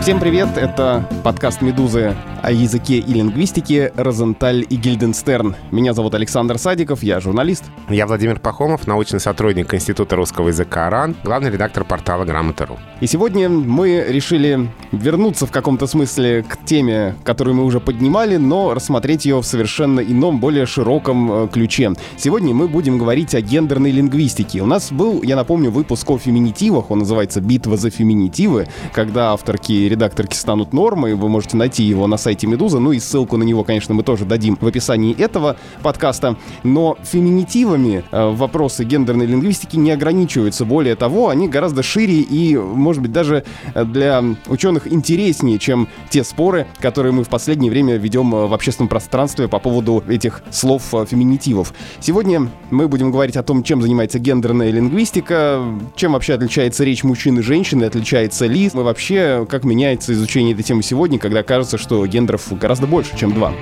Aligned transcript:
Всем 0.00 0.18
привет, 0.18 0.56
это 0.56 1.06
подкаст 1.22 1.60
«Медузы» 1.60 2.16
о 2.42 2.50
языке 2.50 2.96
и 2.96 3.12
лингвистике 3.12 3.92
«Розенталь 3.96 4.64
и 4.66 4.76
Гильденстерн». 4.76 5.54
Меня 5.70 5.92
зовут 5.92 6.14
Александр 6.14 6.56
Садиков, 6.56 7.02
я 7.02 7.20
журналист. 7.20 7.64
Я 7.90 8.06
Владимир 8.06 8.40
Пахомов, 8.40 8.86
научный 8.86 9.20
сотрудник 9.20 9.74
Института 9.74 10.16
русского 10.16 10.48
языка 10.48 10.88
РАН, 10.88 11.16
главный 11.22 11.50
редактор 11.50 11.84
портала 11.84 12.24
«Грамота.ру». 12.24 12.78
И 13.02 13.06
сегодня 13.06 13.50
мы 13.50 14.06
решили 14.08 14.70
вернуться 14.90 15.44
в 15.46 15.50
каком-то 15.50 15.86
смысле 15.86 16.44
к 16.48 16.64
теме, 16.64 17.14
которую 17.22 17.56
мы 17.56 17.64
уже 17.64 17.78
поднимали, 17.78 18.36
но 18.36 18.72
рассмотреть 18.72 19.26
ее 19.26 19.40
в 19.40 19.44
совершенно 19.44 20.00
ином, 20.00 20.40
более 20.40 20.64
широком 20.64 21.30
э, 21.30 21.48
ключе. 21.48 21.92
Сегодня 22.16 22.54
мы 22.54 22.68
будем 22.68 22.96
говорить 22.96 23.34
о 23.34 23.42
гендерной 23.42 23.90
лингвистике. 23.90 24.62
У 24.62 24.66
нас 24.66 24.92
был, 24.92 25.22
я 25.22 25.36
напомню, 25.36 25.70
выпуск 25.70 26.10
о 26.10 26.16
феминитивах, 26.16 26.90
он 26.90 27.00
называется 27.00 27.42
«Битва 27.42 27.76
за 27.76 27.90
феминитивы», 27.90 28.66
когда 28.94 29.34
авторки 29.34 29.89
редакторки 29.90 30.34
станут 30.34 30.72
нормой, 30.72 31.14
вы 31.14 31.28
можете 31.28 31.56
найти 31.56 31.82
его 31.82 32.06
на 32.06 32.16
сайте 32.16 32.46
Медуза, 32.46 32.78
ну 32.78 32.92
и 32.92 33.00
ссылку 33.00 33.36
на 33.36 33.42
него, 33.42 33.64
конечно, 33.64 33.94
мы 33.94 34.02
тоже 34.02 34.24
дадим 34.24 34.56
в 34.60 34.66
описании 34.66 35.18
этого 35.18 35.56
подкаста. 35.82 36.36
Но 36.62 36.96
феминитивами 37.02 38.04
э, 38.10 38.30
вопросы 38.30 38.84
гендерной 38.84 39.26
лингвистики 39.26 39.76
не 39.76 39.90
ограничиваются. 39.90 40.64
Более 40.64 40.94
того, 40.94 41.28
они 41.28 41.48
гораздо 41.48 41.82
шире 41.82 42.20
и, 42.20 42.56
может 42.56 43.02
быть, 43.02 43.12
даже 43.12 43.44
э, 43.74 43.84
для 43.84 44.22
ученых 44.46 44.90
интереснее, 44.90 45.58
чем 45.58 45.88
те 46.08 46.24
споры, 46.24 46.66
которые 46.78 47.12
мы 47.12 47.24
в 47.24 47.28
последнее 47.28 47.70
время 47.70 47.96
ведем 47.96 48.34
э, 48.34 48.46
в 48.46 48.54
общественном 48.54 48.88
пространстве 48.88 49.48
по 49.48 49.58
поводу 49.58 50.02
этих 50.08 50.42
слов 50.50 50.82
феминитивов. 50.82 51.74
Сегодня 52.00 52.48
мы 52.70 52.88
будем 52.88 53.10
говорить 53.10 53.36
о 53.36 53.42
том, 53.42 53.62
чем 53.62 53.82
занимается 53.82 54.18
гендерная 54.18 54.70
лингвистика, 54.70 55.62
чем 55.96 56.12
вообще 56.12 56.34
отличается 56.34 56.84
речь 56.84 57.04
мужчин 57.04 57.38
и 57.38 57.42
женщин, 57.42 57.82
отличается 57.82 58.46
ли 58.46 58.70
мы 58.74 58.82
вообще, 58.82 59.46
как 59.48 59.64
меняется 59.80 60.12
изучение 60.12 60.52
этой 60.52 60.62
темы 60.62 60.82
сегодня, 60.82 61.18
когда 61.18 61.42
кажется, 61.42 61.78
что 61.78 62.06
гендеров 62.06 62.52
гораздо 62.58 62.86
больше, 62.86 63.16
чем 63.16 63.32
два. 63.32 63.54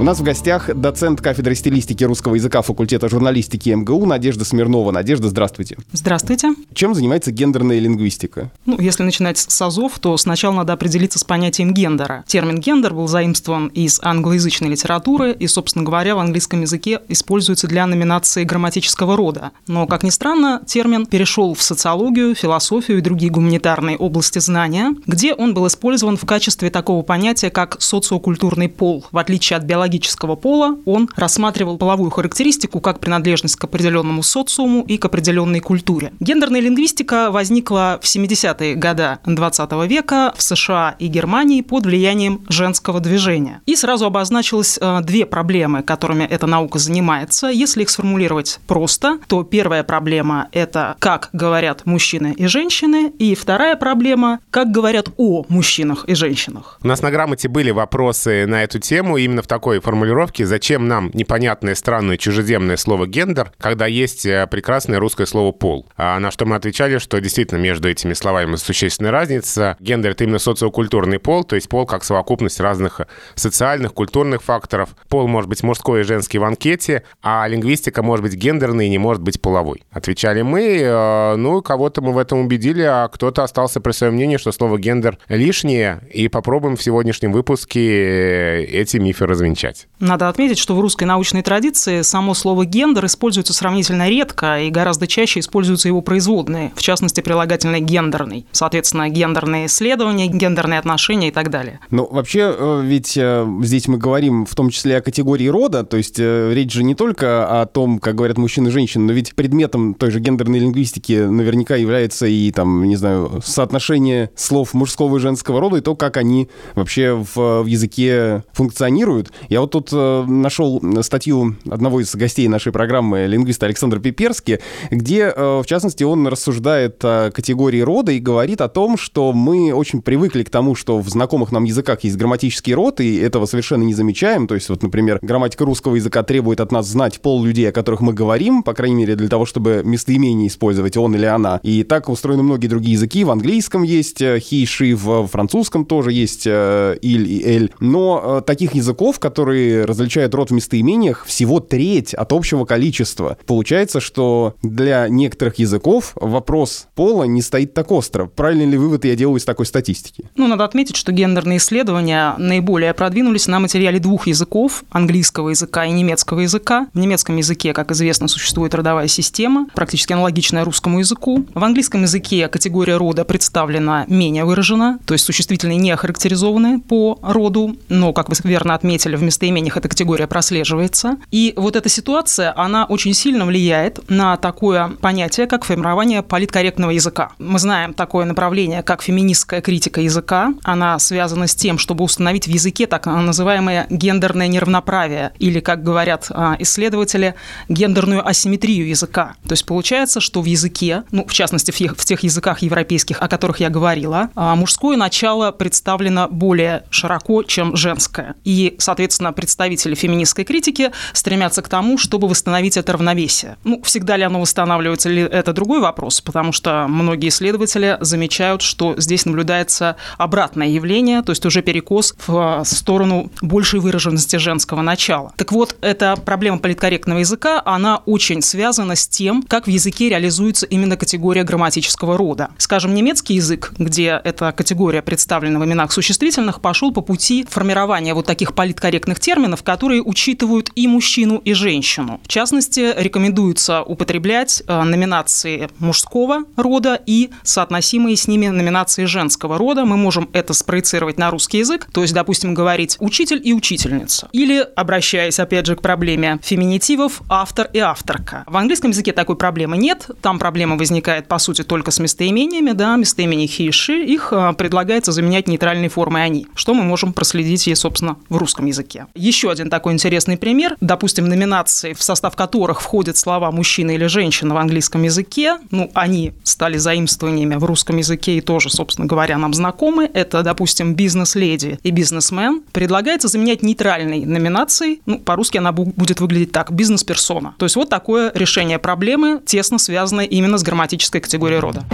У 0.00 0.04
нас 0.04 0.20
в 0.20 0.22
гостях 0.22 0.72
доцент 0.76 1.20
кафедры 1.20 1.56
стилистики 1.56 2.04
русского 2.04 2.36
языка 2.36 2.62
факультета 2.62 3.08
журналистики 3.08 3.70
МГУ 3.70 4.06
Надежда 4.06 4.44
Смирнова. 4.44 4.92
Надежда, 4.92 5.28
здравствуйте. 5.28 5.76
Здравствуйте. 5.90 6.54
Чем 6.72 6.94
занимается 6.94 7.32
гендерная 7.32 7.80
лингвистика? 7.80 8.52
Ну, 8.64 8.78
если 8.78 9.02
начинать 9.02 9.38
с 9.38 9.60
азов, 9.60 9.98
то 9.98 10.16
сначала 10.16 10.54
надо 10.54 10.74
определиться 10.74 11.18
с 11.18 11.24
понятием 11.24 11.74
гендера. 11.74 12.22
Термин 12.28 12.60
гендер 12.60 12.94
был 12.94 13.08
заимствован 13.08 13.66
из 13.74 13.98
англоязычной 14.00 14.68
литературы 14.68 15.32
и, 15.32 15.48
собственно 15.48 15.84
говоря, 15.84 16.14
в 16.14 16.20
английском 16.20 16.60
языке 16.60 17.00
используется 17.08 17.66
для 17.66 17.84
номинации 17.84 18.44
грамматического 18.44 19.16
рода. 19.16 19.50
Но, 19.66 19.88
как 19.88 20.04
ни 20.04 20.10
странно, 20.10 20.62
термин 20.64 21.06
перешел 21.06 21.54
в 21.54 21.62
социологию, 21.62 22.36
философию 22.36 22.98
и 22.98 23.00
другие 23.00 23.32
гуманитарные 23.32 23.96
области 23.96 24.38
знания, 24.38 24.94
где 25.06 25.34
он 25.34 25.54
был 25.54 25.66
использован 25.66 26.16
в 26.16 26.24
качестве 26.24 26.70
такого 26.70 27.02
понятия, 27.02 27.50
как 27.50 27.82
социокультурный 27.82 28.68
пол, 28.68 29.04
в 29.10 29.18
отличие 29.18 29.56
от 29.56 29.64
биологического 29.64 29.87
биологического 29.88 30.36
пола, 30.36 30.76
он 30.84 31.08
рассматривал 31.16 31.78
половую 31.78 32.10
характеристику 32.10 32.80
как 32.80 33.00
принадлежность 33.00 33.56
к 33.56 33.64
определенному 33.64 34.22
социуму 34.22 34.84
и 34.86 34.98
к 34.98 35.04
определенной 35.04 35.60
культуре. 35.60 36.12
Гендерная 36.20 36.60
лингвистика 36.60 37.30
возникла 37.30 37.98
в 38.02 38.06
70-е 38.06 38.74
годы 38.74 39.18
20 39.24 39.72
века 39.88 40.32
в 40.36 40.42
США 40.42 40.94
и 40.98 41.06
Германии 41.06 41.62
под 41.62 41.86
влиянием 41.86 42.44
женского 42.48 43.00
движения. 43.00 43.62
И 43.66 43.76
сразу 43.76 44.06
обозначилось 44.06 44.78
э, 44.80 45.00
две 45.02 45.24
проблемы, 45.24 45.82
которыми 45.82 46.24
эта 46.24 46.46
наука 46.46 46.78
занимается. 46.78 47.48
Если 47.48 47.82
их 47.82 47.90
сформулировать 47.90 48.60
просто, 48.66 49.18
то 49.26 49.42
первая 49.42 49.82
проблема– 49.82 50.48
это 50.52 50.96
как 50.98 51.30
говорят 51.32 51.86
мужчины 51.86 52.34
и 52.36 52.46
женщины, 52.46 53.12
и 53.18 53.34
вторая 53.34 53.76
проблема– 53.76 54.40
как 54.50 54.70
говорят 54.70 55.08
о 55.16 55.44
мужчинах 55.48 56.04
и 56.06 56.14
женщинах. 56.14 56.78
У 56.82 56.88
нас 56.88 57.02
на 57.02 57.10
грамоте 57.10 57.48
были 57.48 57.70
вопросы 57.70 58.46
на 58.46 58.62
эту 58.62 58.78
тему 58.78 59.16
именно 59.16 59.42
в 59.42 59.46
такой 59.46 59.77
такой 59.78 59.80
формулировки, 59.80 60.42
зачем 60.42 60.88
нам 60.88 61.10
непонятное, 61.14 61.74
странное, 61.74 62.16
чужеземное 62.16 62.76
слово 62.76 63.06
«гендер», 63.06 63.52
когда 63.58 63.86
есть 63.86 64.26
э, 64.26 64.46
прекрасное 64.50 64.98
русское 64.98 65.26
слово 65.26 65.52
«пол». 65.52 65.86
А 65.96 66.18
на 66.18 66.30
что 66.30 66.46
мы 66.46 66.56
отвечали, 66.56 66.98
что 66.98 67.20
действительно 67.20 67.58
между 67.58 67.88
этими 67.88 68.14
словами 68.14 68.56
существенная 68.56 69.12
разница. 69.12 69.76
Гендер— 69.80 70.10
это 70.12 70.24
именно 70.24 70.38
социокультурный 70.38 71.18
пол, 71.18 71.44
то 71.44 71.54
есть 71.54 71.68
пол 71.68 71.86
как 71.86 72.04
совокупность 72.04 72.60
разных 72.60 73.00
социальных, 73.34 73.94
культурных 73.94 74.42
факторов. 74.42 74.90
Пол 75.08 75.28
может 75.28 75.48
быть 75.48 75.62
мужской 75.62 76.00
и 76.00 76.04
женский 76.04 76.38
в 76.38 76.44
анкете, 76.44 77.02
а 77.22 77.46
лингвистика 77.48 78.02
может 78.02 78.24
быть 78.24 78.34
гендерной 78.34 78.86
и 78.86 78.90
не 78.90 78.98
может 78.98 79.22
быть 79.22 79.40
половой. 79.40 79.82
Отвечали 79.90 80.42
мы, 80.42 80.78
э, 80.80 81.36
ну, 81.36 81.62
кого-то 81.62 82.02
мы 82.02 82.12
в 82.12 82.18
этом 82.18 82.40
убедили, 82.40 82.82
а 82.82 83.08
кто-то 83.08 83.42
остался 83.42 83.80
при 83.80 83.92
своем 83.92 84.14
мнении, 84.14 84.38
что 84.38 84.52
слово 84.52 84.78
«гендер» 84.78 85.18
лишнее, 85.28 86.00
и 86.12 86.28
попробуем 86.28 86.76
в 86.76 86.82
сегодняшнем 86.82 87.32
выпуске 87.32 87.80
э, 87.80 88.64
эти 88.64 88.96
мифы 88.96 89.26
развенчать 89.26 89.67
отвечать. 89.68 89.88
Надо 90.00 90.28
отметить, 90.28 90.58
что 90.58 90.74
в 90.74 90.80
русской 90.80 91.04
научной 91.04 91.42
традиции 91.42 92.02
само 92.02 92.34
слово 92.34 92.64
«гендер» 92.64 93.06
используется 93.06 93.52
сравнительно 93.52 94.08
редко 94.08 94.60
и 94.60 94.70
гораздо 94.70 95.06
чаще 95.06 95.40
используются 95.40 95.88
его 95.88 96.00
производные, 96.02 96.72
в 96.74 96.82
частности, 96.82 97.20
прилагательный 97.20 97.80
«гендерный». 97.80 98.46
Соответственно, 98.52 99.08
гендерные 99.08 99.66
исследования, 99.66 100.28
гендерные 100.28 100.78
отношения 100.78 101.28
и 101.28 101.30
так 101.32 101.50
далее. 101.50 101.80
Ну, 101.90 102.08
вообще, 102.10 102.54
э, 102.56 102.82
ведь 102.84 103.16
э, 103.16 103.46
здесь 103.62 103.88
мы 103.88 103.98
говорим 103.98 104.46
в 104.46 104.54
том 104.54 104.70
числе 104.70 104.98
о 104.98 105.00
категории 105.00 105.48
рода, 105.48 105.84
то 105.84 105.96
есть 105.96 106.18
э, 106.18 106.52
речь 106.54 106.72
же 106.72 106.84
не 106.84 106.94
только 106.94 107.60
о 107.60 107.66
том, 107.66 107.98
как 107.98 108.14
говорят 108.14 108.38
мужчины 108.38 108.68
и 108.68 108.70
женщины, 108.70 109.04
но 109.04 109.12
ведь 109.12 109.34
предметом 109.34 109.94
той 109.94 110.10
же 110.10 110.20
гендерной 110.20 110.58
лингвистики 110.60 111.26
наверняка 111.26 111.76
является 111.76 112.26
и, 112.26 112.50
там, 112.52 112.84
не 112.84 112.96
знаю, 112.96 113.40
соотношение 113.44 114.30
слов 114.36 114.74
мужского 114.74 115.16
и 115.16 115.20
женского 115.20 115.60
рода 115.60 115.76
и 115.76 115.80
то, 115.80 115.96
как 115.96 116.16
они 116.16 116.48
вообще 116.74 117.12
в, 117.12 117.62
в 117.62 117.66
языке 117.66 118.44
функционируют. 118.52 119.32
Я 119.48 119.57
я 119.58 119.62
вот 119.62 119.72
тут 119.72 119.88
э, 119.92 120.24
нашел 120.28 120.80
статью 121.02 121.56
одного 121.68 122.00
из 122.00 122.14
гостей 122.14 122.46
нашей 122.46 122.70
программы, 122.70 123.26
лингвиста 123.26 123.66
Александра 123.66 123.98
Пиперски, 123.98 124.60
где, 124.92 125.32
э, 125.34 125.60
в 125.60 125.66
частности, 125.66 126.04
он 126.04 126.28
рассуждает 126.28 127.04
о 127.04 127.32
категории 127.32 127.80
рода 127.80 128.12
и 128.12 128.20
говорит 128.20 128.60
о 128.60 128.68
том, 128.68 128.96
что 128.96 129.32
мы 129.32 129.72
очень 129.72 130.00
привыкли 130.00 130.44
к 130.44 130.50
тому, 130.50 130.76
что 130.76 131.00
в 131.00 131.08
знакомых 131.08 131.50
нам 131.50 131.64
языках 131.64 132.04
есть 132.04 132.16
грамматический 132.16 132.72
род, 132.72 133.00
и 133.00 133.16
этого 133.16 133.46
совершенно 133.46 133.82
не 133.82 133.94
замечаем. 133.94 134.46
То 134.46 134.54
есть, 134.54 134.68
вот, 134.68 134.84
например, 134.84 135.18
грамматика 135.22 135.64
русского 135.64 135.96
языка 135.96 136.22
требует 136.22 136.60
от 136.60 136.70
нас 136.70 136.86
знать 136.86 137.20
пол 137.20 137.44
людей, 137.44 137.68
о 137.68 137.72
которых 137.72 138.00
мы 138.00 138.12
говорим, 138.12 138.62
по 138.62 138.74
крайней 138.74 138.94
мере, 138.94 139.16
для 139.16 139.28
того, 139.28 139.44
чтобы 139.44 139.82
местоимение 139.84 140.46
использовать 140.46 140.96
он 140.96 141.16
или 141.16 141.26
она. 141.26 141.58
И 141.64 141.82
так 141.82 142.08
устроены 142.08 142.44
многие 142.44 142.68
другие 142.68 142.92
языки. 142.92 143.24
В 143.24 143.30
английском 143.32 143.82
есть 143.82 144.22
he, 144.22 144.62
э, 144.62 144.64
she, 144.64 144.94
в 144.94 145.26
французском 145.26 145.84
тоже 145.84 146.12
есть 146.12 146.46
иль 146.46 147.28
и 147.28 147.42
эль. 147.44 147.72
Но 147.80 148.40
таких 148.46 148.76
языков, 148.76 149.18
которые 149.18 149.47
которые 149.48 149.86
различают 149.86 150.34
род 150.34 150.50
в 150.50 150.52
местоимениях, 150.52 151.24
всего 151.24 151.58
треть 151.58 152.12
от 152.12 152.34
общего 152.34 152.66
количества. 152.66 153.38
Получается, 153.46 153.98
что 153.98 154.54
для 154.62 155.08
некоторых 155.08 155.58
языков 155.58 156.12
вопрос 156.16 156.86
пола 156.94 157.24
не 157.24 157.40
стоит 157.40 157.72
так 157.72 157.90
остро. 157.90 158.26
Правильный 158.26 158.66
ли 158.66 158.76
вывод 158.76 159.06
я 159.06 159.16
делаю 159.16 159.38
из 159.38 159.46
такой 159.46 159.64
статистики? 159.64 160.24
Ну, 160.36 160.48
надо 160.48 160.64
отметить, 160.64 160.96
что 160.96 161.12
гендерные 161.12 161.56
исследования 161.56 162.34
наиболее 162.36 162.92
продвинулись 162.92 163.46
на 163.46 163.58
материале 163.58 163.98
двух 164.00 164.26
языков, 164.26 164.84
английского 164.90 165.48
языка 165.48 165.86
и 165.86 165.92
немецкого 165.92 166.40
языка. 166.40 166.88
В 166.92 166.98
немецком 166.98 167.38
языке, 167.38 167.72
как 167.72 167.90
известно, 167.92 168.28
существует 168.28 168.74
родовая 168.74 169.08
система, 169.08 169.68
практически 169.74 170.12
аналогичная 170.12 170.62
русскому 170.62 170.98
языку. 170.98 171.46
В 171.54 171.64
английском 171.64 172.02
языке 172.02 172.48
категория 172.48 172.98
рода 172.98 173.24
представлена 173.24 174.04
менее 174.08 174.44
выражена, 174.44 174.98
то 175.06 175.14
есть 175.14 175.24
существительные 175.24 175.78
не 175.78 175.90
охарактеризованы 175.90 176.82
по 176.82 177.18
роду, 177.22 177.74
но, 177.88 178.12
как 178.12 178.28
вы 178.28 178.34
верно 178.44 178.74
отметили, 178.74 179.16
в 179.16 179.22
местоимениях 179.28 179.76
эта 179.76 179.88
категория 179.88 180.26
прослеживается. 180.26 181.18
И 181.30 181.54
вот 181.56 181.76
эта 181.76 181.88
ситуация, 181.88 182.52
она 182.56 182.84
очень 182.84 183.14
сильно 183.14 183.46
влияет 183.46 184.08
на 184.10 184.36
такое 184.36 184.88
понятие, 185.00 185.46
как 185.46 185.64
формирование 185.64 186.22
политкорректного 186.22 186.90
языка. 186.90 187.30
Мы 187.38 187.58
знаем 187.58 187.94
такое 187.94 188.24
направление, 188.24 188.82
как 188.82 189.02
феминистская 189.02 189.60
критика 189.60 190.00
языка. 190.00 190.54
Она 190.64 190.98
связана 190.98 191.46
с 191.46 191.54
тем, 191.54 191.78
чтобы 191.78 192.04
установить 192.04 192.46
в 192.46 192.50
языке 192.50 192.86
так 192.86 193.06
называемое 193.06 193.86
гендерное 193.90 194.48
неравноправие, 194.48 195.32
или, 195.38 195.60
как 195.60 195.82
говорят 195.82 196.26
а, 196.30 196.56
исследователи, 196.58 197.34
гендерную 197.68 198.26
асимметрию 198.26 198.88
языка. 198.88 199.34
То 199.46 199.52
есть 199.52 199.66
получается, 199.66 200.20
что 200.20 200.40
в 200.40 200.46
языке, 200.46 201.04
ну, 201.10 201.26
в 201.26 201.32
частности, 201.32 201.70
в 201.70 202.04
тех 202.04 202.22
языках 202.22 202.62
европейских, 202.62 203.20
о 203.20 203.28
которых 203.28 203.60
я 203.60 203.68
говорила, 203.68 204.30
а, 204.34 204.56
мужское 204.56 204.96
начало 204.96 205.52
представлено 205.52 206.28
более 206.30 206.84
широко, 206.90 207.42
чем 207.42 207.76
женское. 207.76 208.34
И, 208.44 208.76
соответственно, 208.78 209.17
собственно, 209.18 209.32
представители 209.32 209.96
феминистской 209.96 210.44
критики 210.44 210.92
стремятся 211.12 211.60
к 211.60 211.68
тому, 211.68 211.98
чтобы 211.98 212.28
восстановить 212.28 212.76
это 212.76 212.92
равновесие. 212.92 213.56
Ну, 213.64 213.82
всегда 213.82 214.16
ли 214.16 214.22
оно 214.22 214.40
восстанавливается, 214.40 215.08
ли 215.08 215.22
это 215.22 215.52
другой 215.52 215.80
вопрос, 215.80 216.20
потому 216.20 216.52
что 216.52 216.86
многие 216.88 217.30
исследователи 217.30 217.98
замечают, 218.00 218.62
что 218.62 218.94
здесь 218.96 219.26
наблюдается 219.26 219.96
обратное 220.18 220.68
явление, 220.68 221.22
то 221.22 221.30
есть 221.32 221.44
уже 221.46 221.62
перекос 221.62 222.14
в 222.28 222.62
сторону 222.64 223.32
большей 223.42 223.80
выраженности 223.80 224.36
женского 224.36 224.82
начала. 224.82 225.32
Так 225.36 225.50
вот, 225.50 225.74
эта 225.80 226.14
проблема 226.16 226.58
политкорректного 226.58 227.18
языка, 227.18 227.60
она 227.64 228.02
очень 228.06 228.40
связана 228.40 228.94
с 228.94 229.08
тем, 229.08 229.42
как 229.42 229.66
в 229.66 229.70
языке 229.70 230.10
реализуется 230.10 230.64
именно 230.66 230.96
категория 230.96 231.42
грамматического 231.42 232.16
рода. 232.16 232.50
Скажем, 232.56 232.94
немецкий 232.94 233.34
язык, 233.34 233.72
где 233.78 234.20
эта 234.22 234.52
категория 234.52 235.02
представлена 235.02 235.58
в 235.58 235.64
именах 235.64 235.90
существительных, 235.90 236.60
пошел 236.60 236.92
по 236.92 237.00
пути 237.00 237.44
формирования 237.50 238.14
вот 238.14 238.26
таких 238.26 238.54
политкорректных 238.54 239.07
терминов, 239.16 239.62
которые 239.62 240.02
учитывают 240.02 240.70
и 240.74 240.86
мужчину, 240.86 241.38
и 241.44 241.52
женщину. 241.52 242.20
В 242.24 242.28
частности, 242.28 242.94
рекомендуется 242.96 243.82
употреблять 243.82 244.62
э, 244.66 244.82
номинации 244.82 245.68
мужского 245.78 246.44
рода 246.56 247.00
и 247.06 247.30
соотносимые 247.42 248.16
с 248.16 248.28
ними 248.28 248.48
номинации 248.48 249.04
женского 249.04 249.58
рода. 249.58 249.84
Мы 249.84 249.96
можем 249.96 250.28
это 250.32 250.52
спроецировать 250.52 251.18
на 251.18 251.30
русский 251.30 251.58
язык, 251.58 251.88
то 251.92 252.02
есть, 252.02 252.14
допустим, 252.14 252.54
говорить 252.54 252.96
«учитель» 253.00 253.40
и 253.42 253.52
«учительница». 253.52 254.28
Или, 254.32 254.66
обращаясь, 254.76 255.38
опять 255.38 255.66
же, 255.66 255.76
к 255.76 255.82
проблеме 255.82 256.38
феминитивов, 256.42 257.22
«автор» 257.28 257.68
и 257.72 257.78
«авторка». 257.78 258.44
В 258.46 258.56
английском 258.56 258.90
языке 258.90 259.12
такой 259.12 259.36
проблемы 259.36 259.76
нет, 259.76 260.10
там 260.20 260.38
проблема 260.38 260.76
возникает, 260.76 261.28
по 261.28 261.38
сути, 261.38 261.62
только 261.62 261.90
с 261.90 261.98
местоимениями, 261.98 262.72
да, 262.72 262.96
местоимения 262.96 263.46
he 263.46 263.66
и 263.66 263.70
she, 263.70 264.04
их 264.04 264.32
э, 264.32 264.52
предлагается 264.54 265.12
заменять 265.12 265.48
нейтральной 265.48 265.88
формой 265.88 266.24
«они», 266.24 266.46
что 266.54 266.74
мы 266.74 266.82
можем 266.82 267.12
проследить 267.12 267.68
и, 267.68 267.74
собственно, 267.74 268.16
в 268.28 268.36
русском 268.36 268.66
языке. 268.66 268.97
Еще 269.14 269.50
один 269.50 269.70
такой 269.70 269.92
интересный 269.92 270.36
пример, 270.36 270.76
допустим, 270.80 271.28
номинации, 271.28 271.92
в 271.92 272.02
состав 272.02 272.36
которых 272.36 272.80
входят 272.80 273.16
слова 273.16 273.50
«мужчина» 273.50 273.92
или 273.92 274.06
«женщина» 274.06 274.54
в 274.54 274.58
английском 274.58 275.02
языке, 275.02 275.58
ну, 275.70 275.90
они 275.94 276.32
стали 276.42 276.78
заимствованиями 276.78 277.56
в 277.56 277.64
русском 277.64 277.96
языке 277.96 278.36
и 278.36 278.40
тоже, 278.40 278.70
собственно 278.70 279.06
говоря, 279.06 279.38
нам 279.38 279.54
знакомы, 279.54 280.10
это, 280.12 280.42
допустим, 280.42 280.94
«бизнес-леди» 280.94 281.78
и 281.82 281.90
«бизнесмен», 281.90 282.62
предлагается 282.72 283.28
заменять 283.28 283.62
нейтральной 283.62 284.24
номинацией, 284.24 285.00
ну, 285.06 285.18
по-русски 285.18 285.58
она 285.58 285.72
будет 285.72 286.20
выглядеть 286.20 286.52
так, 286.52 286.72
«бизнес-персона». 286.72 287.54
То 287.58 287.66
есть 287.66 287.76
вот 287.76 287.88
такое 287.88 288.32
решение 288.34 288.78
проблемы 288.78 289.40
тесно 289.44 289.78
связано 289.78 290.22
именно 290.22 290.58
с 290.58 290.62
грамматической 290.62 291.20
категорией 291.20 291.60
рода. 291.60 291.84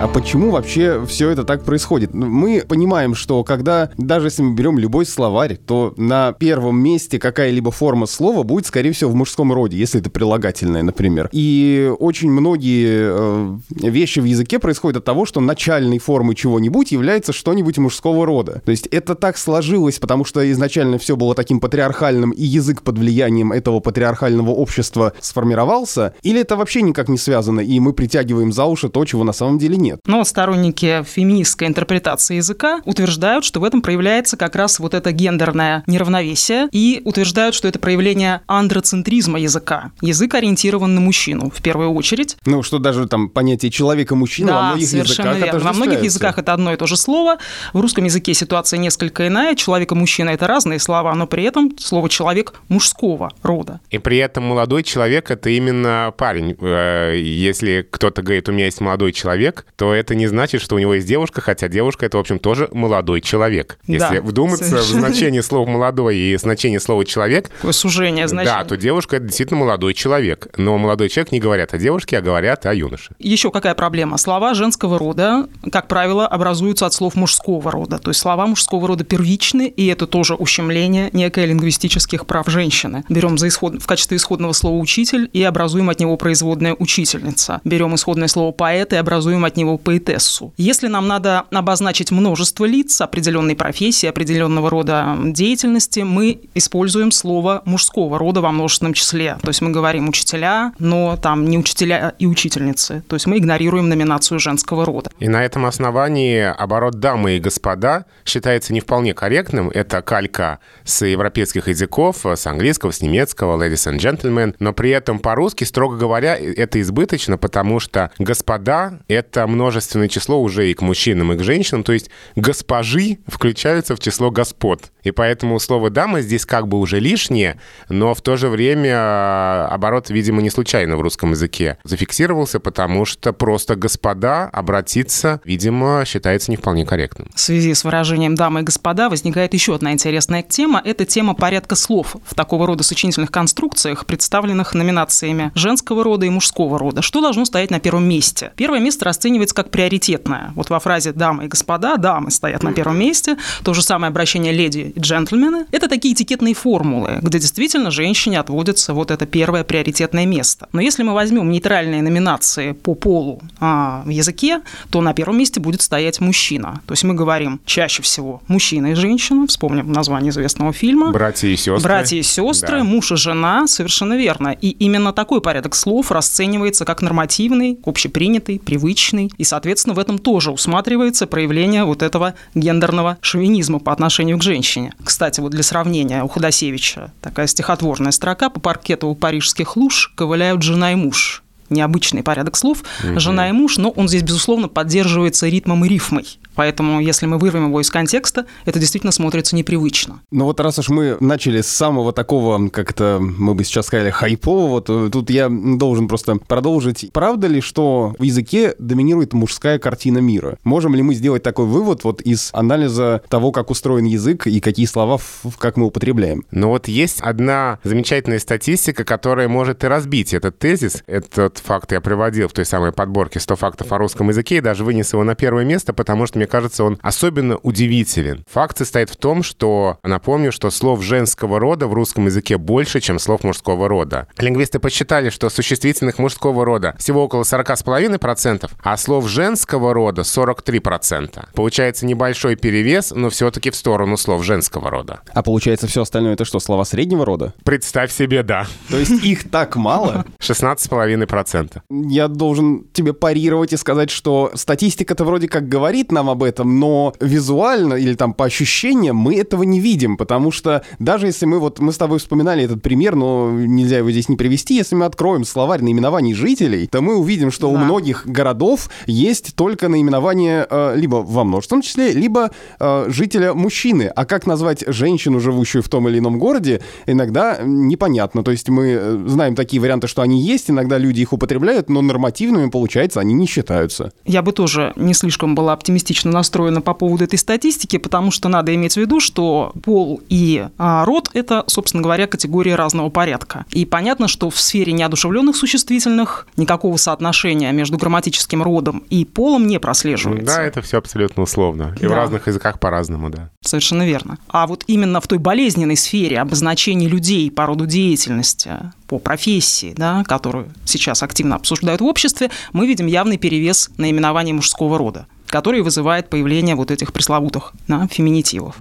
А 0.00 0.06
почему 0.06 0.52
вообще 0.52 1.04
все 1.06 1.28
это 1.30 1.42
так 1.42 1.64
происходит? 1.64 2.14
Ну, 2.14 2.26
мы 2.26 2.62
понимаем, 2.66 3.16
что 3.16 3.42
когда, 3.42 3.90
даже 3.98 4.28
если 4.28 4.42
мы 4.42 4.54
берем 4.54 4.78
любой 4.78 5.04
словарь, 5.04 5.56
то 5.56 5.92
на 5.96 6.30
первом 6.30 6.80
месте 6.80 7.18
какая-либо 7.18 7.72
форма 7.72 8.06
слова 8.06 8.44
будет, 8.44 8.66
скорее 8.66 8.92
всего, 8.92 9.10
в 9.10 9.16
мужском 9.16 9.52
роде, 9.52 9.76
если 9.76 10.00
это 10.00 10.08
прилагательное, 10.08 10.84
например. 10.84 11.28
И 11.32 11.92
очень 11.98 12.30
многие 12.30 13.10
э, 13.10 13.58
вещи 13.70 14.20
в 14.20 14.24
языке 14.24 14.60
происходят 14.60 14.98
от 14.98 15.04
того, 15.04 15.26
что 15.26 15.40
начальной 15.40 15.98
формой 15.98 16.36
чего-нибудь 16.36 16.92
является 16.92 17.32
что-нибудь 17.32 17.78
мужского 17.78 18.24
рода. 18.24 18.62
То 18.64 18.70
есть 18.70 18.86
это 18.86 19.16
так 19.16 19.36
сложилось, 19.36 19.98
потому 19.98 20.24
что 20.24 20.48
изначально 20.52 20.98
все 20.98 21.16
было 21.16 21.34
таким 21.34 21.58
патриархальным, 21.58 22.30
и 22.30 22.44
язык 22.44 22.82
под 22.82 22.98
влиянием 22.98 23.50
этого 23.50 23.80
патриархального 23.80 24.50
общества 24.50 25.12
сформировался, 25.20 26.14
или 26.22 26.40
это 26.40 26.54
вообще 26.54 26.82
никак 26.82 27.08
не 27.08 27.18
связано, 27.18 27.58
и 27.58 27.80
мы 27.80 27.92
притягиваем 27.92 28.52
за 28.52 28.64
уши 28.64 28.88
то, 28.88 29.04
чего 29.04 29.24
на 29.24 29.32
самом 29.32 29.58
деле 29.58 29.76
нет 29.76 29.87
нет. 29.88 30.00
Но 30.06 30.24
сторонники 30.24 31.02
феминистской 31.04 31.68
интерпретации 31.68 32.36
языка 32.36 32.80
утверждают, 32.84 33.44
что 33.44 33.60
в 33.60 33.64
этом 33.64 33.82
проявляется 33.82 34.36
как 34.36 34.56
раз 34.56 34.78
вот 34.78 34.94
это 34.94 35.12
гендерное 35.12 35.82
неравновесие 35.86 36.68
и 36.72 37.00
утверждают, 37.04 37.54
что 37.54 37.68
это 37.68 37.78
проявление 37.78 38.42
андроцентризма 38.46 39.38
языка. 39.38 39.92
Язык 40.00 40.34
ориентирован 40.34 40.94
на 40.94 41.00
мужчину 41.00 41.50
в 41.50 41.62
первую 41.62 41.92
очередь. 41.92 42.36
Ну, 42.44 42.62
что 42.62 42.78
даже 42.78 43.06
там 43.06 43.28
понятие 43.28 43.70
человека-мужчина 43.70 44.48
да, 44.48 44.54
во 44.54 44.66
многих 44.68 44.88
совершенно 44.88 45.28
языках 45.30 45.52
верно. 45.52 45.60
Во 45.60 45.72
многих 45.72 46.02
языках 46.02 46.38
это 46.38 46.52
одно 46.52 46.72
и 46.72 46.76
то 46.76 46.86
же 46.86 46.96
слово. 46.96 47.38
В 47.72 47.80
русском 47.80 48.04
языке 48.04 48.34
ситуация 48.34 48.78
несколько 48.78 49.26
иная. 49.26 49.54
Человек 49.54 49.92
и 49.92 49.94
мужчина– 49.94 50.30
это 50.30 50.46
разные 50.46 50.78
слова, 50.78 51.14
но 51.14 51.26
при 51.26 51.44
этом 51.44 51.76
слово 51.78 52.08
«человек» 52.08 52.54
мужского 52.68 53.30
рода. 53.42 53.80
И 53.90 53.98
при 53.98 54.18
этом 54.18 54.44
молодой 54.44 54.82
человек– 54.82 55.30
это 55.30 55.50
именно 55.50 56.12
парень. 56.16 56.56
Э, 56.60 57.14
если 57.16 57.86
кто-то 57.88 58.22
говорит, 58.22 58.48
у 58.48 58.52
меня 58.52 58.66
есть 58.66 58.80
молодой 58.80 59.12
человек, 59.12 59.66
то 59.78 59.94
это 59.94 60.16
не 60.16 60.26
значит, 60.26 60.60
что 60.60 60.74
у 60.74 60.78
него 60.80 60.94
есть 60.94 61.06
девушка, 61.06 61.40
хотя 61.40 61.68
девушка 61.68 62.04
это, 62.04 62.16
в 62.16 62.20
общем, 62.20 62.40
тоже 62.40 62.68
молодой 62.72 63.20
человек. 63.20 63.78
Если 63.86 64.16
да, 64.16 64.22
вдуматься 64.22 64.64
совершенно. 64.64 64.98
в 64.98 65.00
значение 65.06 65.40
слова 65.40 65.70
«молодой» 65.70 66.16
и 66.16 66.36
значение 66.36 66.80
слова 66.80 67.04
«человек», 67.04 67.48
Такое 67.48 67.70
сужение 67.72 68.26
значения. 68.26 68.58
Да, 68.58 68.64
то 68.64 68.76
девушка 68.76 69.16
это 69.16 69.26
действительно 69.26 69.60
молодой 69.60 69.94
человек. 69.94 70.48
Но 70.56 70.76
молодой 70.78 71.08
человек 71.08 71.30
не 71.30 71.38
говорят 71.38 71.74
о 71.74 71.78
девушке, 71.78 72.18
а 72.18 72.20
говорят 72.20 72.66
о 72.66 72.74
юноше. 72.74 73.12
Еще 73.20 73.52
какая 73.52 73.76
проблема? 73.76 74.18
Слова 74.18 74.52
женского 74.54 74.98
рода, 74.98 75.48
как 75.70 75.86
правило, 75.86 76.26
образуются 76.26 76.84
от 76.84 76.92
слов 76.92 77.14
мужского 77.14 77.70
рода. 77.70 77.98
То 77.98 78.10
есть 78.10 78.18
слова 78.18 78.48
мужского 78.48 78.88
рода 78.88 79.04
первичны, 79.04 79.68
и 79.68 79.86
это 79.86 80.08
тоже 80.08 80.34
ущемление 80.34 81.10
некое 81.12 81.46
лингвистических 81.46 82.26
прав 82.26 82.48
женщины. 82.48 83.04
Берем 83.08 83.38
за 83.38 83.46
исход... 83.46 83.80
в 83.80 83.86
качестве 83.86 84.16
исходного 84.16 84.54
слова 84.54 84.76
«учитель» 84.76 85.30
и 85.32 85.40
образуем 85.44 85.88
от 85.88 86.00
него 86.00 86.16
производная 86.16 86.74
«учительница». 86.76 87.60
Берем 87.62 87.94
исходное 87.94 88.26
слово 88.26 88.50
«поэт» 88.50 88.92
и 88.92 88.96
образуем 88.96 89.44
от 89.44 89.56
него 89.56 89.67
него 89.68 89.78
поэтессу. 89.78 90.52
Если 90.56 90.88
нам 90.88 91.06
надо 91.06 91.44
обозначить 91.50 92.10
множество 92.10 92.64
лиц 92.64 93.00
определенной 93.00 93.54
профессии, 93.54 94.06
определенного 94.06 94.70
рода 94.70 95.16
деятельности, 95.24 96.00
мы 96.00 96.40
используем 96.54 97.10
слово 97.10 97.62
мужского 97.64 98.18
рода 98.18 98.40
во 98.40 98.50
множественном 98.50 98.94
числе. 98.94 99.36
То 99.42 99.48
есть 99.48 99.60
мы 99.60 99.70
говорим 99.70 100.08
учителя, 100.08 100.72
но 100.78 101.16
там 101.16 101.44
не 101.48 101.58
учителя 101.58 102.14
и 102.18 102.26
учительницы. 102.26 103.02
То 103.08 103.16
есть 103.16 103.26
мы 103.26 103.38
игнорируем 103.38 103.88
номинацию 103.88 104.40
женского 104.40 104.84
рода. 104.84 105.10
И 105.18 105.28
на 105.28 105.44
этом 105.44 105.66
основании 105.66 106.40
оборот 106.40 106.98
«дамы 106.98 107.36
и 107.36 107.40
господа» 107.40 108.06
считается 108.24 108.72
не 108.72 108.80
вполне 108.80 109.14
корректным. 109.14 109.70
Это 109.70 110.02
калька 110.02 110.58
с 110.84 111.04
европейских 111.04 111.68
языков, 111.68 112.24
с 112.24 112.46
английского, 112.46 112.90
с 112.90 113.02
немецкого, 113.02 113.62
ladies 113.62 113.92
and 113.92 113.98
gentlemen. 113.98 114.54
Но 114.58 114.72
при 114.72 114.90
этом 114.90 115.18
по-русски, 115.18 115.64
строго 115.64 115.96
говоря, 115.96 116.36
это 116.36 116.80
избыточно, 116.80 117.36
потому 117.38 117.80
что 117.80 118.10
господа— 118.18 119.00
это 119.08 119.46
множественное 119.58 120.08
число 120.08 120.40
уже 120.40 120.70
и 120.70 120.74
к 120.74 120.82
мужчинам, 120.82 121.32
и 121.32 121.36
к 121.36 121.42
женщинам, 121.42 121.82
то 121.82 121.92
есть 121.92 122.10
госпожи 122.36 123.18
включаются 123.26 123.96
в 123.96 124.00
число 124.00 124.30
господ. 124.30 124.92
И 125.02 125.10
поэтому 125.10 125.58
слово 125.58 125.90
«дама» 125.90 126.20
здесь 126.20 126.46
как 126.46 126.68
бы 126.68 126.78
уже 126.78 127.00
лишнее, 127.00 127.58
но 127.88 128.14
в 128.14 128.20
то 128.20 128.36
же 128.36 128.48
время 128.48 128.92
а, 128.94 129.68
оборот, 129.72 130.10
видимо, 130.10 130.42
не 130.42 130.50
случайно 130.50 130.96
в 130.96 131.00
русском 131.00 131.32
языке 131.32 131.78
зафиксировался, 131.82 132.60
потому 132.60 133.04
что 133.04 133.32
просто 133.32 133.74
«господа» 133.74 134.44
обратиться, 134.52 135.40
видимо, 135.44 136.04
считается 136.06 136.50
не 136.50 136.56
вполне 136.56 136.86
корректным. 136.86 137.30
В 137.34 137.40
связи 137.40 137.74
с 137.74 137.84
выражением 137.84 138.34
«дамы 138.34 138.60
и 138.60 138.62
господа» 138.62 139.08
возникает 139.08 139.54
еще 139.54 139.74
одна 139.74 139.92
интересная 139.92 140.42
тема. 140.42 140.80
Это 140.84 141.04
тема 141.04 141.34
порядка 141.34 141.74
слов 141.74 142.16
в 142.24 142.34
такого 142.34 142.66
рода 142.66 142.84
сочинительных 142.84 143.32
конструкциях, 143.32 144.06
представленных 144.06 144.74
номинациями 144.74 145.50
женского 145.54 146.04
рода 146.04 146.26
и 146.26 146.30
мужского 146.30 146.78
рода. 146.78 147.02
Что 147.02 147.20
должно 147.20 147.44
стоять 147.44 147.70
на 147.70 147.80
первом 147.80 148.08
месте? 148.08 148.52
Первое 148.56 148.78
место 148.78 149.04
расценивается 149.04 149.47
расценивается 149.48 149.54
как 149.54 149.70
приоритетное. 149.70 150.52
Вот 150.54 150.70
во 150.70 150.78
фразе 150.78 151.12
«дамы 151.12 151.44
и 151.44 151.48
господа» 151.48 151.96
дамы 151.96 152.30
стоят 152.30 152.62
на 152.62 152.72
первом 152.72 152.98
месте, 152.98 153.36
то 153.64 153.74
же 153.74 153.82
самое 153.82 154.08
обращение 154.10 154.52
«леди» 154.52 154.92
и 154.94 155.00
«джентльмены». 155.00 155.66
Это 155.72 155.88
такие 155.88 156.14
этикетные 156.14 156.54
формулы, 156.54 157.18
где 157.22 157.38
действительно 157.38 157.90
женщине 157.90 158.40
отводится 158.40 158.94
вот 158.94 159.10
это 159.10 159.26
первое 159.26 159.64
приоритетное 159.64 160.26
место. 160.26 160.68
Но 160.72 160.80
если 160.80 161.04
мы 161.04 161.14
возьмем 161.14 161.50
нейтральные 161.50 162.02
номинации 162.02 162.72
по 162.72 162.94
полу 162.94 163.40
а, 163.60 164.02
в 164.04 164.10
языке, 164.10 164.60
то 164.90 165.00
на 165.00 165.12
первом 165.12 165.38
месте 165.38 165.60
будет 165.60 165.82
стоять 165.82 166.20
мужчина. 166.20 166.80
То 166.86 166.92
есть 166.92 167.04
мы 167.04 167.14
говорим 167.14 167.60
чаще 167.64 168.02
всего 168.02 168.40
мужчина 168.48 168.88
и 168.88 168.94
женщина, 168.94 169.46
вспомним 169.46 169.92
название 169.92 170.30
известного 170.30 170.72
фильма. 170.72 171.12
Братья 171.12 171.48
и 171.48 171.56
сестры. 171.56 171.82
Братья 171.82 172.16
и 172.16 172.22
сестры, 172.22 172.78
да. 172.78 172.84
муж 172.84 173.12
и 173.12 173.16
жена, 173.16 173.66
совершенно 173.66 174.16
верно. 174.16 174.48
И 174.48 174.68
именно 174.68 175.12
такой 175.12 175.40
порядок 175.40 175.74
слов 175.74 176.10
расценивается 176.10 176.84
как 176.84 177.02
нормативный, 177.02 177.78
общепринятый, 177.84 178.58
привычный 178.58 179.30
и, 179.38 179.44
соответственно, 179.44 179.94
в 179.94 179.98
этом 179.98 180.18
тоже 180.18 180.50
усматривается 180.50 181.26
проявление 181.26 181.84
вот 181.84 182.02
этого 182.02 182.34
гендерного 182.54 183.18
шовинизма 183.22 183.78
по 183.78 183.92
отношению 183.92 184.38
к 184.38 184.42
женщине. 184.42 184.92
Кстати, 185.02 185.40
вот 185.40 185.52
для 185.52 185.62
сравнения, 185.62 186.22
у 186.22 186.28
Ходосевича 186.28 187.12
такая 187.22 187.46
стихотворная 187.46 188.12
строка 188.12 188.50
«По 188.50 188.60
паркету 188.60 189.08
у 189.08 189.14
парижских 189.14 189.76
луж 189.76 190.12
ковыляют 190.14 190.62
жена 190.62 190.92
и 190.92 190.96
муж» 190.96 191.42
необычный 191.70 192.22
порядок 192.22 192.56
слов, 192.56 192.82
угу. 193.04 193.20
жена 193.20 193.50
и 193.50 193.52
муж, 193.52 193.76
но 193.76 193.90
он 193.90 194.08
здесь, 194.08 194.22
безусловно, 194.22 194.68
поддерживается 194.68 195.48
ритмом 195.48 195.84
и 195.84 195.88
рифмой. 195.88 196.38
Поэтому, 196.58 196.98
если 196.98 197.26
мы 197.26 197.38
вырвем 197.38 197.68
его 197.68 197.80
из 197.80 197.88
контекста, 197.88 198.44
это 198.64 198.80
действительно 198.80 199.12
смотрится 199.12 199.54
непривычно. 199.54 200.22
Ну 200.32 200.46
вот 200.46 200.58
раз 200.58 200.76
уж 200.80 200.88
мы 200.88 201.16
начали 201.20 201.60
с 201.60 201.68
самого 201.68 202.12
такого, 202.12 202.68
как 202.70 202.90
это 202.90 203.18
мы 203.20 203.54
бы 203.54 203.62
сейчас 203.62 203.86
сказали, 203.86 204.10
хайпового, 204.10 204.80
то 204.80 205.08
тут 205.08 205.30
я 205.30 205.48
должен 205.48 206.08
просто 206.08 206.34
продолжить. 206.34 207.10
Правда 207.12 207.46
ли, 207.46 207.60
что 207.60 208.16
в 208.18 208.22
языке 208.24 208.74
доминирует 208.80 209.34
мужская 209.34 209.78
картина 209.78 210.18
мира? 210.18 210.58
Можем 210.64 210.96
ли 210.96 211.02
мы 211.02 211.14
сделать 211.14 211.44
такой 211.44 211.66
вывод 211.66 212.02
вот 212.02 212.22
из 212.22 212.50
анализа 212.52 213.22
того, 213.28 213.52
как 213.52 213.70
устроен 213.70 214.06
язык 214.06 214.48
и 214.48 214.58
какие 214.58 214.86
слова 214.86 215.20
как 215.58 215.76
мы 215.76 215.86
употребляем? 215.86 216.44
Ну 216.50 216.70
вот 216.70 216.88
есть 216.88 217.20
одна 217.20 217.78
замечательная 217.84 218.40
статистика, 218.40 219.04
которая 219.04 219.46
может 219.46 219.84
и 219.84 219.86
разбить 219.86 220.34
этот 220.34 220.58
тезис. 220.58 221.04
Этот 221.06 221.58
факт 221.58 221.92
я 221.92 222.00
приводил 222.00 222.48
в 222.48 222.52
той 222.52 222.64
самой 222.64 222.90
подборке 222.90 223.38
100 223.38 223.54
фактов 223.54 223.92
о 223.92 223.98
русском 223.98 224.28
языке 224.30 224.56
и 224.56 224.60
даже 224.60 224.82
вынес 224.82 225.12
его 225.12 225.22
на 225.22 225.36
первое 225.36 225.64
место, 225.64 225.92
потому 225.92 226.26
что 226.26 226.38
мне 226.38 226.47
кажется, 226.48 226.84
он 226.84 226.98
особенно 227.02 227.56
удивителен. 227.58 228.44
Факт 228.50 228.78
состоит 228.78 229.10
в 229.10 229.16
том, 229.16 229.42
что, 229.42 229.98
напомню, 230.02 230.52
что 230.52 230.70
слов 230.70 231.02
женского 231.02 231.60
рода 231.60 231.86
в 231.86 231.94
русском 231.94 232.26
языке 232.26 232.58
больше, 232.58 233.00
чем 233.00 233.18
слов 233.18 233.44
мужского 233.44 233.88
рода. 233.88 234.26
Лингвисты 234.38 234.78
посчитали, 234.78 235.30
что 235.30 235.48
существительных 235.50 236.18
мужского 236.18 236.64
рода 236.64 236.94
всего 236.98 237.24
около 237.24 237.42
40,5%, 237.42 238.70
а 238.82 238.96
слов 238.96 239.28
женского 239.28 239.94
рода 239.94 240.22
43%. 240.22 241.48
Получается 241.54 242.06
небольшой 242.06 242.56
перевес, 242.56 243.12
но 243.14 243.30
все-таки 243.30 243.70
в 243.70 243.76
сторону 243.76 244.16
слов 244.16 244.44
женского 244.44 244.90
рода. 244.90 245.20
А 245.32 245.42
получается 245.42 245.86
все 245.86 246.02
остальное 246.02 246.34
это 246.34 246.44
что, 246.44 246.60
слова 246.60 246.84
среднего 246.84 247.24
рода? 247.24 247.54
Представь 247.64 248.12
себе, 248.12 248.42
да. 248.42 248.66
То 248.88 248.96
есть 248.96 249.24
их 249.24 249.50
так 249.50 249.76
мало? 249.76 250.24
16,5%. 250.40 251.80
Я 251.90 252.28
должен 252.28 252.84
тебе 252.92 253.12
парировать 253.12 253.72
и 253.72 253.76
сказать, 253.76 254.10
что 254.10 254.50
статистика-то 254.54 255.24
вроде 255.24 255.48
как 255.48 255.68
говорит 255.68 256.12
нам 256.12 256.30
об 256.30 256.37
этом, 256.44 256.78
но 256.78 257.14
визуально 257.20 257.94
или 257.94 258.14
там 258.14 258.34
по 258.34 258.44
ощущениям 258.44 259.16
мы 259.16 259.36
этого 259.36 259.62
не 259.62 259.80
видим, 259.80 260.16
потому 260.16 260.50
что 260.50 260.82
даже 260.98 261.26
если 261.26 261.46
мы 261.46 261.58
вот, 261.58 261.78
мы 261.78 261.92
с 261.92 261.98
тобой 261.98 262.18
вспоминали 262.18 262.64
этот 262.64 262.82
пример, 262.82 263.14
но 263.16 263.50
нельзя 263.50 263.98
его 263.98 264.10
здесь 264.10 264.28
не 264.28 264.36
привести, 264.36 264.74
если 264.74 264.94
мы 264.94 265.04
откроем 265.04 265.44
словарь 265.44 265.82
наименований 265.82 266.34
жителей, 266.34 266.86
то 266.86 267.00
мы 267.00 267.16
увидим, 267.16 267.50
что 267.50 267.70
да. 267.70 267.74
у 267.74 267.76
многих 267.78 268.26
городов 268.26 268.88
есть 269.06 269.54
только 269.54 269.88
наименование 269.88 270.66
э, 270.68 270.94
либо 270.96 271.16
во 271.16 271.44
множественном 271.44 271.82
числе, 271.82 272.12
либо 272.12 272.50
э, 272.78 273.06
жителя 273.08 273.54
мужчины. 273.54 274.10
А 274.14 274.24
как 274.24 274.46
назвать 274.46 274.84
женщину, 274.86 275.40
живущую 275.40 275.82
в 275.82 275.88
том 275.88 276.08
или 276.08 276.18
ином 276.18 276.38
городе, 276.38 276.80
иногда 277.06 277.58
непонятно. 277.64 278.42
То 278.42 278.50
есть 278.50 278.68
мы 278.68 278.88
э, 278.88 279.24
знаем 279.26 279.54
такие 279.54 279.80
варианты, 279.80 280.06
что 280.08 280.22
они 280.22 280.40
есть, 280.40 280.70
иногда 280.70 280.98
люди 280.98 281.20
их 281.20 281.32
употребляют, 281.32 281.90
но 281.90 282.02
нормативными, 282.02 282.70
получается, 282.70 283.20
они 283.20 283.34
не 283.34 283.46
считаются. 283.46 284.12
Я 284.24 284.42
бы 284.42 284.52
тоже 284.52 284.92
не 284.96 285.14
слишком 285.14 285.54
была 285.54 285.72
оптимистично 286.18 286.30
настроена 286.32 286.80
по 286.80 286.94
поводу 286.94 287.24
этой 287.24 287.38
статистики, 287.38 287.98
потому 287.98 288.30
что 288.30 288.48
надо 288.48 288.74
иметь 288.74 288.94
в 288.94 288.96
виду, 288.96 289.20
что 289.20 289.72
пол 289.82 290.20
и 290.28 290.66
а, 290.78 291.04
род– 291.04 291.30
это, 291.34 291.64
собственно 291.66 292.02
говоря, 292.02 292.26
категории 292.26 292.70
разного 292.70 293.10
порядка. 293.10 293.64
И 293.70 293.84
понятно, 293.84 294.28
что 294.28 294.50
в 294.50 294.58
сфере 294.58 294.92
неодушевленных 294.92 295.56
существительных 295.56 296.46
никакого 296.56 296.96
соотношения 296.96 297.72
между 297.72 297.98
грамматическим 297.98 298.62
родом 298.62 299.02
и 299.10 299.24
полом 299.24 299.66
не 299.66 299.78
прослеживается. 299.78 300.56
Да, 300.56 300.62
это 300.62 300.80
все 300.82 300.98
абсолютно 300.98 301.42
условно. 301.42 301.94
И 302.00 302.02
да. 302.02 302.08
в 302.08 302.12
разных 302.12 302.46
языках 302.46 302.80
по-разному, 302.80 303.30
да. 303.30 303.50
Совершенно 303.62 304.06
верно. 304.06 304.38
А 304.48 304.66
вот 304.66 304.84
именно 304.86 305.20
в 305.20 305.26
той 305.26 305.38
болезненной 305.38 305.96
сфере 305.96 306.40
обозначения 306.40 307.08
людей 307.08 307.50
по 307.50 307.66
роду 307.66 307.86
деятельности, 307.86 308.70
по 309.06 309.18
профессии, 309.18 309.94
да, 309.96 310.24
которую 310.24 310.68
сейчас 310.84 311.22
активно 311.22 311.56
обсуждают 311.56 312.00
в 312.00 312.04
обществе, 312.04 312.50
мы 312.72 312.86
видим 312.86 313.06
явный 313.06 313.38
перевес 313.38 313.90
наименований 313.96 314.52
мужского 314.52 314.98
рода 314.98 315.26
который 315.48 315.82
вызывает 315.82 316.28
появление 316.28 316.74
вот 316.74 316.90
этих 316.90 317.12
пресловутых 317.12 317.72
да, 317.86 318.06
феминитивов. 318.08 318.76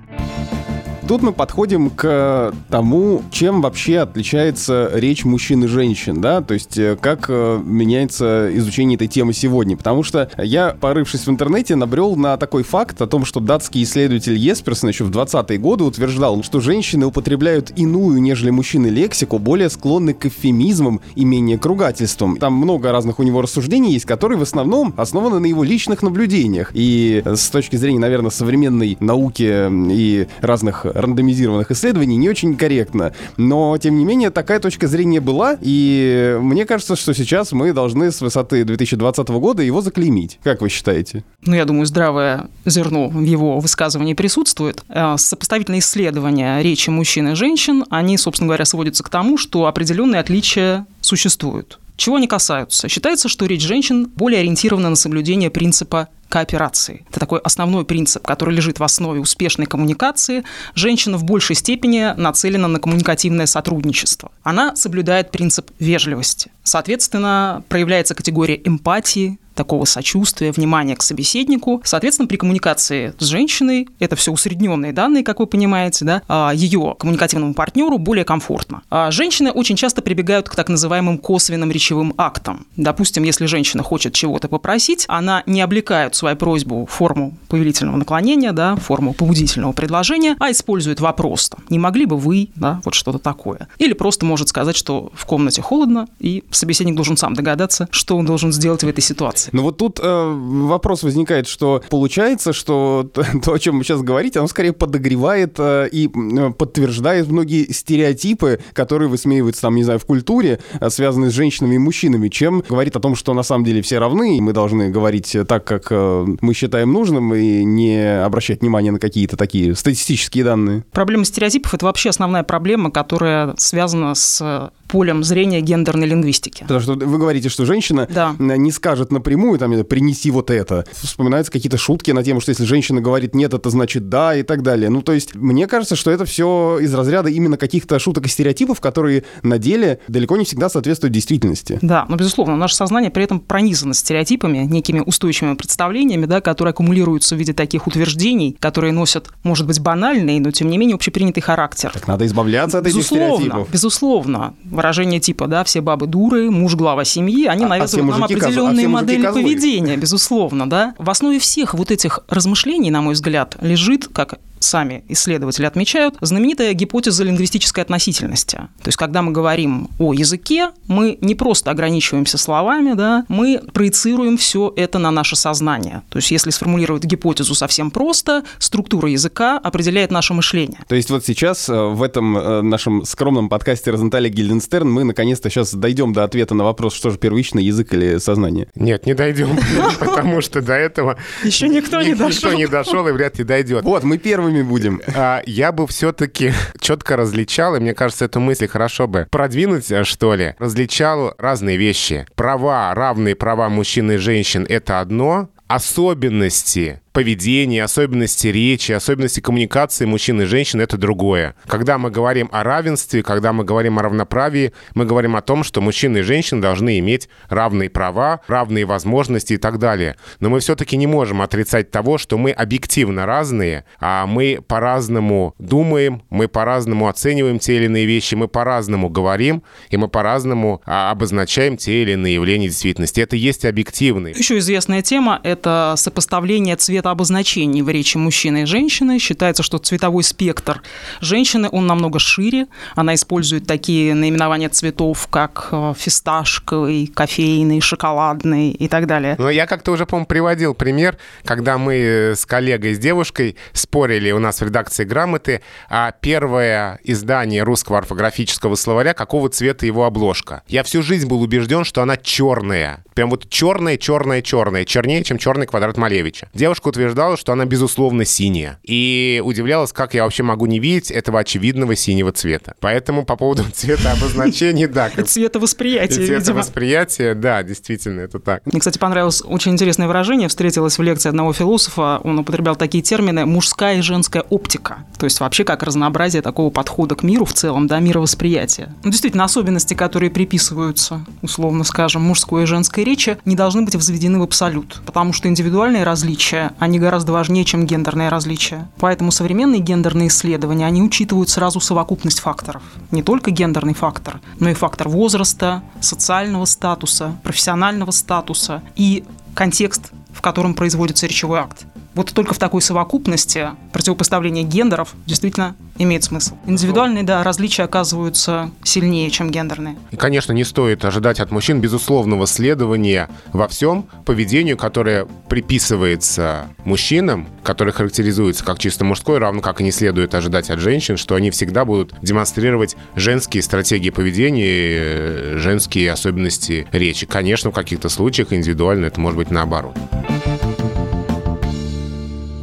Тут 1.08 1.22
мы 1.22 1.32
подходим 1.32 1.90
к 1.90 2.54
тому, 2.70 3.22
чем 3.32 3.62
вообще 3.62 4.00
отличается 4.00 4.92
речь 4.94 5.24
мужчин 5.24 5.64
и 5.64 5.68
женщин, 5.68 6.20
да, 6.20 6.42
то 6.42 6.54
есть 6.54 6.78
э, 6.78 6.98
как 7.00 7.28
э, 7.30 7.62
меняется 7.64 8.50
изучение 8.58 8.98
этой 8.98 9.08
темы 9.08 9.32
сегодня, 9.32 9.78
потому 9.78 10.04
что 10.04 10.30
я, 10.38 10.76
порывшись 10.78 11.26
в 11.26 11.30
интернете, 11.30 11.78
набрел 11.78 12.18
на 12.18 12.36
такой 12.36 12.64
факт 12.64 13.02
о 13.02 13.08
том, 13.08 13.24
что 13.24 13.40
датский 13.40 13.84
исследователь 13.84 14.36
Есперсон 14.36 14.90
еще 14.90 15.06
в 15.06 15.12
20-е 15.12 15.58
годы 15.58 15.86
утверждал, 15.86 16.44
что 16.44 16.60
женщины 16.60 17.06
употребляют 17.06 17.72
иную, 17.78 18.22
нежели 18.22 18.50
мужчины, 18.50 18.88
лексику, 18.88 19.40
более 19.40 19.70
склонны 19.70 20.14
к 20.14 20.26
эвфемизмам 20.26 21.00
и 21.16 21.24
менее 21.24 21.58
к 21.58 21.66
ругательствам. 21.66 22.36
Там 22.36 22.52
много 22.52 22.92
разных 22.92 23.20
у 23.20 23.24
него 23.24 23.42
рассуждений 23.42 23.94
есть, 23.94 24.06
которые 24.06 24.38
в 24.38 24.42
основном 24.44 24.94
основаны 24.98 25.40
на 25.40 25.46
его 25.46 25.64
личных 25.64 26.04
наблюдениях. 26.04 26.72
И 26.74 27.24
с 27.26 27.50
точки 27.50 27.78
зрения, 27.78 28.00
наверное, 28.00 28.30
современной 28.30 28.98
науки 29.00 29.70
и 29.90 30.28
разных 30.42 30.86
рандомизированных 30.98 31.72
исследований 31.72 32.18
не 32.18 32.30
очень 32.30 32.58
корректно. 32.58 33.14
Но, 33.38 33.78
тем 33.78 33.98
не 33.98 34.06
менее, 34.06 34.32
такая 34.32 34.60
точка 34.60 34.88
зрения 34.88 35.22
была, 35.22 35.58
и 35.62 36.38
мне 36.42 36.66
кажется, 36.66 36.96
что 36.96 37.14
сейчас 37.14 37.52
мы 37.52 37.74
должны 37.74 38.12
с 38.12 38.22
высоты 38.22 38.64
2020 38.64 39.28
года 39.30 39.64
его 39.64 39.82
заклеймить. 39.82 40.40
Как 40.44 40.62
вы 40.62 40.70
считаете? 40.70 41.24
Ну, 41.46 41.56
я 41.56 41.66
думаю, 41.66 41.86
здравое 41.86 42.48
зерно 42.66 43.10
в 43.10 43.22
его 43.22 43.60
высказывании 43.60 44.14
присутствует. 44.14 44.84
Э, 44.90 45.16
сопоставительные 45.18 45.80
исследования 45.80 46.62
речи 46.62 46.90
мужчин 46.90 47.30
и 47.30 47.36
женщин, 47.36 47.86
они, 47.90 48.18
собственно 48.18 48.48
говоря, 48.48 48.66
сводятся 48.66 49.04
к 49.04 49.10
тому, 49.10 49.38
что 49.38 49.66
определенные 49.66 50.20
отличия 50.20 50.86
существуют. 51.02 51.80
Чего 51.98 52.18
они 52.18 52.28
касаются? 52.28 52.88
Считается, 52.88 53.28
что 53.28 53.48
речь 53.48 53.64
женщин 53.64 54.06
более 54.16 54.42
ориентирована 54.42 54.90
на 54.92 54.96
соблюдение 54.96 55.50
принципа 55.50 56.10
кооперации. 56.30 57.06
Это 57.10 57.20
такой 57.20 57.40
основной 57.40 57.86
принцип, 57.86 58.26
который 58.26 58.56
лежит 58.56 58.80
в 58.80 58.84
основе 58.84 59.20
успешной 59.20 59.66
коммуникации. 59.66 60.44
Женщина 60.76 61.18
в 61.18 61.24
большей 61.24 61.56
степени 61.56 62.14
нацелена 62.18 62.68
на 62.68 62.80
коммуникативное 62.80 63.46
сотрудничество. 63.46 64.32
Она 64.44 64.76
соблюдает 64.76 65.32
принцип 65.32 65.72
вежливости. 65.80 66.52
Соответственно, 66.64 67.64
проявляется 67.70 68.16
категория 68.16 68.62
эмпатии, 68.64 69.40
такого 69.58 69.84
сочувствия, 69.86 70.52
внимания 70.52 70.96
к 70.96 71.02
собеседнику. 71.02 71.82
Соответственно, 71.84 72.28
при 72.28 72.38
коммуникации 72.38 73.14
с 73.20 73.26
женщиной, 73.26 73.90
это 74.00 74.16
все 74.16 74.32
усредненные 74.32 74.94
данные, 74.94 75.24
как 75.24 75.40
вы 75.40 75.48
понимаете, 75.48 76.06
да, 76.06 76.22
а, 76.30 76.52
ее 76.54 76.96
коммуникативному 76.98 77.54
партнеру 77.54 77.98
более 77.98 78.24
комфортно. 78.24 78.84
А 78.90 79.12
женщины 79.12 79.52
очень 79.52 79.76
часто 79.76 80.02
прибегают 80.02 80.48
к 80.48 80.56
так 80.56 80.70
называемым 80.70 81.18
косвенным 81.18 81.72
речевым 81.72 82.14
актам. 82.18 82.66
Допустим, 82.78 83.24
если 83.24 83.48
женщина 83.48 83.84
хочет 83.84 84.14
чего-то 84.14 84.48
попросить, 84.48 85.06
она 85.10 85.44
не 85.46 85.62
облекает 85.62 86.16
свою 86.16 86.38
просьбу 86.38 86.86
в 86.86 86.92
форму 86.92 87.38
повелительного 87.48 87.98
наклонения, 87.98 88.52
да, 88.52 88.76
форму 88.76 89.14
побудительного 89.14 89.74
предложения, 89.74 90.36
а 90.40 90.52
использует 90.52 91.00
вопрос. 91.00 91.50
Там, 91.50 91.62
не 91.70 91.80
могли 91.80 92.06
бы 92.06 92.18
вы, 92.18 92.50
да, 92.56 92.80
вот 92.86 92.94
что-то 92.94 93.18
такое. 93.18 93.68
Или 93.80 93.94
просто 93.94 94.26
может 94.26 94.50
сказать, 94.50 94.76
что 94.76 95.12
в 95.16 95.26
комнате 95.26 95.62
холодно, 95.62 96.08
и 96.20 96.44
собеседник 96.52 96.96
должен 96.96 97.18
сам 97.18 97.34
догадаться, 97.34 97.88
что 97.92 98.18
он 98.18 98.26
должен 98.26 98.54
сделать 98.54 98.84
в 98.84 98.88
этой 98.88 99.02
ситуации 99.02 99.47
ситуации. 99.48 99.58
Ну 99.58 99.64
вот 99.64 99.78
тут 99.78 100.00
э, 100.02 100.34
вопрос 100.34 101.04
возникает, 101.04 101.48
что 101.48 101.82
получается, 101.90 102.54
что 102.54 103.10
то, 103.44 103.54
о 103.54 103.60
чем 103.60 103.78
вы 103.78 103.84
сейчас 103.84 104.02
говорите, 104.02 104.40
оно 104.40 104.48
скорее 104.48 104.74
подогревает 104.74 105.56
э, 105.58 105.90
и 105.92 106.08
э, 106.08 106.52
подтверждает 106.52 107.28
многие 107.28 107.72
стереотипы, 107.72 108.60
которые 108.74 109.10
высмеиваются 109.10 109.62
там, 109.62 109.76
не 109.76 109.84
знаю, 109.84 110.00
в 110.00 110.06
культуре, 110.06 110.60
э, 110.80 110.90
связанные 110.90 111.32
с 111.32 111.34
женщинами 111.34 111.76
и 111.76 111.78
мужчинами, 111.78 112.30
чем 112.30 112.64
говорит 112.68 112.96
о 112.96 113.00
том, 113.00 113.16
что 113.16 113.34
на 113.34 113.44
самом 113.44 113.66
деле 113.66 113.82
все 113.82 114.00
равны, 114.00 114.38
и 114.38 114.42
мы 114.42 114.54
должны 114.54 114.90
говорить 114.90 115.36
так, 115.48 115.66
как 115.66 115.88
э, 115.92 116.26
мы 116.42 116.54
считаем 116.54 116.92
нужным, 116.92 117.34
и 117.34 117.64
не 117.64 118.24
обращать 118.24 118.62
внимания 118.62 118.92
на 118.92 119.00
какие-то 119.00 119.38
такие 119.38 119.76
статистические 119.76 120.44
данные. 120.44 120.84
Проблема 120.92 121.26
стереотипов— 121.26 121.74
это 121.74 121.86
вообще 121.86 122.10
основная 122.10 122.44
проблема, 122.44 122.92
которая 122.92 123.54
связана 123.58 124.16
с 124.16 124.72
полем 124.88 125.24
зрения 125.24 125.62
гендерной 125.62 126.08
лингвистики. 126.08 126.62
Потому 126.62 126.80
что 126.80 126.94
вы 126.94 127.18
говорите, 127.18 127.50
что 127.50 127.66
женщина 127.66 128.08
да. 128.10 128.36
не 128.40 128.72
скажет 128.72 129.12
напрямую, 129.12 129.37
там, 129.58 129.84
принеси 129.86 130.32
вот 130.32 130.52
это. 130.52 130.86
Вспоминаются 130.92 131.52
какие-то 131.52 131.78
шутки 131.78 132.12
на 132.12 132.24
тему, 132.24 132.42
что 132.42 132.50
если 132.50 132.66
женщина 132.66 133.02
говорит 133.02 133.36
нет, 133.36 133.54
это 133.54 133.70
значит 133.70 134.10
да 134.10 134.36
и 134.36 134.44
так 134.44 134.64
далее. 134.64 134.90
Ну, 134.90 135.02
то 135.02 135.14
есть, 135.14 135.36
мне 135.36 135.68
кажется, 135.68 135.96
что 135.96 136.12
это 136.12 136.26
все 136.26 136.80
из 136.82 136.94
разряда 136.94 137.30
именно 137.30 137.58
каких-то 137.58 138.00
шуток 138.00 138.26
и 138.26 138.30
стереотипов, 138.30 138.82
которые 138.82 139.24
на 139.44 139.58
деле 139.58 140.00
далеко 140.08 140.38
не 140.38 140.46
всегда 140.46 140.70
соответствуют 140.70 141.14
действительности. 141.14 141.80
Да, 141.82 142.06
но, 142.10 142.16
безусловно, 142.16 142.56
наше 142.56 142.76
сознание 142.76 143.12
при 143.12 143.24
этом 143.24 143.40
пронизано 143.40 143.94
стереотипами, 143.94 144.60
некими 144.60 145.02
устойчивыми 145.06 145.56
представлениями, 145.56 146.26
да, 146.26 146.42
которые 146.42 146.72
аккумулируются 146.72 147.36
в 147.36 147.40
виде 147.40 147.54
таких 147.54 147.88
утверждений, 147.88 148.58
которые 148.60 148.94
носят, 148.94 149.30
может 149.44 149.68
быть, 149.68 149.80
банальный, 149.80 150.40
но, 150.40 150.52
тем 150.52 150.70
не 150.70 150.78
менее, 150.78 150.96
общепринятый 150.96 151.42
характер. 151.42 151.92
Так 151.94 152.08
надо 152.08 152.26
избавляться 152.26 152.80
от 152.80 152.86
безусловно, 152.86 153.24
этих 153.24 153.36
стереотипов. 153.36 153.72
Безусловно, 153.72 154.54
выражение 154.66 155.20
типа, 155.20 155.48
да, 155.48 155.64
все 155.64 155.82
бабы 155.82 156.08
дуры, 156.08 156.50
муж 156.50 156.76
глава 156.76 157.06
семьи, 157.06 157.46
они 157.46 157.64
а, 157.64 157.68
а 157.68 157.70
навязывают 157.70 158.10
а 158.10 158.12
нам 158.12 158.24
определенные 158.24 158.86
а 158.86 158.90
модели. 158.90 159.27
Поведения, 159.34 159.98
безусловно, 159.98 160.70
да. 160.70 160.96
В 160.98 161.10
основе 161.10 161.40
всех 161.40 161.74
вот 161.74 161.92
этих 161.92 162.20
размышлений, 162.28 162.92
на 162.92 163.02
мой 163.02 163.14
взгляд, 163.14 163.56
лежит, 163.62 164.08
как 164.08 164.40
сами 164.60 165.04
исследователи 165.08 165.66
отмечают, 165.66 166.16
знаменитая 166.22 166.74
гипотеза 166.74 167.24
лингвистической 167.24 167.84
относительности. 167.84 168.58
То 168.58 168.88
есть, 168.88 168.98
когда 168.98 169.22
мы 169.22 169.32
говорим 169.32 169.90
о 170.00 170.14
языке, 170.14 170.72
мы 170.88 171.18
не 171.22 171.36
просто 171.36 171.72
ограничиваемся 171.72 172.38
словами, 172.38 172.94
да, 172.94 173.26
мы 173.28 173.62
проецируем 173.74 174.38
все 174.38 174.74
это 174.76 175.00
на 175.00 175.12
наше 175.12 175.36
сознание. 175.36 176.04
То 176.10 176.18
есть, 176.18 176.32
если 176.32 176.50
сформулировать 176.50 177.04
гипотезу 177.04 177.56
совсем 177.56 177.92
просто, 177.92 178.44
структура 178.60 179.10
языка 179.10 179.58
определяет 179.58 180.12
наше 180.12 180.34
мышление. 180.34 180.80
То 180.88 180.96
есть, 180.96 181.10
вот 181.10 181.26
сейчас 181.26 181.70
э, 181.70 181.74
в 181.74 182.04
этом 182.04 182.38
э, 182.38 182.62
нашем 182.62 183.06
скромном 183.06 183.50
подкасте 183.50 183.92
Розенталя 183.92 184.30
Гильденстерн 184.30 184.90
мы 184.90 185.04
наконец-то 185.04 185.50
сейчас 185.50 185.74
дойдем 185.74 186.14
до 186.14 186.24
ответа 186.24 186.56
на 186.56 186.64
вопрос, 186.64 186.94
что 186.94 187.10
же 187.10 187.18
первичный 187.18 187.64
язык 187.64 187.94
или 187.94 188.18
сознание. 188.18 188.68
Нет, 188.76 189.06
не 189.06 189.14
дойдем, 189.14 189.58
потому 190.00 190.42
что 190.42 190.62
до 190.62 190.74
этого 190.74 191.18
еще 191.44 191.68
никто 191.68 192.02
не 192.02 192.14
дошел. 192.14 192.52
Никто 192.52 192.54
не 192.54 192.68
дошел 192.68 193.08
и 193.08 193.12
вряд 193.12 193.38
ли 193.38 193.44
дойдет. 193.44 193.84
Вот, 193.84 194.04
мы 194.04 194.18
первыми 194.48 194.62
будем. 194.62 195.02
А, 195.16 195.42
я 195.46 195.72
бы 195.72 195.88
все-таки 195.88 196.54
четко 196.80 197.16
различал, 197.16 197.76
и 197.76 197.80
мне 197.80 197.94
кажется, 197.94 198.26
эту 198.26 198.40
мысль 198.40 198.68
хорошо 198.68 199.08
бы 199.08 199.28
продвинуть, 199.30 199.92
э, 199.92 200.04
что 200.04 200.36
ли. 200.36 200.56
Различал 200.60 201.34
разные 201.38 201.78
вещи. 201.78 202.26
Права, 202.36 202.94
равные 202.94 203.36
права 203.36 203.70
мужчин 203.70 204.12
и 204.12 204.18
женщин— 204.18 204.66
это 204.70 205.00
одно, 205.00 205.50
особенности 205.68 207.02
поведения, 207.18 207.84
особенности 207.84 208.46
речи, 208.46 208.92
особенности 208.92 209.40
коммуникации 209.40 210.06
мужчин 210.06 210.40
и 210.44 210.46
женщин— 210.46 210.82
это 210.82 210.98
другое. 210.98 211.56
Когда 211.66 211.98
мы 211.98 212.12
говорим 212.12 212.48
о 212.52 212.64
равенстве, 212.64 213.24
когда 213.24 213.54
мы 213.54 213.64
говорим 213.64 213.98
о 213.98 214.04
равноправии, 214.04 214.72
мы 214.94 215.04
говорим 215.06 215.36
о 215.36 215.42
том, 215.42 215.64
что 215.64 215.82
мужчины 215.82 216.20
и 216.20 216.22
женщины 216.22 216.62
должны 216.62 217.00
иметь 217.00 217.28
равные 217.50 217.90
права, 217.90 218.42
равные 218.48 218.86
возможности 218.86 219.54
и 219.54 219.58
так 219.58 219.80
далее. 219.80 220.16
Но 220.40 220.52
мы 220.52 220.60
все-таки 220.60 220.96
не 220.96 221.08
можем 221.08 221.42
отрицать 221.42 221.90
того, 221.90 222.20
что 222.20 222.38
мы 222.38 222.52
объективно 222.52 223.26
разные, 223.26 223.86
а 224.00 224.28
мы 224.28 224.60
по-разному 224.68 225.56
думаем, 225.58 226.22
мы 226.30 226.48
по-разному 226.48 227.08
оцениваем 227.08 227.58
те 227.58 227.78
или 227.78 227.86
иные 227.86 228.06
вещи, 228.06 228.36
мы 228.36 228.48
по-разному 228.48 229.10
говорим, 229.10 229.64
и 229.90 229.98
мы 229.98 230.08
по-разному 230.08 230.84
а, 230.86 231.10
обозначаем 231.10 231.78
те 231.78 232.04
или 232.04 232.12
иные 232.12 232.36
явления 232.36 232.68
действительности. 232.68 233.22
Это 233.22 233.36
есть 233.36 233.66
объективный. 233.66 234.34
Еще 234.34 234.60
известная 234.60 235.02
тема— 235.02 235.42
это 235.44 235.96
сопоставление 235.98 236.76
цвета 236.76 237.07
обозначений 237.12 237.82
в 237.82 237.90
речи 237.90 238.18
мужчины 238.18 238.64
и 238.64 238.66
женщины. 238.66 239.20
Считается, 239.20 239.64
что 239.64 239.78
цветовой 239.78 240.24
спектр 240.24 240.82
женщины, 241.22 241.70
он 241.72 241.88
намного 241.88 242.20
шире. 242.20 242.68
Она 242.96 243.16
использует 243.16 243.68
такие 243.68 244.14
наименования 244.14 244.70
цветов, 244.70 245.28
как 245.30 245.70
э, 245.72 245.94
фисташковый, 245.98 247.08
кофейный, 247.08 247.82
шоколадный 247.82 248.72
и 248.72 248.88
так 248.88 249.08
далее. 249.08 249.36
Но 249.38 249.50
я 249.50 249.66
как-то 249.68 249.92
уже, 249.92 250.06
по-моему, 250.06 250.28
приводил 250.28 250.74
пример, 250.74 251.18
когда 251.44 251.78
мы 251.78 252.34
с 252.36 252.46
коллегой, 252.46 252.96
с 252.96 253.00
девушкой 253.00 253.56
спорили 253.74 254.32
у 254.32 254.40
нас 254.40 254.60
в 254.60 254.64
редакции 254.64 255.04
«Грамоты», 255.04 255.62
а 255.90 256.12
первое 256.12 257.00
издание 257.04 257.64
русского 257.64 258.00
орфографического 258.00 258.76
словаря, 258.76 259.14
какого 259.14 259.50
цвета 259.50 259.86
его 259.86 260.06
обложка. 260.06 260.64
Я 260.68 260.84
всю 260.84 261.02
жизнь 261.02 261.28
был 261.28 261.42
убежден, 261.42 261.84
что 261.84 262.02
она 262.02 262.18
черная. 262.18 263.04
Прям 263.14 263.30
вот 263.30 263.50
черная, 263.50 263.98
черная, 263.98 264.42
черная. 264.42 264.86
Чернее, 264.86 265.24
чем 265.24 265.38
черный 265.38 265.66
квадрат 265.66 265.98
Малевича. 265.98 266.50
Девушка 266.54 266.90
утверждала, 266.98 267.38
что 267.38 267.54
она, 267.54 267.66
безусловно, 267.66 268.26
синяя. 268.26 268.80
И 268.84 269.42
удивлялась, 269.46 269.94
как 269.94 270.14
я 270.14 270.24
вообще 270.24 270.44
могу 270.44 270.66
не 270.66 270.80
видеть 270.80 271.12
этого 271.12 271.40
очевидного 271.40 271.96
синего 271.96 272.32
цвета. 272.32 272.76
Поэтому 272.80 273.26
по 273.26 273.36
поводу 273.36 273.64
цвета 273.74 274.12
обозначений, 274.12 274.88
да. 274.88 275.10
Цветовосприятие, 275.10 276.26
Цветовосприятие, 276.28 277.36
да, 277.36 277.64
действительно, 277.64 278.22
это 278.22 278.40
так. 278.40 278.66
Мне, 278.66 278.80
кстати, 278.80 278.98
понравилось 278.98 279.44
очень 279.46 279.74
интересное 279.74 280.08
выражение. 280.08 280.48
Встретилось 280.48 280.98
в 280.98 281.04
лекции 281.04 281.30
одного 281.30 281.54
философа. 281.54 282.20
Он 282.24 282.40
употреблял 282.40 282.76
такие 282.76 283.04
термины 283.04 283.46
«мужская 283.46 283.98
и 283.98 284.02
женская 284.02 284.42
оптика». 284.42 285.06
То 285.20 285.26
есть 285.26 285.40
вообще 285.40 285.64
как 285.64 285.84
разнообразие 285.84 286.42
такого 286.42 286.72
подхода 286.72 287.16
к 287.16 287.24
миру 287.24 287.46
в 287.46 287.54
целом, 287.54 287.88
да, 287.88 288.00
мировосприятия. 288.00 288.94
Ну, 289.04 289.12
действительно, 289.12 289.44
особенности, 289.44 289.94
которые 289.94 290.32
приписываются, 290.32 291.26
условно 291.42 291.84
скажем, 291.84 292.24
мужской 292.24 292.64
и 292.64 292.66
женской 292.66 293.04
речи, 293.04 293.38
не 293.46 293.56
должны 293.56 293.84
быть 293.84 293.96
возведены 293.96 294.40
в 294.40 294.44
абсолют. 294.44 295.02
Потому 295.06 295.34
что 295.34 295.48
индивидуальные 295.48 296.04
различия, 296.04 296.72
они 296.88 297.00
гораздо 297.00 297.34
важнее, 297.34 297.66
чем 297.66 297.86
гендерные 297.86 298.30
различия. 298.30 298.90
Поэтому 298.98 299.32
современные 299.32 299.82
гендерные 299.82 300.30
исследования, 300.30 300.86
они 300.86 301.02
учитывают 301.04 301.50
сразу 301.50 301.80
совокупность 301.80 302.40
факторов. 302.40 302.82
Не 303.12 303.24
только 303.24 303.52
гендерный 303.52 303.94
фактор, 303.94 304.40
но 304.60 304.70
и 304.70 304.74
фактор 304.74 305.10
возраста, 305.10 305.84
социального 306.00 306.66
статуса, 306.66 307.36
профессионального 307.44 308.12
статуса 308.12 308.82
и 308.96 309.26
контекст, 309.54 310.12
в 310.32 310.42
котором 310.42 310.74
производится 310.74 311.28
речевой 311.28 311.60
акт. 311.60 311.86
Вот 312.18 312.34
только 312.34 312.56
в 312.56 312.58
такой 312.58 312.82
совокупности 312.82 313.68
противопоставление 313.94 314.64
гендеров 314.64 315.14
действительно 315.28 315.76
имеет 316.00 316.24
смысл. 316.24 316.56
Индивидуальные, 316.66 317.24
да, 317.24 317.44
различия 317.44 317.84
оказываются 317.84 318.72
сильнее, 318.84 319.30
чем 319.30 319.52
гендерные. 319.52 319.98
И, 320.10 320.16
конечно, 320.16 320.52
не 320.52 320.64
стоит 320.64 321.06
ожидать 321.06 321.40
от 321.40 321.52
мужчин 321.52 321.80
безусловного 321.80 322.48
следования 322.48 323.30
во 323.54 323.68
всем 323.68 324.08
поведению, 324.26 324.78
которое 324.78 325.28
приписывается 325.48 326.70
мужчинам, 326.86 327.48
которое 327.62 327.92
характеризуется 327.92 328.64
как 328.66 328.80
чисто 328.80 329.06
мужское, 329.06 329.38
равно 329.38 329.62
как 329.62 329.80
и 329.82 329.84
не 329.84 329.92
следует 329.92 330.34
ожидать 330.34 330.72
от 330.72 330.80
женщин, 330.80 331.18
что 331.18 331.36
они 331.36 331.52
всегда 331.52 331.86
будут 331.86 332.16
демонстрировать 332.24 332.96
женские 333.16 333.62
стратегии 333.62 334.10
поведения, 334.10 335.56
женские 335.60 336.12
особенности 336.12 336.88
речи. 336.92 337.28
Конечно, 337.28 337.70
в 337.70 337.76
каких-то 337.76 338.10
случаях 338.10 338.54
индивидуально 338.54 339.06
это 339.06 339.20
может 339.20 339.38
быть 339.38 339.52
наоборот. 339.52 339.96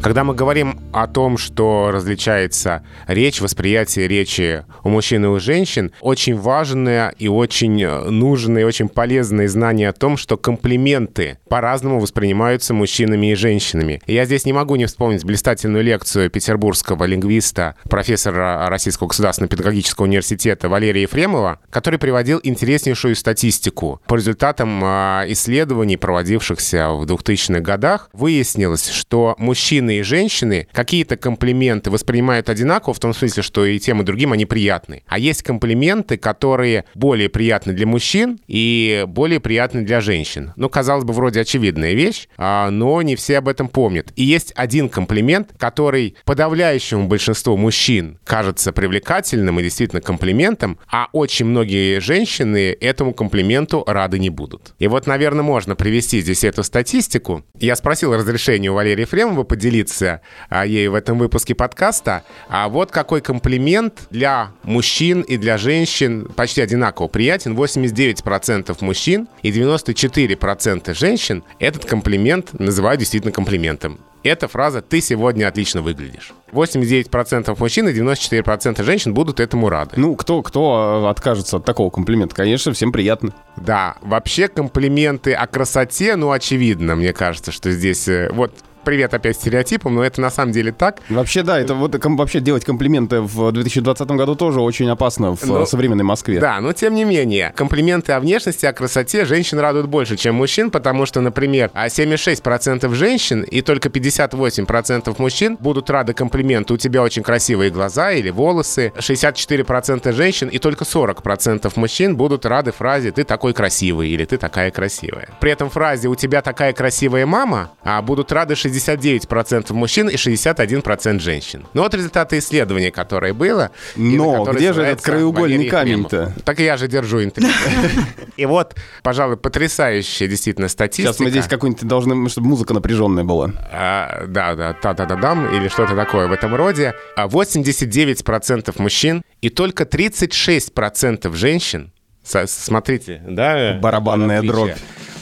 Когда 0.04 0.22
мы 0.22 0.34
говорим 0.34 0.80
о 0.92 1.06
том, 1.06 1.38
что 1.38 1.88
различается 1.90 2.84
речь, 3.06 3.40
восприятие 3.40 4.06
речи 4.06 4.66
у 4.82 4.90
мужчин 4.90 5.24
и 5.24 5.28
у 5.28 5.40
женщин, 5.40 5.92
очень 6.02 6.36
важное 6.36 7.14
и 7.18 7.26
очень 7.26 7.88
нужное 8.10 8.60
и 8.60 8.64
очень 8.66 8.90
полезное 8.90 9.48
знание 9.48 9.88
о 9.88 9.94
том, 9.94 10.18
что 10.18 10.36
комплименты 10.36 11.38
по-разному 11.48 12.00
воспринимаются 12.00 12.74
мужчинами 12.74 13.32
и 13.32 13.34
женщинами. 13.34 14.02
Я 14.06 14.26
здесь 14.26 14.44
не 14.44 14.52
могу 14.52 14.76
не 14.76 14.84
вспомнить 14.84 15.24
блистательную 15.24 15.82
лекцию 15.82 16.28
петербургского 16.28 17.04
лингвиста, 17.04 17.74
профессора 17.84 18.68
Российского 18.68 19.08
государственного 19.08 19.48
педагогического 19.48 20.04
университета 20.04 20.68
Валерия 20.68 21.00
Ефремова, 21.00 21.60
который 21.70 21.98
приводил 21.98 22.40
интереснейшую 22.42 23.16
статистику. 23.16 24.02
По 24.06 24.16
результатам 24.16 24.82
а, 24.84 25.24
исследований, 25.28 25.96
проводившихся 25.96 26.90
в 26.90 27.06
2000-х 27.06 27.60
годах, 27.60 28.10
выяснилось, 28.12 28.90
что 28.90 29.34
мужчины 29.38 29.93
и 29.98 30.02
женщины 30.02 30.68
какие-то 30.72 31.16
комплименты 31.16 31.90
воспринимают 31.90 32.48
одинаково, 32.48 32.94
в 32.94 32.98
том 32.98 33.14
смысле, 33.14 33.42
что 33.42 33.64
и 33.64 33.78
тем, 33.78 34.02
и 34.02 34.04
другим 34.04 34.32
они 34.32 34.46
приятны. 34.46 35.02
А 35.06 35.18
есть 35.18 35.42
комплименты, 35.42 36.16
которые 36.16 36.84
более 36.94 37.28
приятны 37.28 37.72
для 37.72 37.86
мужчин 37.86 38.38
и 38.46 39.04
более 39.08 39.40
приятны 39.40 39.82
для 39.82 40.00
женщин. 40.00 40.52
Ну, 40.56 40.68
казалось 40.68 41.04
бы, 41.04 41.12
вроде 41.12 41.40
очевидная 41.40 41.94
вещь, 41.94 42.28
а, 42.36 42.70
но 42.70 43.02
не 43.02 43.16
все 43.16 43.38
об 43.38 43.48
этом 43.48 43.68
помнят. 43.68 44.12
И 44.16 44.24
есть 44.24 44.52
один 44.56 44.88
комплимент, 44.88 45.52
который 45.58 46.16
подавляющему 46.24 47.06
большинству 47.06 47.56
мужчин 47.56 48.18
кажется 48.24 48.72
привлекательным 48.72 49.60
и 49.60 49.62
действительно 49.62 50.00
комплиментом, 50.00 50.78
а 50.90 51.08
очень 51.12 51.46
многие 51.46 52.00
женщины 52.00 52.76
этому 52.80 53.12
комплименту 53.14 53.84
рады 53.86 54.18
не 54.18 54.30
будут. 54.30 54.74
И 54.78 54.86
вот, 54.88 55.06
наверное, 55.06 55.42
можно 55.42 55.76
привести 55.76 56.20
здесь 56.20 56.44
эту 56.44 56.62
статистику. 56.62 57.44
Я 57.58 57.76
спросил 57.76 58.14
разрешения 58.14 58.70
у 58.70 58.74
Валерия 58.74 59.06
Фремова 59.06 59.44
поделиться 59.44 59.83
поделиться 59.84 60.20
а, 60.48 60.66
ей 60.66 60.88
в 60.88 60.94
этом 60.94 61.18
выпуске 61.18 61.54
подкаста. 61.54 62.24
А 62.48 62.68
вот 62.68 62.90
какой 62.90 63.20
комплимент 63.20 64.06
для 64.10 64.50
мужчин 64.62 65.22
и 65.22 65.36
для 65.36 65.58
женщин 65.58 66.26
почти 66.36 66.62
одинаково 66.62 67.08
приятен. 67.08 67.54
89% 67.54 68.76
мужчин 68.80 69.28
и 69.42 69.50
94% 69.50 70.94
женщин 70.94 71.44
этот 71.58 71.84
комплимент 71.84 72.58
называют 72.58 73.00
действительно 73.00 73.32
комплиментом. 73.32 74.00
Эта 74.24 74.48
фраза 74.48 74.80
«ты 74.80 75.02
сегодня 75.02 75.46
отлично 75.46 75.82
выглядишь». 75.82 76.32
89% 76.52 77.54
мужчин 77.58 77.88
и 77.88 77.92
94% 77.92 78.82
женщин 78.82 79.12
будут 79.12 79.38
этому 79.38 79.68
рады. 79.68 79.92
Ну, 79.96 80.16
кто, 80.16 80.42
кто 80.42 81.08
откажется 81.10 81.58
от 81.58 81.66
такого 81.66 81.90
комплимента? 81.90 82.34
Конечно, 82.34 82.72
всем 82.72 82.90
приятно. 82.90 83.34
Да, 83.58 83.96
вообще 84.00 84.48
комплименты 84.48 85.34
о 85.34 85.46
красоте, 85.46 86.16
ну, 86.16 86.30
очевидно, 86.30 86.96
мне 86.96 87.12
кажется, 87.12 87.52
что 87.52 87.70
здесь... 87.70 88.08
Э, 88.08 88.30
вот 88.32 88.54
привет 88.84 89.14
опять 89.14 89.36
стереотипам, 89.36 89.94
но 89.94 90.04
это 90.04 90.20
на 90.20 90.30
самом 90.30 90.52
деле 90.52 90.72
так. 90.72 91.00
Вообще, 91.08 91.42
да, 91.42 91.58
это 91.58 91.74
вот 91.74 91.98
вообще 92.04 92.40
делать 92.40 92.64
комплименты 92.64 93.20
в 93.20 93.50
2020 93.50 94.08
году 94.10 94.34
тоже 94.34 94.60
очень 94.60 94.88
опасно 94.88 95.34
в 95.34 95.44
но, 95.44 95.66
современной 95.66 96.04
Москве. 96.04 96.38
Да, 96.38 96.60
но 96.60 96.72
тем 96.72 96.94
не 96.94 97.04
менее, 97.04 97.52
комплименты 97.56 98.12
о 98.12 98.20
внешности, 98.20 98.66
о 98.66 98.72
красоте 98.72 99.24
женщин 99.24 99.58
радуют 99.58 99.86
больше, 99.86 100.16
чем 100.16 100.36
мужчин, 100.36 100.70
потому 100.70 101.06
что, 101.06 101.20
например, 101.20 101.70
76% 101.74 102.94
женщин 102.94 103.42
и 103.42 103.62
только 103.62 103.88
58% 103.88 105.14
мужчин 105.18 105.56
будут 105.58 105.90
рады 105.90 106.12
комплименту 106.12 106.74
«у 106.74 106.76
тебя 106.76 107.02
очень 107.02 107.22
красивые 107.22 107.70
глаза» 107.70 108.12
или 108.12 108.30
«волосы», 108.30 108.92
64% 108.96 110.12
женщин 110.12 110.48
и 110.48 110.58
только 110.58 110.84
40% 110.84 111.72
мужчин 111.76 112.16
будут 112.16 112.46
рады 112.46 112.72
фразе 112.72 113.10
«ты 113.10 113.24
такой 113.24 113.54
красивый» 113.54 114.10
или 114.10 114.24
«ты 114.24 114.36
такая 114.36 114.70
красивая». 114.70 115.28
При 115.40 115.50
этом 115.50 115.70
фразе 115.70 116.08
«у 116.08 116.14
тебя 116.14 116.42
такая 116.42 116.72
красивая 116.72 117.26
мама» 117.26 117.72
а 117.82 118.00
будут 118.02 118.32
рады 118.32 118.54
60 118.54 118.73
69% 118.78 119.72
мужчин 119.72 120.08
и 120.08 120.14
61% 120.14 121.18
женщин. 121.20 121.66
Ну 121.74 121.82
вот 121.82 121.94
результаты 121.94 122.38
исследования, 122.38 122.90
которое 122.90 123.32
было. 123.32 123.70
Но 123.96 124.44
где 124.44 124.72
же 124.72 124.82
этот 124.82 125.04
краеугольный 125.04 125.68
камень-то? 125.68 126.32
Так 126.44 126.58
я 126.60 126.76
же 126.76 126.88
держу 126.88 127.22
интригу. 127.22 127.50
И 128.36 128.46
вот, 128.46 128.74
пожалуй, 129.02 129.36
потрясающая 129.36 130.26
действительно 130.26 130.68
статистика. 130.68 131.12
Сейчас 131.12 131.20
мы 131.20 131.30
здесь 131.30 131.46
какую-нибудь 131.46 131.86
должны, 131.86 132.28
чтобы 132.28 132.48
музыка 132.48 132.74
напряженная 132.74 133.24
была. 133.24 133.52
А, 133.72 134.24
да, 134.26 134.54
да, 134.54 134.72
та-та-та-дам 134.72 135.54
или 135.54 135.68
что-то 135.68 135.94
такое 135.94 136.26
в 136.26 136.32
этом 136.32 136.54
роде. 136.54 136.94
89% 137.16 138.74
а 138.76 138.82
мужчин 138.82 139.22
и 139.40 139.50
только 139.50 139.84
36% 139.84 141.34
женщин 141.34 141.92
смотрите, 142.24 143.22
да? 143.26 143.78
Барабанная 143.80 144.42
дробь. 144.42 144.76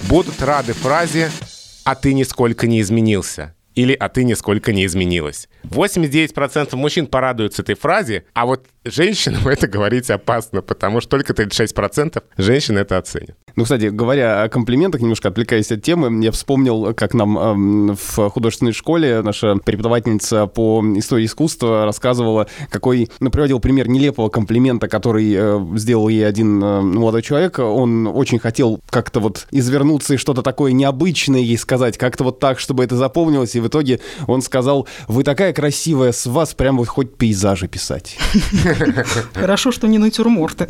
Будут 0.08 0.42
рады 0.42 0.72
фразе 0.72 1.30
«а 1.84 1.94
ты 1.94 2.14
нисколько 2.14 2.66
не 2.66 2.80
изменился» 2.80 3.54
или 3.74 3.94
«а 3.94 4.08
ты 4.08 4.24
нисколько 4.24 4.72
не 4.72 4.84
изменилась». 4.84 5.48
89% 5.64 6.76
мужчин 6.76 7.06
порадуются 7.06 7.62
этой 7.62 7.74
фразе, 7.74 8.24
а 8.34 8.46
вот 8.46 8.66
женщинам 8.84 9.46
это 9.48 9.66
говорить 9.68 10.10
опасно, 10.10 10.62
потому 10.62 11.00
что 11.00 11.10
только 11.10 11.32
36% 11.32 12.22
женщин 12.36 12.78
это 12.78 12.98
оценят. 12.98 13.36
Ну, 13.54 13.64
кстати, 13.64 13.86
говоря 13.86 14.42
о 14.42 14.48
комплиментах, 14.48 15.02
немножко 15.02 15.28
отвлекаясь 15.28 15.70
от 15.70 15.82
темы, 15.82 16.24
я 16.24 16.32
вспомнил, 16.32 16.94
как 16.94 17.12
нам 17.12 17.38
эм, 17.38 17.96
в 17.96 18.30
художественной 18.30 18.72
школе 18.72 19.20
наша 19.20 19.56
преподавательница 19.56 20.46
по 20.46 20.82
истории 20.96 21.26
искусства 21.26 21.84
рассказывала, 21.84 22.46
какой, 22.70 23.10
ну, 23.20 23.30
приводил 23.30 23.60
пример 23.60 23.88
нелепого 23.88 24.30
комплимента, 24.30 24.88
который 24.88 25.32
э, 25.34 25.66
сделал 25.76 26.08
ей 26.08 26.26
один 26.26 26.62
э, 26.62 26.80
молодой 26.80 27.20
человек. 27.20 27.58
Он 27.58 28.06
очень 28.06 28.38
хотел 28.38 28.80
как-то 28.88 29.20
вот 29.20 29.46
извернуться 29.50 30.14
и 30.14 30.16
что-то 30.16 30.42
такое 30.42 30.72
необычное 30.72 31.40
ей 31.40 31.58
сказать, 31.58 31.98
как-то 31.98 32.24
вот 32.24 32.38
так, 32.38 32.58
чтобы 32.58 32.84
это 32.84 32.96
запомнилось, 32.96 33.54
и 33.54 33.60
в 33.60 33.68
итоге 33.68 34.00
он 34.26 34.40
сказал, 34.40 34.88
вы 35.08 35.24
такая 35.24 35.52
красивая, 35.52 36.12
с 36.12 36.24
вас 36.24 36.54
прям 36.54 36.78
вот 36.78 36.88
хоть 36.88 37.16
пейзажи 37.16 37.68
писать. 37.68 38.16
Хорошо, 39.34 39.72
что 39.72 39.86
не 39.86 39.98
натюрморты. 39.98 40.66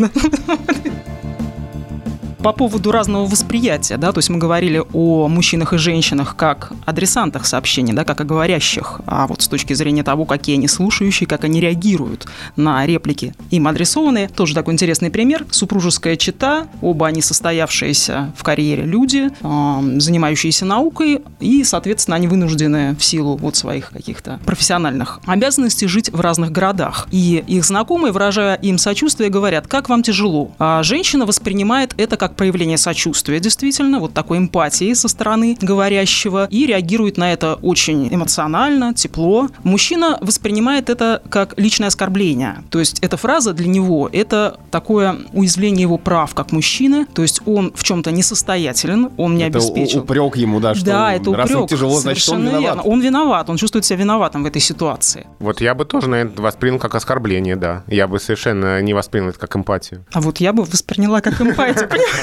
По 2.43 2.53
поводу 2.53 2.91
разного 2.91 3.27
восприятия, 3.27 3.97
да, 3.97 4.11
то 4.11 4.19
есть 4.19 4.29
мы 4.29 4.39
говорили 4.39 4.83
о 4.93 5.29
мужчинах 5.29 5.75
и 5.75 5.79
женщинах 5.79 6.35
как 6.35 6.73
адресантах 6.87 7.47
сообщений, 7.47 7.93
да, 7.93 8.05
как 8.05 8.21
о 8.21 8.25
говорящих, 8.25 9.01
а 9.07 9.29
вот 9.29 9.43
с 9.43 9.47
точки 9.47 9.75
зрения 9.75 10.03
того, 10.03 10.25
какие 10.25 10.57
они 10.57 10.67
слушающие, 10.67 11.29
как 11.29 11.45
они 11.45 11.61
реагируют 11.61 12.27
на 12.57 12.85
реплики 12.85 13.33
им 13.51 13.69
адресованные, 13.69 14.29
тоже 14.29 14.55
такой 14.55 14.75
интересный 14.75 15.09
пример. 15.09 15.47
Супружеская 15.51 16.17
чита, 16.17 16.67
оба 16.81 17.07
они 17.07 17.23
состоявшиеся 17.23 18.33
в 18.37 18.43
карьере 18.43 18.83
люди, 18.83 19.31
э, 19.41 20.01
занимающиеся 20.01 20.65
наукой, 20.65 21.23
и, 21.39 21.63
соответственно, 21.63 22.17
они 22.17 22.27
вынуждены 22.27 22.97
в 22.99 23.05
силу 23.05 23.37
вот 23.37 23.55
своих 23.55 23.91
каких-то 23.91 24.41
профессиональных 24.45 25.21
обязанностей 25.27 25.87
жить 25.87 26.11
в 26.11 26.21
разных 26.21 26.51
городах. 26.51 27.07
И 27.13 27.45
их 27.47 27.65
знакомые, 27.65 28.11
выражая 28.11 28.57
им 28.57 28.79
сочувствие, 28.79 29.31
говорят, 29.31 29.69
как 29.69 29.89
вам 29.89 30.03
тяжело. 30.03 30.51
А 30.59 30.83
женщина 30.83 31.25
воспринимает 31.25 31.95
это 31.97 32.17
как 32.17 32.32
как 32.33 32.37
проявление 32.37 32.79
сочувствия, 32.79 33.41
действительно, 33.41 33.99
вот 34.01 34.15
такой 34.15 34.39
эмпатии 34.39 34.95
со 34.95 35.09
стороны 35.09 35.57
говорящего, 35.61 36.47
и 36.51 36.67
реагирует 36.67 37.19
на 37.19 37.33
это 37.33 37.55
очень 37.63 38.09
эмоционально, 38.13 38.95
тепло. 38.95 39.49
Мужчина 39.63 40.19
воспринимает 40.21 40.89
это 40.89 41.23
как 41.29 41.59
личное 41.59 41.89
оскорбление. 41.89 42.65
То 42.71 42.79
есть 42.79 42.99
эта 43.01 43.17
фраза 43.17 43.53
для 43.53 43.69
него– 43.69 44.09
это 44.13 44.59
такое 44.71 45.17
уязвление 45.33 45.83
его 45.83 45.99
прав 45.99 46.35
как 46.35 46.53
мужчины, 46.53 47.07
то 47.07 47.23
есть 47.23 47.43
он 47.47 47.73
в 47.75 47.85
чем-то 47.85 48.11
несостоятелен, 48.11 49.11
он 49.17 49.37
не 49.37 49.45
это 49.45 49.59
обеспечил. 49.59 50.01
упрек 50.01 50.37
ему, 50.37 50.61
да, 50.61 50.75
что 50.75 50.87
да, 50.87 51.15
это 51.15 51.35
раз 51.35 51.51
упрек, 51.51 51.69
тяжело, 51.69 52.01
значит, 52.01 52.29
он 52.29 52.43
виноват. 52.43 52.63
Верно. 52.63 52.83
Он 52.83 53.01
виноват, 53.01 53.51
он 53.51 53.57
чувствует 53.57 53.85
себя 53.85 53.99
виноватым 53.99 54.43
в 54.43 54.47
этой 54.47 54.63
ситуации. 54.63 55.27
Вот 55.39 55.61
я 55.61 55.75
бы 55.75 55.85
тоже, 55.85 56.09
наверное, 56.09 56.43
воспринял 56.43 56.79
как 56.79 56.95
оскорбление, 56.95 57.57
да. 57.57 57.85
Я 57.87 58.09
бы 58.09 58.19
совершенно 58.19 58.81
не 58.81 58.95
воспринял 58.95 59.29
это 59.29 59.39
как 59.39 59.55
эмпатию. 59.57 60.05
А 60.13 60.21
вот 60.21 60.39
я 60.39 60.53
бы 60.53 60.65
восприняла 60.65 61.21
как 61.21 61.41
эмпатию, 61.41 61.89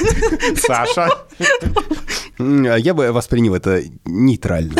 Саша? 0.56 1.08
Я 2.40 2.94
бы 2.94 3.12
воспринял 3.12 3.54
это 3.54 3.82
нейтрально. 4.04 4.74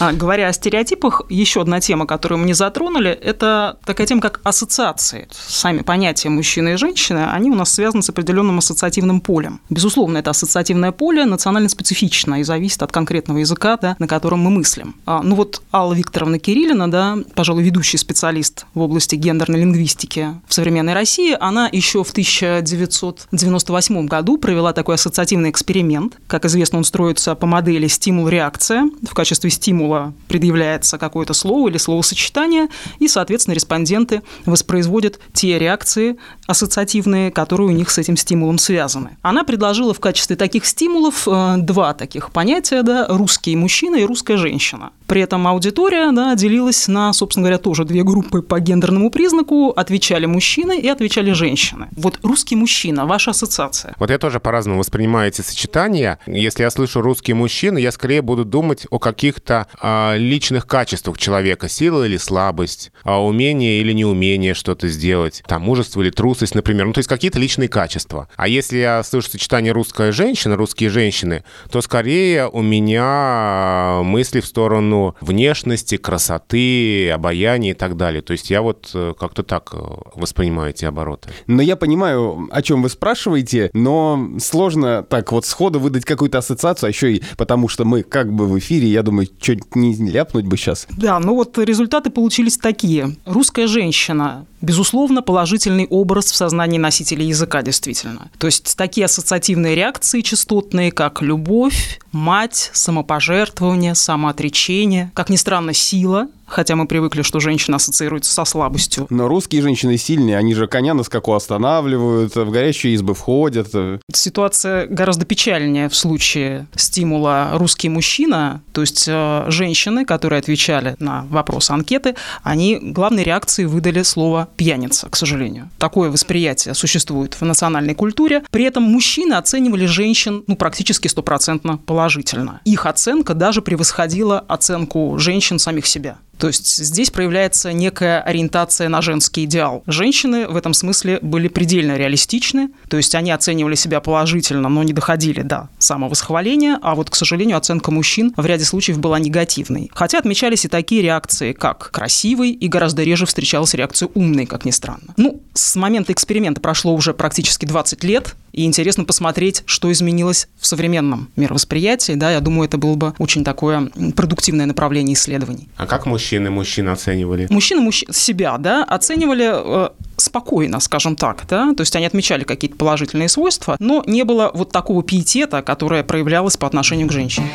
А, 0.00 0.12
говоря 0.12 0.48
о 0.48 0.52
стереотипах, 0.52 1.22
еще 1.28 1.60
одна 1.60 1.80
тема, 1.80 2.06
которую 2.06 2.40
мы 2.40 2.46
не 2.46 2.52
затронули, 2.52 3.10
это 3.10 3.78
такая 3.84 4.06
тема, 4.06 4.20
как 4.20 4.40
ассоциации. 4.42 5.28
Сами 5.30 5.82
понятия 5.82 6.28
мужчины 6.30 6.74
и 6.74 6.76
женщины, 6.76 7.26
они 7.30 7.50
у 7.50 7.54
нас 7.54 7.72
связаны 7.72 8.02
с 8.02 8.10
определенным 8.10 8.58
ассоциативным 8.58 9.20
полем. 9.20 9.60
Безусловно, 9.70 10.18
это 10.18 10.30
ассоциативное 10.30 10.90
поле 10.90 11.24
национально 11.24 11.68
специфично 11.68 12.40
и 12.40 12.42
зависит 12.42 12.82
от 12.82 12.92
конкретного 12.92 13.38
языка, 13.38 13.76
да, 13.76 13.94
на 13.98 14.08
котором 14.08 14.40
мы 14.40 14.50
мыслим. 14.50 14.96
А, 15.06 15.22
ну 15.22 15.36
вот 15.36 15.62
Алла 15.72 15.94
Викторовна 15.94 16.38
Кириллина, 16.38 16.90
да, 16.90 17.18
пожалуй, 17.34 17.62
ведущий 17.62 17.98
специалист 17.98 18.66
в 18.74 18.80
области 18.80 19.14
гендерной 19.16 19.60
лингвистики 19.60 20.40
в 20.48 20.54
современной 20.54 20.94
России, 20.94 21.36
она 21.38 21.68
еще 21.70 22.02
в 22.02 22.10
1998 22.10 24.06
году 24.06 24.23
провела 24.38 24.72
такой 24.72 24.96
ассоциативный 24.96 25.50
эксперимент. 25.50 26.16
Как 26.26 26.44
известно, 26.44 26.78
он 26.78 26.84
строится 26.84 27.34
по 27.34 27.46
модели 27.46 27.86
стимул-реакция. 27.86 28.90
В 29.08 29.14
качестве 29.14 29.50
стимула 29.50 30.12
предъявляется 30.28 30.98
какое-то 30.98 31.34
слово 31.34 31.68
или 31.68 31.78
словосочетание, 31.78 32.68
и, 32.98 33.08
соответственно, 33.08 33.54
респонденты 33.54 34.22
воспроизводят 34.46 35.20
те 35.32 35.58
реакции 35.58 36.16
ассоциативные, 36.46 37.30
которые 37.30 37.68
у 37.68 37.72
них 37.72 37.90
с 37.90 37.98
этим 37.98 38.16
стимулом 38.16 38.58
связаны. 38.58 39.16
Она 39.22 39.44
предложила 39.44 39.94
в 39.94 40.00
качестве 40.00 40.36
таких 40.36 40.66
стимулов 40.66 41.26
э, 41.26 41.56
два 41.58 41.94
таких 41.94 42.30
понятия, 42.30 42.82
да, 42.82 43.06
русский 43.08 43.54
мужчина 43.56 43.96
и 43.96 44.04
русская 44.04 44.36
женщина. 44.36 44.90
При 45.06 45.20
этом 45.20 45.46
аудитория 45.46 46.10
да, 46.12 46.34
делилась 46.34 46.88
на, 46.88 47.12
собственно 47.12 47.44
говоря, 47.44 47.58
тоже 47.58 47.84
две 47.84 48.02
группы 48.02 48.42
по 48.42 48.58
гендерному 48.58 49.10
признаку. 49.10 49.70
Отвечали 49.70 50.26
мужчины 50.26 50.78
и 50.78 50.88
отвечали 50.88 51.32
женщины. 51.32 51.88
Вот 51.96 52.18
русский 52.22 52.56
мужчина, 52.56 53.06
ваша 53.06 53.32
ассоциация. 53.32 53.94
Вот 53.98 54.10
я 54.14 54.18
тоже 54.18 54.40
по-разному 54.40 54.80
воспринимаю 54.80 55.28
эти 55.28 55.40
сочетания. 55.42 56.18
Если 56.26 56.62
я 56.62 56.70
слышу 56.70 57.00
русский 57.00 57.34
мужчина, 57.34 57.78
я 57.78 57.92
скорее 57.92 58.22
буду 58.22 58.44
думать 58.44 58.86
о 58.90 58.98
каких-то 58.98 59.66
а, 59.80 60.16
личных 60.16 60.66
качествах 60.66 61.18
человека. 61.18 61.68
Сила 61.68 62.04
или 62.04 62.16
слабость, 62.16 62.92
а 63.02 63.24
умение 63.24 63.80
или 63.80 63.92
неумение 63.92 64.54
что-то 64.54 64.88
сделать, 64.88 65.42
там, 65.46 65.62
мужество 65.62 66.02
или 66.02 66.10
трусость, 66.10 66.54
например. 66.54 66.86
Ну, 66.86 66.92
то 66.92 66.98
есть 66.98 67.08
какие-то 67.08 67.38
личные 67.38 67.68
качества. 67.68 68.28
А 68.36 68.48
если 68.48 68.78
я 68.78 69.02
слышу 69.02 69.30
сочетание 69.30 69.72
русская 69.72 70.12
женщина, 70.12 70.56
русские 70.56 70.90
женщины, 70.90 71.44
то 71.70 71.80
скорее 71.80 72.48
у 72.48 72.62
меня 72.62 74.00
мысли 74.02 74.40
в 74.40 74.46
сторону 74.46 74.64
сторону 74.64 75.14
внешности, 75.20 75.96
красоты, 75.96 77.10
обаяния 77.10 77.72
и 77.72 77.74
так 77.74 77.96
далее. 77.96 78.22
То 78.22 78.32
есть 78.32 78.50
я 78.50 78.62
вот 78.62 78.90
э, 78.94 79.14
как-то 79.18 79.42
так 79.42 79.70
э, 79.72 79.78
воспринимаю 80.14 80.70
эти 80.70 80.84
обороты. 80.84 81.30
Но 81.46 81.62
я 81.62 81.76
понимаю, 81.76 82.48
о 82.50 82.62
чем 82.62 82.82
вы 82.82 82.88
спрашиваете, 82.88 83.70
но 83.72 83.93
сложно 84.40 85.02
так 85.02 85.32
вот 85.32 85.46
сходу 85.46 85.80
выдать 85.80 86.04
какую-то 86.04 86.38
ассоциацию, 86.38 86.88
а 86.88 86.90
еще 86.90 87.14
и 87.14 87.22
потому, 87.36 87.68
что 87.68 87.84
мы 87.84 88.02
как 88.02 88.32
бы 88.32 88.46
в 88.46 88.58
эфире, 88.58 88.88
я 88.88 89.02
думаю, 89.02 89.28
что-нибудь 89.40 89.76
не 89.76 89.94
ляпнуть 90.10 90.46
бы 90.46 90.56
сейчас. 90.56 90.86
Да, 90.96 91.18
ну 91.18 91.34
вот 91.34 91.58
результаты 91.58 92.10
получились 92.10 92.56
такие. 92.56 93.16
Русская 93.26 93.66
женщина 93.66 94.46
безусловно, 94.64 95.22
положительный 95.22 95.86
образ 95.88 96.32
в 96.32 96.36
сознании 96.36 96.78
носителей 96.78 97.28
языка, 97.28 97.62
действительно. 97.62 98.30
То 98.38 98.46
есть 98.46 98.76
такие 98.76 99.04
ассоциативные 99.04 99.74
реакции 99.74 100.22
частотные, 100.22 100.90
как 100.90 101.22
любовь, 101.22 102.00
мать, 102.12 102.70
самопожертвование, 102.72 103.94
самоотречение, 103.94 105.12
как 105.14 105.28
ни 105.28 105.36
странно, 105.36 105.74
сила, 105.74 106.28
хотя 106.46 106.76
мы 106.76 106.86
привыкли, 106.86 107.22
что 107.22 107.40
женщина 107.40 107.76
ассоциируется 107.76 108.32
со 108.32 108.44
слабостью. 108.44 109.06
Но 109.10 109.28
русские 109.28 109.62
женщины 109.62 109.98
сильные, 109.98 110.38
они 110.38 110.54
же 110.54 110.66
коня 110.66 110.94
на 110.94 111.02
скаку 111.02 111.34
останавливают, 111.34 112.34
в 112.34 112.50
горящие 112.50 112.94
избы 112.94 113.14
входят. 113.14 113.68
Ситуация 114.12 114.86
гораздо 114.86 115.24
печальнее 115.24 115.88
в 115.88 115.96
случае 115.96 116.66
стимула 116.76 117.50
«русский 117.54 117.88
мужчина», 117.88 118.62
то 118.72 118.80
есть 118.80 119.06
э, 119.08 119.44
женщины, 119.48 120.04
которые 120.04 120.38
отвечали 120.38 120.96
на 120.98 121.26
вопросы 121.30 121.72
анкеты, 121.72 122.14
они 122.42 122.78
главной 122.80 123.22
реакцией 123.22 123.66
выдали 123.66 124.02
слово 124.02 124.48
«пьяница», 124.56 125.08
к 125.08 125.16
сожалению. 125.16 125.70
Такое 125.78 126.10
восприятие 126.10 126.74
существует 126.74 127.34
в 127.34 127.42
национальной 127.42 127.94
культуре. 127.94 128.42
При 128.50 128.64
этом 128.64 128.82
мужчины 128.82 129.34
оценивали 129.34 129.86
женщин 129.86 130.44
ну, 130.46 130.56
практически 130.56 131.08
стопроцентно 131.08 131.78
положительно. 131.78 132.60
Их 132.64 132.86
оценка 132.86 133.34
даже 133.34 133.62
превосходила 133.62 134.38
оценку 134.38 135.18
женщин 135.18 135.58
самих 135.58 135.86
себя. 135.86 136.18
То 136.38 136.48
есть 136.48 136.76
здесь 136.76 137.10
проявляется 137.10 137.72
некая 137.72 138.20
ориентация 138.20 138.88
на 138.88 139.02
женский 139.02 139.44
идеал. 139.44 139.82
Женщины 139.86 140.46
в 140.48 140.56
этом 140.56 140.74
смысле 140.74 141.18
были 141.22 141.48
предельно 141.48 141.96
реалистичны, 141.96 142.70
то 142.88 142.96
есть 142.96 143.14
они 143.14 143.30
оценивали 143.30 143.74
себя 143.74 144.00
положительно, 144.00 144.68
но 144.68 144.82
не 144.82 144.92
доходили 144.92 145.42
до 145.42 145.68
самовосхваления, 145.78 146.78
а 146.82 146.94
вот, 146.94 147.10
к 147.10 147.14
сожалению, 147.14 147.56
оценка 147.56 147.90
мужчин 147.90 148.32
в 148.36 148.44
ряде 148.46 148.64
случаев 148.64 148.98
была 148.98 149.18
негативной. 149.18 149.90
Хотя 149.94 150.18
отмечались 150.18 150.64
и 150.64 150.68
такие 150.68 151.02
реакции, 151.02 151.52
как 151.52 151.90
красивый, 151.90 152.50
и 152.50 152.68
гораздо 152.68 153.02
реже 153.02 153.26
встречалась 153.26 153.74
реакция 153.74 154.08
умный, 154.14 154.46
как 154.46 154.64
ни 154.64 154.70
странно. 154.70 155.14
Ну, 155.16 155.42
с 155.54 155.76
момента 155.76 156.12
эксперимента 156.12 156.60
прошло 156.60 156.94
уже 156.94 157.14
практически 157.14 157.66
20 157.66 158.04
лет, 158.04 158.34
И 158.54 158.64
интересно 158.64 159.04
посмотреть, 159.04 159.64
что 159.66 159.90
изменилось 159.90 160.46
в 160.60 160.66
современном 160.66 161.28
мировосприятии. 161.34 162.12
Да, 162.12 162.30
я 162.30 162.38
думаю, 162.38 162.68
это 162.68 162.78
было 162.78 162.94
бы 162.94 163.14
очень 163.18 163.42
такое 163.42 163.90
продуктивное 164.14 164.66
направление 164.66 165.14
исследований. 165.14 165.68
А 165.76 165.86
как 165.86 166.06
мужчины 166.06 166.50
мужчин 166.50 166.88
оценивали? 166.88 167.48
Мужчины 167.50 167.80
мужч... 167.80 168.04
себя 168.12 168.56
да, 168.58 168.84
оценивали 168.84 169.50
э, 169.52 169.88
спокойно, 170.16 170.78
скажем 170.78 171.16
так, 171.16 171.44
да, 171.48 171.74
то 171.74 171.80
есть 171.80 171.96
они 171.96 172.06
отмечали 172.06 172.44
какие-то 172.44 172.76
положительные 172.76 173.28
свойства, 173.28 173.76
но 173.80 174.04
не 174.06 174.22
было 174.22 174.52
вот 174.54 174.70
такого 174.70 175.02
пиетета, 175.02 175.60
которое 175.62 176.04
проявлялось 176.04 176.56
по 176.56 176.68
отношению 176.68 177.08
к 177.08 177.12
женщине 177.12 177.50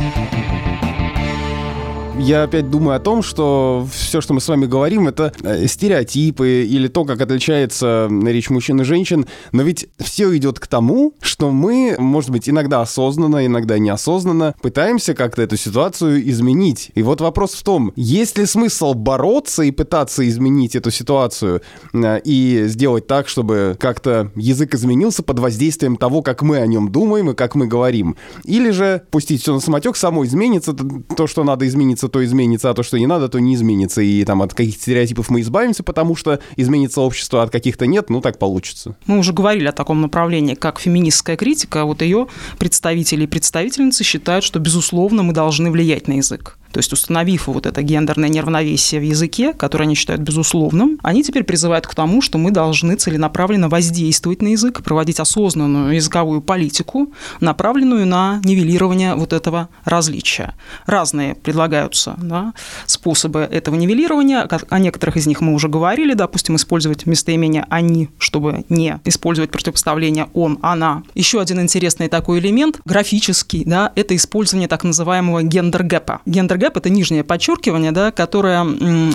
я 2.20 2.44
опять 2.44 2.70
думаю 2.70 2.98
о 2.98 3.00
том, 3.00 3.24
что 3.24 3.88
все, 3.92 4.22
что 4.22 4.34
мы 4.34 4.42
с 4.42 4.48
вами 4.48 4.66
говорим, 4.66 5.08
это 5.08 5.34
э, 5.42 5.68
стереотипы 5.68 6.64
или 6.64 6.88
то, 6.88 7.06
как 7.06 7.22
отличается 7.22 8.10
речь 8.26 8.50
мужчин 8.50 8.82
и 8.82 8.84
женщин. 8.84 9.26
Но 9.52 9.64
ведь 9.64 9.88
все 10.00 10.36
идет 10.36 10.60
к 10.60 10.68
тому, 10.68 11.14
что 11.22 11.50
мы, 11.52 11.96
может 11.98 12.30
быть, 12.30 12.50
иногда 12.50 12.82
осознанно, 12.82 13.46
иногда 13.46 13.80
неосознанно 13.80 14.54
пытаемся 14.62 15.14
как-то 15.14 15.42
эту 15.42 15.56
ситуацию 15.58 16.30
изменить. 16.30 16.92
И 16.96 17.04
вот 17.04 17.22
вопрос 17.22 17.54
в 17.54 17.64
том, 17.64 17.94
есть 17.96 18.38
ли 18.38 18.46
смысл 18.46 18.94
бороться 18.94 19.64
и 19.64 19.72
пытаться 19.72 20.28
изменить 20.28 20.76
эту 20.76 20.92
ситуацию 20.92 21.62
э, 21.94 22.20
и 22.24 22.66
сделать 22.68 23.08
так, 23.08 23.30
чтобы 23.30 23.78
как-то 23.80 24.32
язык 24.36 24.76
изменился 24.76 25.24
под 25.24 25.40
воздействием 25.40 25.96
того, 25.96 26.22
как 26.22 26.42
мы 26.42 26.58
о 26.58 26.68
нем 26.68 26.92
думаем 26.92 27.30
и 27.32 27.34
как 27.34 27.56
мы 27.56 27.68
говорим. 27.68 28.18
Или 28.44 28.72
же 28.72 29.04
пустить 29.10 29.42
все 29.42 29.54
на 29.54 29.62
самотек, 29.62 29.96
само 29.96 30.26
изменится, 30.26 30.74
то, 30.74 31.28
что 31.28 31.44
надо 31.44 31.68
измениться, 31.68 32.09
то 32.10 32.24
изменится, 32.24 32.70
а 32.70 32.74
то, 32.74 32.84
что 32.84 33.00
не 33.00 33.08
надо, 33.08 33.30
то 33.30 33.40
не 33.40 33.56
изменится. 33.56 34.02
И 34.02 34.24
там 34.26 34.42
от 34.42 34.54
каких-то 34.54 34.82
стереотипов 34.82 35.30
мы 35.30 35.42
избавимся, 35.42 35.84
потому 35.84 36.16
что 36.16 36.40
изменится 36.56 37.02
общество, 37.02 37.42
а 37.42 37.44
от 37.44 37.52
каких-то 37.52 37.88
нет, 37.88 38.10
ну 38.10 38.22
так 38.22 38.38
получится. 38.38 38.96
Мы 39.06 39.18
уже 39.18 39.34
говорили 39.34 39.68
о 39.68 39.72
таком 39.72 40.02
направлении, 40.02 40.56
как 40.56 40.80
феминистская 40.80 41.38
критика. 41.38 41.86
Вот 41.86 42.02
ее 42.02 42.28
представители 42.58 43.24
и 43.24 43.28
представительницы 43.28 44.04
считают, 44.04 44.44
что, 44.44 44.60
безусловно, 44.60 45.24
мы 45.24 45.34
должны 45.34 45.72
влиять 45.72 46.08
на 46.08 46.14
язык. 46.14 46.59
То 46.72 46.80
есть 46.80 46.94
установив 46.94 47.48
вот 47.48 47.66
это 47.66 47.82
гендерное 47.82 48.30
неравновесие 48.30 49.02
в 49.02 49.04
языке, 49.04 49.54
которое 49.54 49.86
они 49.86 49.96
считают 49.96 50.22
безусловным, 50.22 51.00
они 51.02 51.24
теперь 51.24 51.44
призывают 51.44 51.88
к 51.88 51.96
тому, 51.96 52.22
что 52.22 52.38
мы 52.38 52.52
должны 52.52 52.96
целенаправленно 52.96 53.70
воздействовать 53.70 54.42
на 54.42 54.50
язык, 54.50 54.84
проводить 54.84 55.20
осознанную 55.20 55.96
языковую 55.96 56.42
политику, 56.42 57.12
направленную 57.40 58.06
на 58.06 58.40
нивелирование 58.44 59.16
вот 59.16 59.34
этого 59.34 59.70
различия. 59.84 60.54
Разные 60.86 61.36
предлагаются 61.36 62.16
да, 62.18 62.54
способы 62.86 63.40
этого 63.40 63.76
нивелирования. 63.76 64.48
О 64.70 64.80
некоторых 64.80 65.18
из 65.18 65.26
них 65.26 65.42
мы 65.42 65.54
уже 65.54 65.68
говорили. 65.70 66.14
Допустим, 66.14 66.56
использовать 66.56 67.06
местоимение 67.06 67.66
«они», 67.70 68.10
чтобы 68.20 68.66
не 68.70 69.00
использовать 69.06 69.50
противопоставление 69.52 70.28
«он», 70.34 70.60
«она». 70.62 71.04
Еще 71.16 71.42
один 71.42 71.60
интересный 71.62 72.10
такой 72.10 72.40
элемент, 72.40 72.80
графический, 72.86 73.64
да, 73.66 73.92
это 73.96 74.16
использование 74.16 74.68
так 74.68 74.84
называемого 74.84 75.44
гендер-гэпа. 75.44 76.20
Гендер 76.26 76.59
гэп– 76.60 76.78
это 76.78 76.90
нижнее 76.90 77.24
подчеркивание, 77.24 77.92
да, 77.92 78.12
которое 78.12 78.66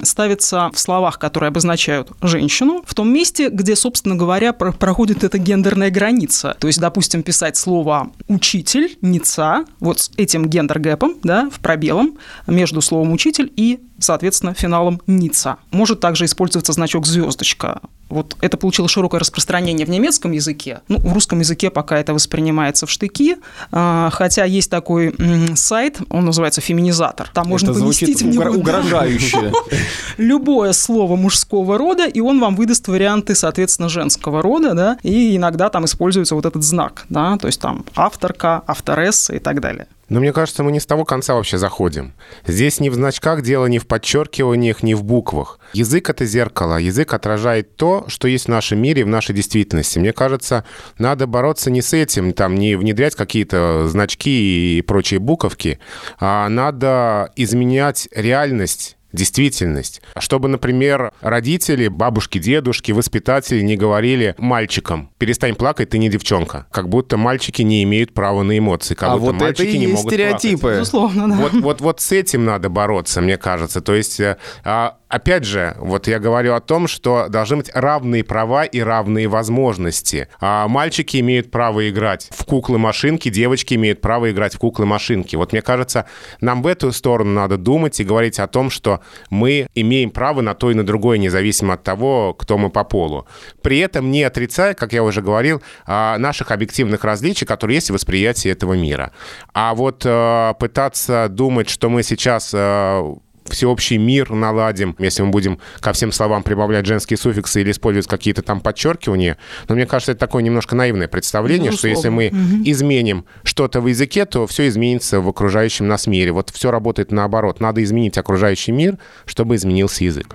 ставится 0.05 0.71
в 0.73 0.79
словах, 0.79 1.19
которые 1.19 1.49
обозначают 1.49 2.11
женщину, 2.23 2.83
в 2.87 2.95
том 2.95 3.13
месте, 3.13 3.49
где, 3.51 3.77
собственно 3.77 4.17
говоря, 4.17 4.53
проходит 4.53 5.23
эта 5.23 5.39
гендерная 5.39 5.91
граница. 5.91 6.57
То 6.59 6.67
есть, 6.67 6.81
допустим, 6.81 7.23
писать 7.23 7.57
слово 7.57 8.11
«учитель», 8.27 8.97
«ница», 9.01 9.65
вот 9.79 10.01
с 10.01 10.11
этим 10.17 10.47
gender 10.47 10.83
gap 10.83 11.01
ом, 11.01 11.19
да, 11.23 11.49
в 11.51 11.61
пробелом 11.61 12.19
между 12.47 12.81
словом 12.81 13.13
«учитель» 13.13 13.53
и 13.55 13.81
соответственно, 13.99 14.55
финалом 14.55 15.01
Ницца. 15.07 15.57
Может 15.71 16.01
также 16.01 16.25
использоваться 16.25 16.73
значок 16.73 17.07
звездочка. 17.07 17.81
Вот 18.09 18.37
это 18.41 18.57
получило 18.57 18.89
широкое 18.89 19.21
распространение 19.21 19.87
в 19.87 19.91
немецком 19.91 20.33
языке. 20.33 20.83
Ну, 20.89 20.99
в 20.99 21.13
русском 21.13 21.41
языке 21.41 21.71
пока 21.71 21.99
это 21.99 22.13
воспринимается 22.13 22.87
в 22.87 22.91
штыки, 22.91 23.37
а, 23.73 24.11
хотя 24.13 24.45
есть 24.45 24.71
такой 24.71 25.15
сайт, 25.57 26.01
он 26.11 26.27
называется 26.27 26.61
«Феминизатор». 26.61 27.31
Там 27.33 27.49
можно 27.49 27.71
это 27.71 27.81
поместить 27.81 28.23
в 28.23 28.27
него 28.27 28.51
угрожающе. 28.51 29.53
любое 30.19 30.73
слово 30.73 31.17
мужского 31.17 31.79
рода, 31.79 32.07
и 32.07 32.21
он 32.21 32.41
вам 32.41 32.57
выдаст 32.57 32.89
варианты, 32.89 33.35
соответственно, 33.35 33.89
женского 33.89 34.43
рода, 34.43 34.75
да, 34.75 34.99
и 35.03 35.37
иногда 35.37 35.71
там 35.71 35.87
используется 35.87 36.35
вот 36.35 36.47
этот 36.47 36.63
знак, 36.63 37.07
да, 37.09 37.37
то 37.39 37.47
есть 37.47 37.61
там 37.61 37.85
авторка, 37.97 38.63
авторесса 38.67 39.35
и 39.35 39.39
так 39.39 39.61
далее. 39.61 39.87
Но 40.09 40.21
мне 40.21 40.33
кажется, 40.33 40.63
мы 40.63 40.73
не 40.73 40.81
с 40.81 40.87
того 40.87 41.05
конца 41.05 41.35
вообще 41.35 41.59
заходим. 41.59 42.15
Здесь 42.47 42.81
не 42.81 42.91
в 42.91 42.95
значках 42.95 43.43
дело, 43.43 43.67
не 43.67 43.79
в 43.79 43.87
подчеркиваниях, 43.87 44.83
не 44.83 44.95
в 44.95 45.05
буквах. 45.05 45.59
Язык— 45.73 46.09
это 46.11 46.25
зеркало. 46.25 46.77
Язык 46.77 47.15
отражает 47.15 47.77
то, 47.77 48.05
что 48.09 48.29
есть 48.29 48.47
в 48.47 48.49
нашем 48.49 48.81
мире, 48.81 49.05
в 49.05 49.09
нашей 49.09 49.35
действительности. 49.35 49.99
Мне 49.99 50.13
кажется, 50.13 50.65
надо 50.99 51.27
бороться 51.27 51.71
не 51.71 51.83
с 51.83 51.93
этим, 51.93 52.33
там, 52.33 52.55
не 52.55 52.77
внедрять 52.77 53.15
какие-то 53.15 53.89
значки 53.89 54.79
и 54.79 54.83
прочие 54.83 55.21
буковки, 55.21 55.79
а 56.19 56.49
надо 56.49 57.33
изменять 57.37 58.09
реальность 58.15 58.97
действительность. 59.15 60.03
Чтобы, 60.19 60.49
например, 60.49 61.13
родители, 61.21 61.89
бабушки, 61.89 62.39
дедушки, 62.39 62.93
воспитатели 62.93 63.61
не 63.63 63.77
говорили 63.77 64.35
мальчикам, 64.39 65.11
перестань 65.19 65.55
плакать, 65.55 65.91
ты 65.91 65.99
не 65.99 66.09
девчонка. 66.09 66.67
Как 66.71 66.89
будто 66.89 67.17
мальчики 67.17 67.63
не 67.63 67.83
имеют 67.85 68.13
права 68.13 68.43
на 68.43 68.59
эмоции, 68.59 68.95
как 68.95 69.11
а 69.11 69.13
будто 69.17 69.33
вот 69.33 69.41
мальчики 69.41 69.69
это 69.69 69.77
и 69.77 69.79
не 69.79 69.85
есть 69.85 69.95
могут 69.95 70.13
стереотипы. 70.13 70.61
плакать. 70.61 70.79
Безусловно, 70.81 71.29
да. 71.29 71.37
Вот, 71.37 71.53
вот, 71.53 71.81
вот 71.81 72.01
с 72.01 72.13
этим 72.13 72.45
надо 72.45 72.69
бороться, 72.69 73.21
мне 73.21 73.39
кажется. 73.39 73.81
То 73.81 73.95
есть 73.95 74.21
э, 74.21 74.37
а, 74.65 74.97
опять 75.15 75.45
же, 75.45 75.77
вот 75.79 76.09
я 76.09 76.19
говорю 76.19 76.55
о 76.55 76.61
том, 76.61 76.89
что 76.89 77.29
должны 77.29 77.59
быть 77.59 77.71
равные 77.73 78.25
права 78.25 78.65
и 78.65 78.81
равные 78.81 79.29
возможности. 79.29 80.29
А 80.41 80.67
мальчики 80.67 81.19
имеют 81.19 81.53
право 81.53 81.89
играть 81.89 82.29
в 82.33 82.45
куклы-машинки, 82.45 83.29
девочки 83.29 83.75
имеют 83.75 84.01
право 84.01 84.31
играть 84.33 84.55
в 84.55 84.59
куклы-машинки. 84.59 85.37
Вот 85.37 85.53
мне 85.53 85.63
кажется, 85.63 86.07
нам 86.41 86.63
в 86.63 86.67
эту 86.67 86.91
сторону 86.91 87.31
надо 87.31 87.57
думать 87.57 88.01
и 88.01 88.05
говорить 88.05 88.41
о 88.41 88.49
том, 88.49 88.71
что 88.71 89.01
мы 89.31 89.69
имеем 89.77 90.11
право 90.11 90.41
на 90.41 90.55
то 90.55 90.73
и 90.73 90.75
на 90.75 90.85
другое, 90.85 91.19
независимо 91.19 91.75
от 91.75 91.85
того, 91.85 92.35
кто 92.35 92.59
мы 92.59 92.71
по 92.71 92.83
полу. 92.83 93.27
При 93.63 93.79
этом 93.79 94.11
не 94.11 94.25
отрицая, 94.25 94.75
как 94.75 94.93
я 94.93 95.05
уже 95.05 95.23
говорил, 95.23 95.63
а, 95.87 96.19
наших 96.19 96.51
объективных 96.51 97.05
различий, 97.05 97.47
которые 97.47 97.77
есть 97.77 97.91
в 97.91 97.95
восприятии 97.95 98.51
этого 98.51 98.75
мира. 98.75 99.13
А 99.53 99.75
вот 99.75 100.03
э, 100.05 100.55
пытаться 100.59 101.29
думать, 101.31 101.71
что 101.71 101.89
мы 101.89 102.03
сейчас 102.03 102.51
э, 102.53 103.15
всеобщий 103.49 103.97
мир 103.97 104.31
наладим, 104.31 104.97
если 104.99 105.23
мы 105.23 105.31
будем 105.31 105.59
ко 105.81 105.93
всем 105.93 106.13
словам 106.13 106.43
прибавлять 106.43 106.87
женские 106.87 107.17
суффиксы 107.17 107.61
или 107.61 107.71
использовать 107.71 108.07
какие-то 108.07 108.43
там 108.43 108.61
подчеркивания. 108.61 109.39
Но 109.69 109.75
мне 109.75 109.87
кажется, 109.87 110.13
это 110.13 110.21
такое 110.21 110.43
немножко 110.43 110.75
наивное 110.75 111.09
представление, 111.09 111.71
Безусловно. 111.71 111.79
что 111.79 111.89
если 111.89 112.09
мы 112.09 112.29
угу. 112.29 112.63
изменим 112.65 113.25
что-то 113.43 113.81
в 113.81 113.87
языке, 113.87 114.25
то 114.25 114.47
все 114.47 114.69
изменится 114.69 115.21
в 115.21 115.29
окружающем 115.29 115.89
нас 115.89 116.07
мире. 116.07 116.33
Вот 116.33 116.51
все 116.51 116.71
работает 116.71 117.13
наоборот. 117.13 117.61
Надо 117.61 117.83
изменить 117.83 118.19
окружающий 118.19 118.73
мир, 118.73 118.99
чтобы 119.27 119.57
изменился 119.57 120.05
язык. 120.05 120.35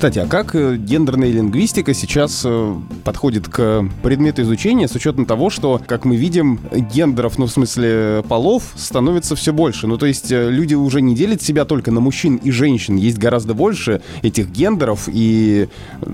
Кстати, 0.00 0.18
а 0.18 0.26
как 0.26 0.54
э, 0.54 0.78
гендерная 0.78 1.30
лингвистика 1.30 1.92
сейчас 1.92 2.40
э, 2.46 2.74
подходит 3.04 3.48
к 3.48 3.84
предмету 4.02 4.40
изучения 4.40 4.88
с 4.88 4.94
учетом 4.94 5.26
того, 5.26 5.50
что, 5.50 5.78
как 5.86 6.06
мы 6.06 6.16
видим, 6.16 6.58
гендеров, 6.72 7.36
ну, 7.36 7.44
в 7.44 7.50
смысле 7.50 8.24
полов, 8.26 8.72
становится 8.76 9.36
все 9.36 9.52
больше? 9.52 9.86
Ну, 9.86 9.98
то 9.98 10.06
есть 10.06 10.32
э, 10.32 10.48
люди 10.48 10.72
уже 10.72 11.02
не 11.02 11.14
делят 11.14 11.42
себя 11.42 11.66
только 11.66 11.90
на 11.90 12.00
мужчин 12.00 12.36
и 12.36 12.50
женщин, 12.50 12.96
есть 12.96 13.18
гораздо 13.18 13.52
больше 13.52 14.00
этих 14.22 14.48
гендеров, 14.48 15.06
и 15.06 15.68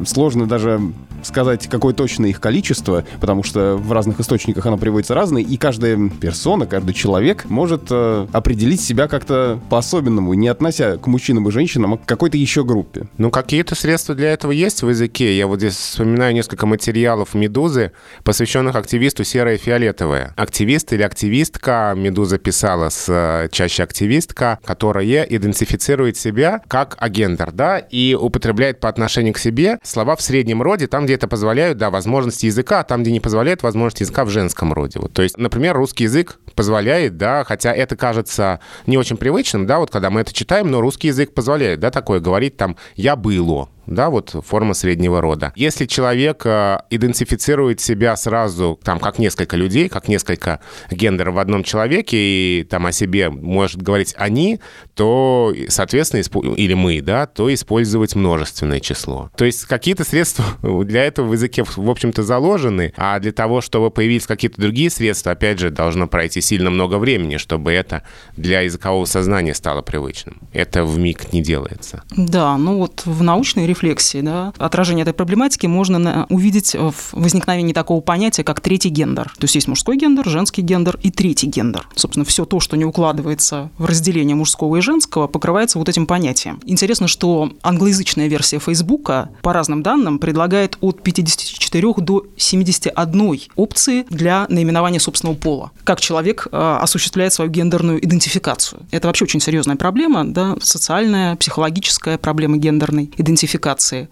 сложно 0.04 0.48
даже 0.48 0.80
сказать, 1.26 1.66
какое 1.68 1.94
точно 1.94 2.26
их 2.26 2.40
количество, 2.40 3.04
потому 3.20 3.42
что 3.42 3.76
в 3.76 3.92
разных 3.92 4.20
источниках 4.20 4.64
оно 4.66 4.78
приводится 4.78 5.14
разное, 5.14 5.42
и 5.42 5.56
каждая 5.56 5.96
персона, 6.08 6.66
каждый 6.66 6.94
человек 6.94 7.44
может 7.46 7.82
э, 7.90 8.26
определить 8.32 8.80
себя 8.80 9.08
как-то 9.08 9.60
по-особенному, 9.68 10.34
не 10.34 10.48
относя 10.48 10.96
к 10.96 11.06
мужчинам 11.06 11.48
и 11.48 11.50
женщинам, 11.50 11.94
а 11.94 11.98
к 11.98 12.04
какой-то 12.04 12.36
еще 12.36 12.64
группе. 12.64 13.08
Ну, 13.18 13.30
какие-то 13.30 13.74
средства 13.74 14.14
для 14.14 14.32
этого 14.32 14.52
есть 14.52 14.82
в 14.82 14.88
языке. 14.88 15.36
Я 15.36 15.46
вот 15.46 15.58
здесь 15.58 15.74
вспоминаю 15.74 16.34
несколько 16.34 16.66
материалов 16.66 17.34
«Медузы», 17.34 17.92
посвященных 18.24 18.76
активисту 18.76 19.24
«Серое 19.24 19.54
и 19.54 19.58
фиолетовое». 19.58 20.32
Активист 20.36 20.92
или 20.92 21.02
активистка, 21.02 21.94
«Медуза» 21.96 22.38
писала 22.38 22.88
с 22.88 23.06
э, 23.08 23.48
чаще 23.50 23.82
активистка, 23.82 24.58
которая 24.64 25.22
идентифицирует 25.22 26.16
себя 26.16 26.60
как 26.68 26.96
агендер, 26.98 27.52
да, 27.52 27.78
и 27.78 28.14
употребляет 28.14 28.80
по 28.80 28.88
отношению 28.88 29.34
к 29.34 29.38
себе 29.38 29.78
слова 29.82 30.16
в 30.16 30.22
среднем 30.22 30.62
роде, 30.62 30.86
там, 30.86 31.04
где 31.04 31.15
это 31.16 31.28
позволяют, 31.28 31.78
да, 31.78 31.90
возможности 31.90 32.46
языка, 32.46 32.80
а 32.80 32.84
там, 32.84 33.02
где 33.02 33.10
не 33.10 33.20
позволяют 33.20 33.62
возможности 33.62 34.02
языка 34.02 34.24
в 34.24 34.30
женском 34.30 34.72
роде. 34.72 35.00
Вот, 35.00 35.12
то 35.12 35.22
есть, 35.22 35.36
например, 35.36 35.76
русский 35.76 36.04
язык 36.04 36.38
позволяет, 36.54 37.16
да, 37.16 37.44
хотя 37.44 37.72
это 37.72 37.96
кажется 37.96 38.60
не 38.86 38.96
очень 38.96 39.16
привычным, 39.16 39.66
да, 39.66 39.78
вот 39.78 39.90
когда 39.90 40.10
мы 40.10 40.20
это 40.20 40.32
читаем, 40.32 40.70
но 40.70 40.80
русский 40.80 41.08
язык 41.08 41.34
позволяет, 41.34 41.80
да, 41.80 41.90
такое 41.90 42.20
говорить 42.20 42.56
там 42.56 42.76
«я 42.94 43.16
было», 43.16 43.68
да, 43.86 44.10
вот 44.10 44.36
форма 44.46 44.74
среднего 44.74 45.20
рода. 45.20 45.52
Если 45.56 45.86
человек 45.86 46.44
э, 46.44 46.78
идентифицирует 46.90 47.80
себя 47.80 48.16
сразу, 48.16 48.78
там, 48.82 48.98
как 48.98 49.18
несколько 49.18 49.56
людей, 49.56 49.88
как 49.88 50.08
несколько 50.08 50.60
гендеров 50.90 51.34
в 51.34 51.38
одном 51.38 51.64
человеке, 51.64 52.16
и 52.16 52.66
там 52.68 52.86
о 52.86 52.92
себе 52.92 53.30
может 53.30 53.82
говорить 53.82 54.14
«они», 54.16 54.60
то, 54.94 55.54
соответственно, 55.68 56.22
или 56.54 56.74
мы, 56.74 57.00
да, 57.00 57.26
то 57.26 57.52
использовать 57.52 58.14
множественное 58.14 58.80
число. 58.80 59.30
То 59.36 59.44
есть 59.44 59.64
какие-то 59.64 60.04
средства 60.04 60.44
для 60.84 61.04
этого 61.04 61.26
в 61.28 61.32
языке, 61.32 61.64
в 61.64 61.90
общем-то, 61.90 62.22
заложены, 62.22 62.92
а 62.96 63.18
для 63.18 63.32
того, 63.32 63.60
чтобы 63.60 63.90
появились 63.90 64.26
какие-то 64.26 64.60
другие 64.60 64.90
средства, 64.90 65.32
опять 65.32 65.58
же, 65.58 65.70
должно 65.70 66.08
пройти 66.08 66.40
сильно 66.40 66.70
много 66.70 66.98
времени, 66.98 67.36
чтобы 67.36 67.72
это 67.72 68.02
для 68.36 68.60
языкового 68.60 69.04
сознания 69.04 69.54
стало 69.54 69.82
привычным. 69.82 70.40
Это 70.52 70.84
в 70.84 70.98
миг 70.98 71.32
не 71.32 71.42
делается. 71.42 72.02
Да, 72.16 72.56
ну 72.56 72.78
вот 72.78 73.02
в 73.04 73.22
научной 73.22 73.66
рефлексии, 73.76 74.20
да, 74.20 74.52
отражение 74.58 75.02
этой 75.02 75.14
проблематики 75.14 75.66
можно 75.66 76.26
увидеть 76.30 76.74
в 76.74 76.94
возникновении 77.12 77.72
такого 77.72 78.00
понятия, 78.00 78.44
как 78.44 78.60
третий 78.60 78.88
гендер. 78.88 79.32
То 79.38 79.44
есть 79.44 79.54
есть 79.54 79.68
мужской 79.68 79.96
гендер, 79.96 80.28
женский 80.28 80.62
гендер 80.62 80.98
и 81.02 81.10
третий 81.10 81.46
гендер. 81.46 81.88
Собственно, 81.94 82.24
все 82.24 82.44
то, 82.44 82.60
что 82.60 82.76
не 82.76 82.84
укладывается 82.84 83.70
в 83.78 83.84
разделение 83.84 84.34
мужского 84.34 84.76
и 84.76 84.80
женского, 84.80 85.26
покрывается 85.26 85.78
вот 85.78 85.88
этим 85.88 86.06
понятием. 86.06 86.60
Интересно, 86.64 87.08
что 87.08 87.52
англоязычная 87.62 88.28
версия 88.28 88.58
Фейсбука, 88.58 89.30
по 89.42 89.52
разным 89.52 89.82
данным, 89.82 90.18
предлагает 90.18 90.78
от 90.80 91.02
54 91.02 91.94
до 91.98 92.26
71 92.36 93.40
опции 93.56 94.06
для 94.10 94.46
наименования 94.48 95.00
собственного 95.00 95.36
пола. 95.36 95.70
Как 95.84 96.00
человек 96.00 96.48
э, 96.50 96.78
осуществляет 96.80 97.32
свою 97.32 97.50
гендерную 97.50 98.04
идентификацию. 98.04 98.82
Это 98.90 99.08
вообще 99.08 99.24
очень 99.24 99.40
серьезная 99.40 99.76
проблема, 99.76 100.24
да, 100.24 100.56
социальная, 100.60 101.36
психологическая 101.36 102.18
проблема 102.18 102.56
гендерной 102.56 103.10
идентификации. 103.16 103.65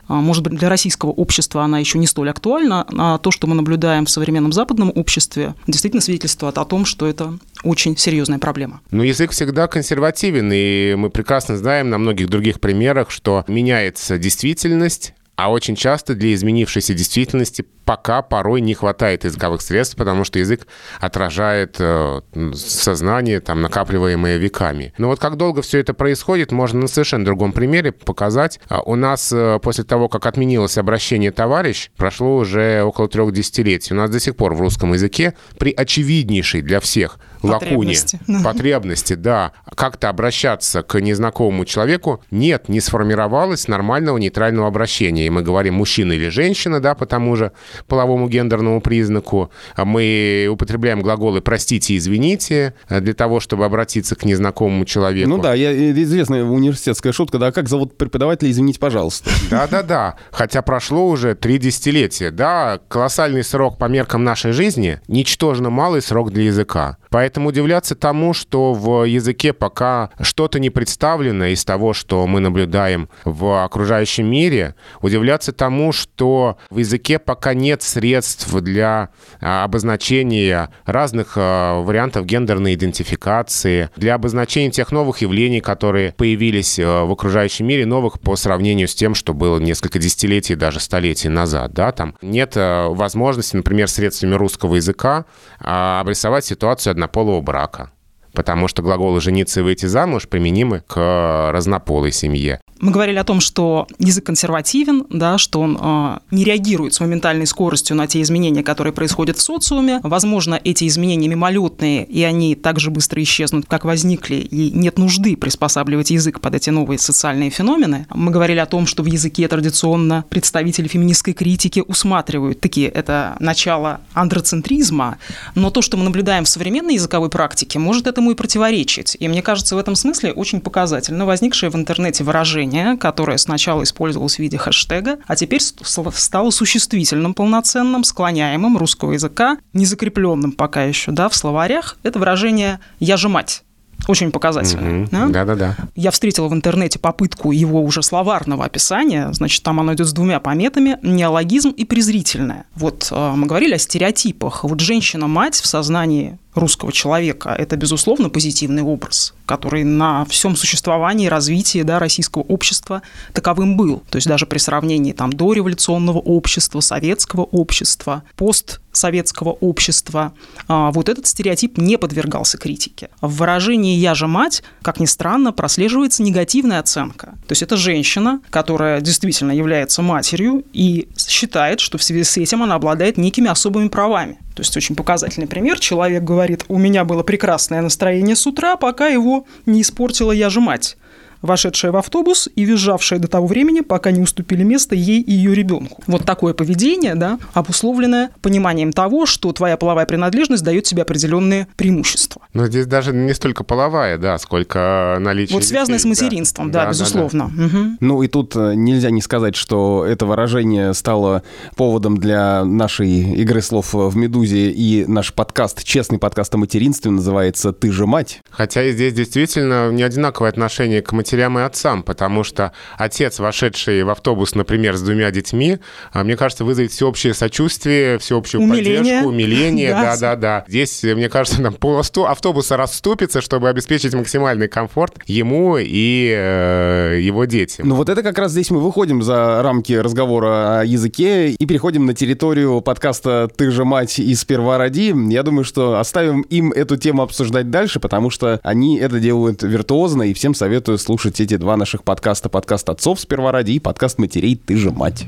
А, 0.09 0.14
может 0.14 0.43
быть, 0.43 0.55
для 0.55 0.69
российского 0.69 1.11
общества 1.11 1.62
она 1.62 1.79
еще 1.79 1.99
не 1.99 2.07
столь 2.07 2.31
актуальна, 2.31 2.87
а 2.97 3.19
то, 3.19 3.31
что 3.31 3.47
мы 3.47 3.55
наблюдаем 3.55 4.07
в 4.07 4.11
современном 4.11 4.53
западном 4.53 4.93
обществе, 4.95 5.55
действительно 5.67 6.01
свидетельствует 6.01 6.59
о 6.59 6.64
том, 6.64 6.85
что 6.85 7.07
это 7.07 7.38
очень 7.62 7.97
серьезная 7.97 8.38
проблема. 8.38 8.81
Но 8.90 9.03
язык 9.03 9.31
всегда 9.31 9.67
консервативен, 9.67 10.51
и 10.53 10.95
мы 10.95 11.11
прекрасно 11.11 11.57
знаем 11.57 11.90
на 11.90 11.99
многих 11.99 12.29
других 12.29 12.61
примерах, 12.61 13.11
что 13.11 13.45
меняется 13.49 14.19
действительность, 14.19 15.14
а 15.37 15.51
очень 15.51 15.77
часто 15.77 16.14
для 16.14 16.33
изменившейся 16.35 16.94
действительности 16.94 17.64
пока 17.85 18.23
порой 18.23 18.61
не 18.61 18.75
хватает 18.75 19.25
языковых 19.25 19.61
средств, 19.61 19.97
потому 19.97 20.25
что 20.25 20.38
язык 20.38 20.66
отражает 21.01 21.77
э, 21.79 22.20
сознание, 22.55 23.40
там, 23.40 23.61
накапливаемое 23.61 24.38
веками. 24.38 24.94
Но 24.97 25.09
вот 25.09 25.18
как 25.18 25.37
долго 25.37 25.61
все 25.62 25.81
это 25.81 25.92
происходит, 25.92 26.51
можно 26.51 26.81
на 26.81 26.88
совершенно 26.88 27.25
другом 27.25 27.53
примере 27.53 27.92
показать. 27.92 28.61
А 28.68 28.81
у 28.81 28.94
нас 28.94 29.33
э, 29.33 29.59
после 29.62 29.85
того, 29.85 30.09
как 30.09 30.27
отменилось 30.27 30.79
обращение 30.79 31.31
«товарищ», 31.31 31.90
прошло 31.97 32.37
уже 32.37 32.83
около 32.83 33.09
трех 33.09 33.33
десятилетий. 33.33 33.92
У 33.92 33.97
нас 33.97 34.11
до 34.11 34.20
сих 34.20 34.37
пор 34.37 34.55
в 34.55 34.61
русском 34.61 34.92
языке 34.92 35.35
при 35.59 35.73
очевиднейшей 35.73 36.62
для 36.62 36.81
всех 36.81 37.18
лакуне, 37.44 37.96
потребности, 38.44 39.14
да, 39.14 39.52
как-то 39.76 40.09
обращаться 40.09 40.83
к 40.83 41.00
незнакомому 41.00 41.64
человеку, 41.64 42.22
нет, 42.30 42.68
не 42.68 42.80
сформировалось 42.80 43.68
нормального 43.68 44.18
нейтрального 44.18 44.68
обращения. 44.68 45.26
И 45.26 45.30
мы 45.30 45.42
говорим 45.42 45.74
мужчина 45.74 46.12
или 46.12 46.28
женщина, 46.28 46.80
да, 46.80 46.94
по 46.94 47.07
тому 47.07 47.37
же 47.37 47.52
половому 47.87 48.28
гендерному 48.28 48.80
признаку. 48.80 49.50
Мы 49.76 50.48
употребляем 50.50 51.00
глаголы 51.00 51.40
«простите», 51.40 51.96
«извините» 51.96 52.74
для 52.88 53.14
того, 53.14 53.40
чтобы 53.40 53.64
обратиться 53.64 54.16
к 54.16 54.24
незнакомому 54.24 54.85
человеку. 54.85 55.28
Ну 55.28 55.38
да, 55.38 55.54
я, 55.54 55.72
известная 55.92 56.44
университетская 56.44 57.12
шутка, 57.12 57.38
да, 57.38 57.52
как 57.52 57.68
зовут 57.68 57.96
преподавателя, 57.96 58.50
извините, 58.50 58.78
пожалуйста. 58.78 59.30
Да-да-да, 59.50 60.16
хотя 60.30 60.62
прошло 60.62 61.09
уже 61.09 61.35
три 61.35 61.59
десятилетия, 61.59 62.30
да, 62.30 62.80
колоссальный 62.88 63.44
срок 63.44 63.78
по 63.78 63.87
меркам 63.87 64.24
нашей 64.24 64.52
жизни, 64.52 65.00
ничтожно 65.09 65.70
малый 65.70 66.02
срок 66.02 66.33
для 66.33 66.44
языка. 66.44 66.98
Поэтому 67.11 67.34
удивляться 67.42 67.94
тому, 67.94 68.35
что 68.35 68.73
в 68.73 69.05
языке 69.05 69.53
пока 69.53 70.11
что-то 70.20 70.59
не 70.59 70.70
представлено 70.70 71.47
из 71.47 71.64
того, 71.64 71.92
что 71.92 72.27
мы 72.27 72.40
наблюдаем 72.40 73.09
в 73.25 73.64
окружающем 73.64 74.27
мире, 74.27 74.75
удивляться 75.01 75.53
тому, 75.53 75.92
что 75.92 76.59
в 76.70 76.79
языке 76.79 77.18
пока 77.18 77.55
нет 77.55 77.83
средств 77.83 78.53
для 78.53 79.11
а, 79.40 79.64
обозначения 79.64 80.70
разных 80.85 81.35
а, 81.37 81.81
вариантов 81.81 82.27
гендерной 82.27 82.75
идентификации, 82.75 83.90
для 83.97 84.14
обозначения 84.14 84.70
тех 84.70 84.92
новых 84.92 85.23
явлений, 85.23 85.61
которые 85.61 86.12
появились 86.12 86.79
а, 86.79 87.05
в 87.05 87.12
окружающем 87.12 87.66
мире, 87.66 87.87
новых 87.87 88.20
по 88.20 88.37
сравнению 88.37 88.88
с 88.88 88.94
тем, 88.94 89.14
что 89.14 89.35
было 89.35 89.59
несколько 89.59 89.99
десятилетий, 89.99 90.55
даже 90.55 90.81
столетий 90.81 91.29
назад. 91.29 91.73
Да? 91.73 91.92
Там 91.92 92.16
нет 92.23 92.55
возможности, 92.57 93.57
например, 93.57 93.88
средствами 93.88 94.35
русского 94.35 94.77
языка 94.77 95.25
обрисовать 95.59 96.44
ситуацию 96.44 96.92
однополого 97.14 97.40
брака 97.40 97.90
потому 98.35 98.66
что 98.66 98.83
глаголы 98.83 99.20
«жениться» 99.20 99.61
и 99.61 99.62
«выйти 99.62 99.87
замуж» 99.87 100.29
применимы 100.29 100.81
к 100.81 101.50
разнополой 101.53 102.11
семье. 102.11 102.61
Мы 102.85 102.90
говорили 102.90 103.16
о 103.16 103.25
том, 103.25 103.40
что 103.40 103.87
язык 103.99 104.27
консервативен, 104.27 105.07
да, 105.09 105.38
что 105.38 105.61
он 105.61 105.79
э, 105.81 106.18
не 106.31 106.44
реагирует 106.44 106.92
с 106.92 107.01
моментальной 107.01 107.47
скоростью 107.47 107.97
на 107.97 108.07
те 108.07 108.20
изменения, 108.20 108.62
которые 108.62 108.92
происходят 108.92 109.38
в 109.38 109.40
социуме. 109.40 110.01
Возможно, 110.03 110.61
эти 110.62 110.87
изменения 110.87 111.27
мимолетные, 111.29 112.05
и 112.05 112.23
они 112.25 112.55
так 112.55 112.79
же 112.79 112.90
быстро 112.90 113.23
исчезнут, 113.23 113.64
как 113.66 113.87
возникли, 113.87 114.35
и 114.35 114.70
нет 114.70 114.99
нужды 114.99 115.35
приспосабливать 115.35 116.11
язык 116.11 116.42
под 116.42 116.57
эти 116.57 116.68
новые 116.68 116.99
социальные 116.99 117.49
феномены. 117.49 118.07
Мы 118.11 118.31
говорили 118.31 118.59
о 118.59 118.66
том, 118.66 118.87
что 118.87 119.03
в 119.03 119.07
языке 119.07 119.49
традиционно 119.49 120.27
представители 120.29 120.87
феминистской 120.87 121.33
критики 121.33 121.83
усматривают 121.87 122.61
такие 122.61 122.88
это 122.88 123.37
начало 123.40 124.03
андроцентризма, 124.12 125.16
но 125.55 125.70
то, 125.70 125.81
что 125.81 125.97
мы 125.97 126.05
наблюдаем 126.05 126.44
в 126.44 126.51
современной 126.51 126.97
языковой 126.97 127.31
практике, 127.31 127.79
может 127.79 128.07
этому 128.07 128.33
и 128.33 128.35
противоречить. 128.35 129.16
И 129.18 129.27
мне 129.27 129.40
кажется, 129.40 129.75
в 129.75 129.79
этом 129.79 129.94
смысле 129.94 130.33
очень 130.33 130.61
показательно 130.61 131.25
возникшее 131.25 131.70
в 131.70 131.77
интернете 131.77 132.25
выражение 132.25 132.74
выражение, 132.75 132.97
которое 132.97 133.39
сначала 133.39 133.83
использовалось 133.83 134.37
в 134.37 134.39
виде 134.39 134.59
хэштега, 134.59 135.19
а 135.27 135.37
теперь 135.37 135.61
стало 135.61 136.51
существительным 136.51 137.35
полноценным, 137.35 138.05
склоняемым 138.05 138.77
русского 138.77 139.13
языка, 139.13 139.59
незакрепленным 139.73 140.53
пока 140.53 140.85
еще 140.85 141.13
да, 141.13 141.29
в 141.29 141.37
словарях. 141.37 141.97
Это 142.03 142.19
выражение 142.19 142.81
«я 142.99 143.17
же 143.17 143.29
мать». 143.29 143.63
Очень 144.07 144.33
показательно. 144.33 145.07
Да-да-да. 145.31 145.77
Я 145.95 146.11
встретила 146.11 146.49
в 146.49 146.53
интернете 146.53 146.99
попытку 146.99 147.53
его 147.53 147.83
уже 147.83 148.03
словарного 148.03 148.65
описания. 148.65 149.33
Значит, 149.33 149.63
там 149.63 149.81
оно 149.81 149.95
идет 149.95 150.09
с 150.09 150.13
двумя 150.13 150.41
пометами– 150.41 150.99
неологизм 151.03 151.71
и 151.71 151.85
презрительное. 151.87 152.67
Вот 152.75 153.09
э, 153.11 153.33
мы 153.35 153.47
говорили 153.47 153.75
о 153.75 153.79
стереотипах. 153.79 154.65
Вот 154.65 154.81
женщина-мать 154.81 155.55
в 155.55 155.67
сознании 155.67 156.39
русского 156.55 156.93
человека. 156.93 157.55
Это, 157.57 157.77
безусловно, 157.77 158.31
позитивный 158.31 158.83
образ, 158.83 159.35
который 159.47 159.85
на 159.85 160.25
всем 160.25 160.57
существовании 160.57 161.27
и 161.27 161.29
развитии 161.29 161.83
да, 161.83 161.99
российского 161.99 162.43
общества 162.43 163.03
таковым 163.33 163.77
был. 163.77 164.03
То 164.11 164.17
есть 164.17 164.29
даже 164.29 164.47
при 164.47 164.59
сравнении 164.59 165.12
там, 165.12 165.33
дореволюционного 165.33 166.19
общества, 166.19 166.81
советского 166.81 167.43
общества, 167.43 168.23
постсоветского 168.37 169.51
общества, 169.51 170.33
а, 170.69 170.90
вот 170.93 171.09
этот 171.09 171.27
стереотип 171.27 171.79
не 171.79 171.99
подвергался 171.99 172.59
критике. 172.59 173.11
В 173.21 173.37
выражении 173.38 173.97
«я 173.97 174.14
же 174.14 174.27
мать», 174.27 174.62
как 174.83 175.01
ни 175.01 175.07
странно, 175.07 175.53
прослеживается 175.53 176.23
негативная 176.23 176.81
оценка. 176.81 177.35
То 177.47 177.53
есть 177.53 177.62
это 177.62 177.77
женщина, 177.77 178.40
которая 178.51 179.01
действительно 179.01 179.53
является 179.53 180.03
матерью 180.03 180.64
и 180.73 181.09
считает, 181.17 181.81
что 181.81 181.99
в 181.99 182.03
связи 182.03 182.25
с 182.25 182.37
этим 182.37 182.62
она 182.62 182.77
обладает 182.77 183.17
некими 183.19 183.49
особыми 183.49 183.88
правами. 183.88 184.38
То 184.55 184.61
есть 184.61 184.77
очень 184.77 184.95
показательный 184.95 185.49
пример. 185.49 185.79
Человек 185.79 186.23
говорит, 186.23 186.64
у 186.69 186.79
меня 186.79 187.05
было 187.05 187.23
прекрасное 187.23 187.83
настроение 187.83 188.37
с 188.37 188.47
утра, 188.47 188.77
пока 188.77 189.09
его 189.09 189.47
не 189.67 189.83
испортила 189.83 190.33
я 190.33 190.49
же 190.51 190.61
мать 190.61 190.97
вошедшая 191.44 191.92
в 191.92 191.96
автобус 191.96 192.48
и 192.57 192.64
визжавшая 192.64 193.18
до 193.18 193.28
того 193.28 193.46
времени, 193.46 193.80
пока 193.80 194.11
не 194.11 194.20
уступили 194.20 194.62
место 194.62 194.94
ей 194.94 195.20
и 195.20 195.33
ее 195.33 195.54
ребенку. 195.54 196.02
Вот 196.07 196.24
такое 196.24 196.54
поведение, 196.54 197.14
да, 197.14 197.38
обусловленное 197.52 198.30
пониманием 198.40 198.92
того, 198.92 199.26
что 199.26 199.52
твоя 199.52 199.76
половая 199.76 200.07
принадлежность 200.07 200.64
дает 200.64 200.85
тебе 200.85 201.02
определенные 201.02 201.68
преимущества. 201.76 202.42
Но 202.54 202.66
здесь 202.66 202.87
даже 202.87 203.12
не 203.12 203.35
столько 203.35 203.62
половая, 203.62 204.16
да, 204.16 204.38
сколько 204.38 205.18
наличие 205.20 205.54
Вот 205.54 205.64
связанное 205.64 205.98
с 205.98 206.04
материнством, 206.04 206.70
да, 206.70 206.80
да, 206.80 206.85
да 206.87 206.90
безусловно. 206.90 207.52
Да, 207.54 207.62
да. 207.62 207.66
Угу. 207.66 207.96
Ну 208.00 208.22
и 208.22 208.28
тут 208.28 208.57
э, 208.57 208.74
нельзя 208.74 209.11
не 209.11 209.20
сказать, 209.20 209.54
что 209.54 210.04
это 210.07 210.24
выражение 210.24 210.94
стало 210.94 211.42
поводом 211.76 212.16
для 212.16 212.64
нашей 212.64 213.35
игры 213.35 213.61
слов 213.61 213.92
в 213.92 214.16
«Медузе», 214.16 214.70
и 214.70 215.04
наш 215.07 215.35
подкаст, 215.35 215.85
честный 215.85 216.18
подкаст 216.18 216.54
о 216.54 216.59
материнстве, 216.59 217.11
называется 217.11 217.72
«Ты 217.72 217.92
же 217.92 218.07
мать». 218.07 218.40
Хотя 218.50 218.83
и 218.83 218.92
здесь 218.92 219.12
действительно 219.12 219.90
не 219.90 220.02
одинаковое 220.02 220.50
отношение 220.50 221.02
к 221.02 221.12
материнству 221.12 221.34
матерям 221.35 221.59
и 221.59 221.62
отцам, 221.62 222.03
потому 222.03 222.44
что 222.44 222.73
отец, 222.97 223.38
вошедший 223.38 224.03
в 224.05 224.11
автобус, 224.11 224.55
например, 224.55 224.97
с 224.97 225.03
двумя 225.03 225.31
детьми, 225.31 225.79
а, 226.12 226.23
мне 226.23 226.37
кажется, 226.37 226.64
вызовет 226.64 226.92
всеобщее 226.92 227.35
сочувствие, 227.35 228.18
всеобщую 228.18 228.62
умиление. 228.62 228.99
поддержку, 228.99 229.29
умиление. 229.29 229.90
Да-да-да. 229.94 230.64
Здесь, 230.68 231.03
мне 231.03 231.29
кажется, 231.29 231.61
там 231.62 231.75
пол 231.75 232.01
автобуса 232.01 232.77
расступится, 232.77 233.40
чтобы 233.40 233.68
обеспечить 233.68 234.14
максимальный 234.14 234.68
комфорт 234.68 235.14
ему 235.27 235.77
и 235.79 236.33
э, 236.37 237.18
его 237.20 237.44
детям. 237.47 237.88
Ну 237.88 237.97
вот 237.97 238.09
это 238.09 238.23
как 238.23 238.38
раз 238.38 238.53
здесь 238.53 238.70
мы 238.70 238.81
выходим 238.81 239.23
за 239.23 239.62
рамки 239.62 239.92
разговора 239.92 240.81
о 240.81 240.85
языке 240.85 241.51
и 241.51 241.66
переходим 241.66 242.07
на 242.07 242.14
территорию 242.14 242.81
подкаста 242.81 243.49
«Ты 243.57 243.70
же 243.70 243.85
мать 243.85 244.18
и 244.18 244.35
сперва 244.35 244.79
роди». 244.79 245.12
Я 245.31 245.42
думаю, 245.42 245.64
что 245.64 245.99
оставим 245.99 246.42
им 246.42 246.70
эту 246.73 246.97
тему 246.97 247.23
обсуждать 247.23 247.70
дальше, 247.70 247.99
потому 247.99 248.31
что 248.31 248.61
они 248.62 248.99
это 248.99 249.18
делают 249.18 249.62
виртуозно, 249.62 250.23
и 250.23 250.35
всем 250.35 250.55
советую 250.55 250.99
слушать 250.99 251.24
эти 251.27 251.57
два 251.57 251.77
наших 251.77 252.05
подкаста. 252.05 252.49
Подкаст 252.49 252.89
отцов 252.89 253.21
«Сперва 253.21 253.53
ради» 253.53 253.73
и 253.73 253.79
подкаст 253.79 254.19
матерей 254.19 254.57
«Ты 254.57 254.77
же 254.77 254.91
мать». 254.91 255.27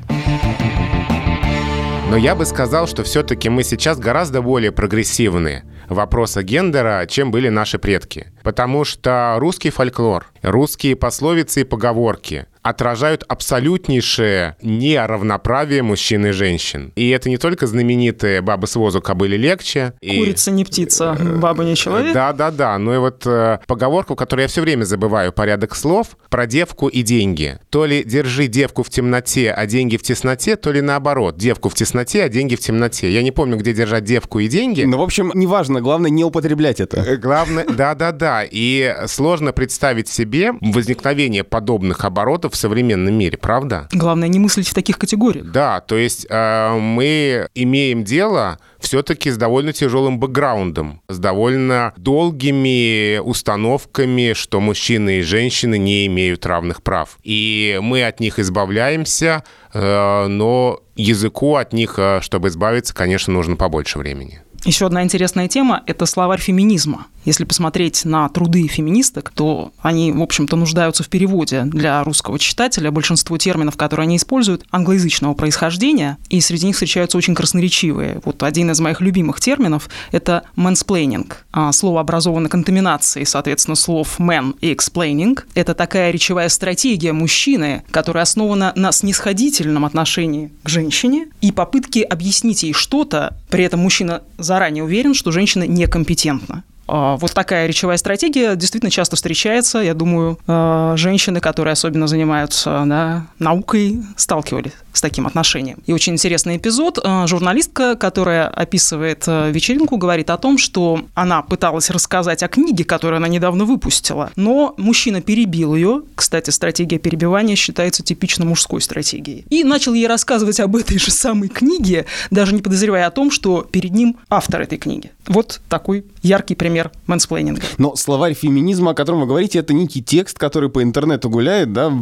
Но 2.08 2.16
я 2.16 2.34
бы 2.34 2.46
сказал, 2.46 2.86
что 2.86 3.02
все-таки 3.02 3.48
мы 3.48 3.64
сейчас 3.64 3.98
гораздо 3.98 4.40
более 4.40 4.70
прогрессивные 4.70 5.64
вопроса 5.88 6.42
гендера, 6.42 7.04
чем 7.08 7.30
были 7.30 7.48
наши 7.48 7.78
предки. 7.78 8.32
Потому 8.42 8.84
что 8.84 9.36
русский 9.38 9.70
фольклор, 9.70 10.26
русские 10.42 10.96
пословицы 10.96 11.62
и 11.62 11.64
поговорки 11.64 12.46
отражают 12.66 13.24
абсолютнейшее 13.28 14.56
неравноправие 14.60 15.84
мужчин 15.84 16.26
и 16.26 16.30
женщин. 16.32 16.92
И 16.96 17.10
это 17.10 17.28
не 17.28 17.36
только 17.36 17.68
знаменитые 17.68 18.40
«бабы 18.40 18.66
с 18.66 18.74
возу 18.74 19.00
кобыли 19.00 19.36
легче». 19.36 19.92
Курица 20.00 20.50
и... 20.50 20.54
не 20.54 20.64
птица, 20.64 21.16
баба 21.16 21.62
не 21.62 21.76
человек. 21.76 22.12
Да-да-да, 22.12 22.76
ну 22.78 22.92
и 22.92 22.98
вот 22.98 23.24
э, 23.24 23.60
поговорку, 23.68 24.16
которую 24.16 24.44
я 24.44 24.48
все 24.48 24.62
время 24.62 24.82
забываю, 24.82 25.32
порядок 25.32 25.76
слов, 25.76 26.16
про 26.28 26.46
девку 26.46 26.88
и 26.88 27.02
деньги. 27.02 27.60
То 27.70 27.86
ли 27.86 28.02
держи 28.02 28.48
девку 28.48 28.82
в 28.82 28.90
темноте, 28.90 29.52
а 29.52 29.64
деньги 29.66 29.96
в 29.96 30.02
тесноте, 30.02 30.56
то 30.56 30.72
ли 30.72 30.80
наоборот, 30.80 31.36
девку 31.36 31.68
в 31.68 31.74
тесноте, 31.74 32.24
а 32.24 32.28
деньги 32.28 32.56
в 32.56 32.60
темноте. 32.60 33.12
Я 33.12 33.22
не 33.22 33.30
помню, 33.30 33.58
где 33.58 33.74
держать 33.74 34.02
девку 34.02 34.40
и 34.40 34.48
деньги. 34.48 34.82
Ну, 34.82 34.98
в 34.98 35.02
общем, 35.02 35.30
неважно, 35.34 35.80
главное 35.80 36.10
не 36.10 36.24
употреблять 36.24 36.80
это. 36.80 36.96
Э, 36.96 37.16
главное, 37.16 37.64
да-да-да. 37.64 38.42
И 38.50 38.92
сложно 39.06 39.52
представить 39.52 40.08
себе 40.08 40.52
возникновение 40.60 41.44
подобных 41.44 42.04
оборотов 42.04 42.55
в 42.56 42.58
современном 42.58 43.14
мире, 43.14 43.38
правда? 43.38 43.88
Главное 43.92 44.28
не 44.28 44.38
мыслить 44.38 44.68
в 44.68 44.74
таких 44.74 44.98
категориях. 44.98 45.46
Да, 45.46 45.80
то 45.80 45.96
есть 45.96 46.26
э, 46.28 46.78
мы 46.78 47.48
имеем 47.54 48.02
дело 48.02 48.58
все-таки 48.80 49.30
с 49.30 49.36
довольно 49.36 49.72
тяжелым 49.72 50.18
бэкграундом, 50.18 51.02
с 51.08 51.18
довольно 51.18 51.92
долгими 51.96 53.18
установками, 53.18 54.32
что 54.32 54.60
мужчины 54.60 55.18
и 55.18 55.22
женщины 55.22 55.78
не 55.78 56.06
имеют 56.06 56.46
равных 56.46 56.82
прав. 56.82 57.18
И 57.22 57.78
мы 57.82 58.04
от 58.04 58.20
них 58.20 58.38
избавляемся, 58.38 59.44
э, 59.72 60.26
но 60.26 60.80
языку 60.96 61.56
от 61.56 61.72
них, 61.72 61.94
э, 61.98 62.20
чтобы 62.22 62.48
избавиться, 62.48 62.94
конечно, 62.94 63.32
нужно 63.32 63.56
побольше 63.56 63.98
времени. 63.98 64.42
Еще 64.66 64.84
одна 64.84 65.04
интересная 65.04 65.46
тема– 65.46 65.84
это 65.86 66.06
словарь 66.06 66.40
феминизма. 66.40 67.06
Если 67.24 67.44
посмотреть 67.44 68.04
на 68.04 68.28
труды 68.28 68.66
феминисток, 68.66 69.30
то 69.34 69.72
они, 69.80 70.10
в 70.10 70.22
общем-то, 70.22 70.56
нуждаются 70.56 71.04
в 71.04 71.08
переводе 71.08 71.62
для 71.62 72.02
русского 72.02 72.38
читателя. 72.38 72.90
Большинство 72.90 73.38
терминов, 73.38 73.76
которые 73.76 74.04
они 74.04 74.16
используют, 74.16 74.64
англоязычного 74.72 75.34
происхождения, 75.34 76.18
и 76.30 76.40
среди 76.40 76.66
них 76.66 76.74
встречаются 76.74 77.16
очень 77.16 77.36
красноречивые. 77.36 78.20
Вот 78.24 78.42
один 78.42 78.70
из 78.72 78.80
моих 78.80 79.00
любимых 79.00 79.40
терминов– 79.40 79.88
это 80.12 80.42
mansplaining. 80.56 81.32
А, 81.52 81.72
слово 81.72 82.00
образовано 82.00 82.48
контаминацией, 82.48 83.26
соответственно, 83.26 83.76
слов 83.76 84.18
man 84.18 84.56
и 84.60 84.72
explaining. 84.72 85.40
Это 85.54 85.74
такая 85.74 86.10
речевая 86.10 86.48
стратегия 86.48 87.12
мужчины, 87.12 87.84
которая 87.92 88.22
основана 88.22 88.72
на 88.74 88.90
снисходительном 88.90 89.84
отношении 89.84 90.52
к 90.62 90.68
женщине 90.68 91.28
и 91.40 91.52
попытке 91.52 92.02
объяснить 92.02 92.62
ей 92.62 92.72
что-то, 92.72 93.36
при 93.48 93.64
этом 93.64 93.80
мужчина 93.80 94.22
заранее 94.56 94.84
уверен, 94.84 95.12
что 95.12 95.32
женщина 95.32 95.64
некомпетентна. 95.64 96.64
А, 96.88 97.16
вот 97.16 97.32
такая 97.32 97.66
речевая 97.66 97.96
стратегия 97.96 98.56
действительно 98.56 98.90
часто 98.90 99.16
встречается. 99.16 99.78
Я 99.78 99.94
думаю, 99.94 100.38
а, 100.46 100.96
женщины, 100.96 101.40
которые 101.40 101.72
особенно 101.72 102.06
занимаются 102.06 102.84
да, 102.86 103.26
наукой, 103.38 104.02
сталкивались 104.16 104.72
с 104.92 105.00
таким 105.00 105.26
отношением. 105.26 105.78
И 105.86 105.92
очень 105.92 106.14
интересный 106.14 106.56
эпизод. 106.56 106.98
А, 107.02 107.26
журналистка, 107.26 107.96
которая 107.96 108.48
описывает 108.48 109.26
вечеринку, 109.26 109.96
говорит 109.96 110.30
о 110.30 110.36
том, 110.36 110.58
что 110.58 111.00
она 111.14 111.42
пыталась 111.42 111.90
рассказать 111.90 112.42
о 112.42 112.48
книге, 112.48 112.84
которую 112.84 113.18
она 113.18 113.28
недавно 113.28 113.64
выпустила, 113.64 114.30
но 114.36 114.74
мужчина 114.76 115.20
перебил 115.20 115.74
ее. 115.74 116.02
Кстати, 116.14 116.50
стратегия 116.50 116.98
перебивания 116.98 117.56
считается 117.56 118.02
типично 118.02 118.44
мужской 118.44 118.80
стратегией. 118.80 119.44
И 119.50 119.64
начал 119.64 119.94
ей 119.94 120.06
рассказывать 120.06 120.60
об 120.60 120.76
этой 120.76 120.98
же 120.98 121.10
самой 121.10 121.48
книге, 121.48 122.06
даже 122.30 122.54
не 122.54 122.62
подозревая 122.62 123.06
о 123.06 123.10
том, 123.10 123.30
что 123.30 123.62
перед 123.62 123.92
ним 123.92 124.16
автор 124.30 124.62
этой 124.62 124.78
книги. 124.78 125.10
Вот 125.26 125.60
такой 125.68 126.04
яркий 126.22 126.54
пример 126.54 126.75
мэнсплейнинга. 127.06 127.62
Но 127.78 127.96
словарь 127.96 128.34
феминизма, 128.34 128.92
о 128.92 128.94
котором 128.94 129.20
вы 129.20 129.26
говорите, 129.26 129.58
это 129.58 129.72
некий 129.72 130.02
текст, 130.02 130.38
который 130.38 130.70
по 130.70 130.82
интернету 130.82 131.30
гуляет, 131.30 131.72
да? 131.72 131.92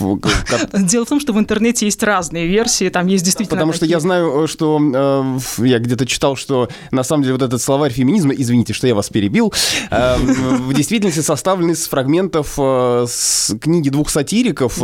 Дело 0.72 1.04
в 1.04 1.08
том, 1.08 1.20
что 1.20 1.32
в 1.32 1.38
интернете 1.38 1.86
есть 1.86 2.02
разные 2.02 2.46
версии, 2.46 2.88
там 2.88 3.06
есть 3.06 3.24
действительно 3.24 3.56
Потому 3.56 3.72
что 3.72 3.86
я 3.86 4.00
знаю, 4.00 4.46
что 4.46 4.80
э, 4.80 5.66
я 5.66 5.78
где-то 5.78 6.06
читал, 6.06 6.36
что 6.36 6.68
на 6.90 7.02
самом 7.02 7.22
деле 7.22 7.34
вот 7.34 7.42
этот 7.42 7.60
словарь 7.60 7.92
феминизма, 7.92 8.34
извините, 8.34 8.72
что 8.72 8.86
я 8.86 8.94
вас 8.94 9.08
перебил, 9.08 9.52
э, 9.90 10.16
в 10.16 10.72
действительности 10.74 11.20
составлен 11.20 11.70
из 11.70 11.86
фрагментов 11.88 12.54
э, 12.58 13.06
книги 13.60 13.88
двух 13.88 14.10
сатириков, 14.10 14.74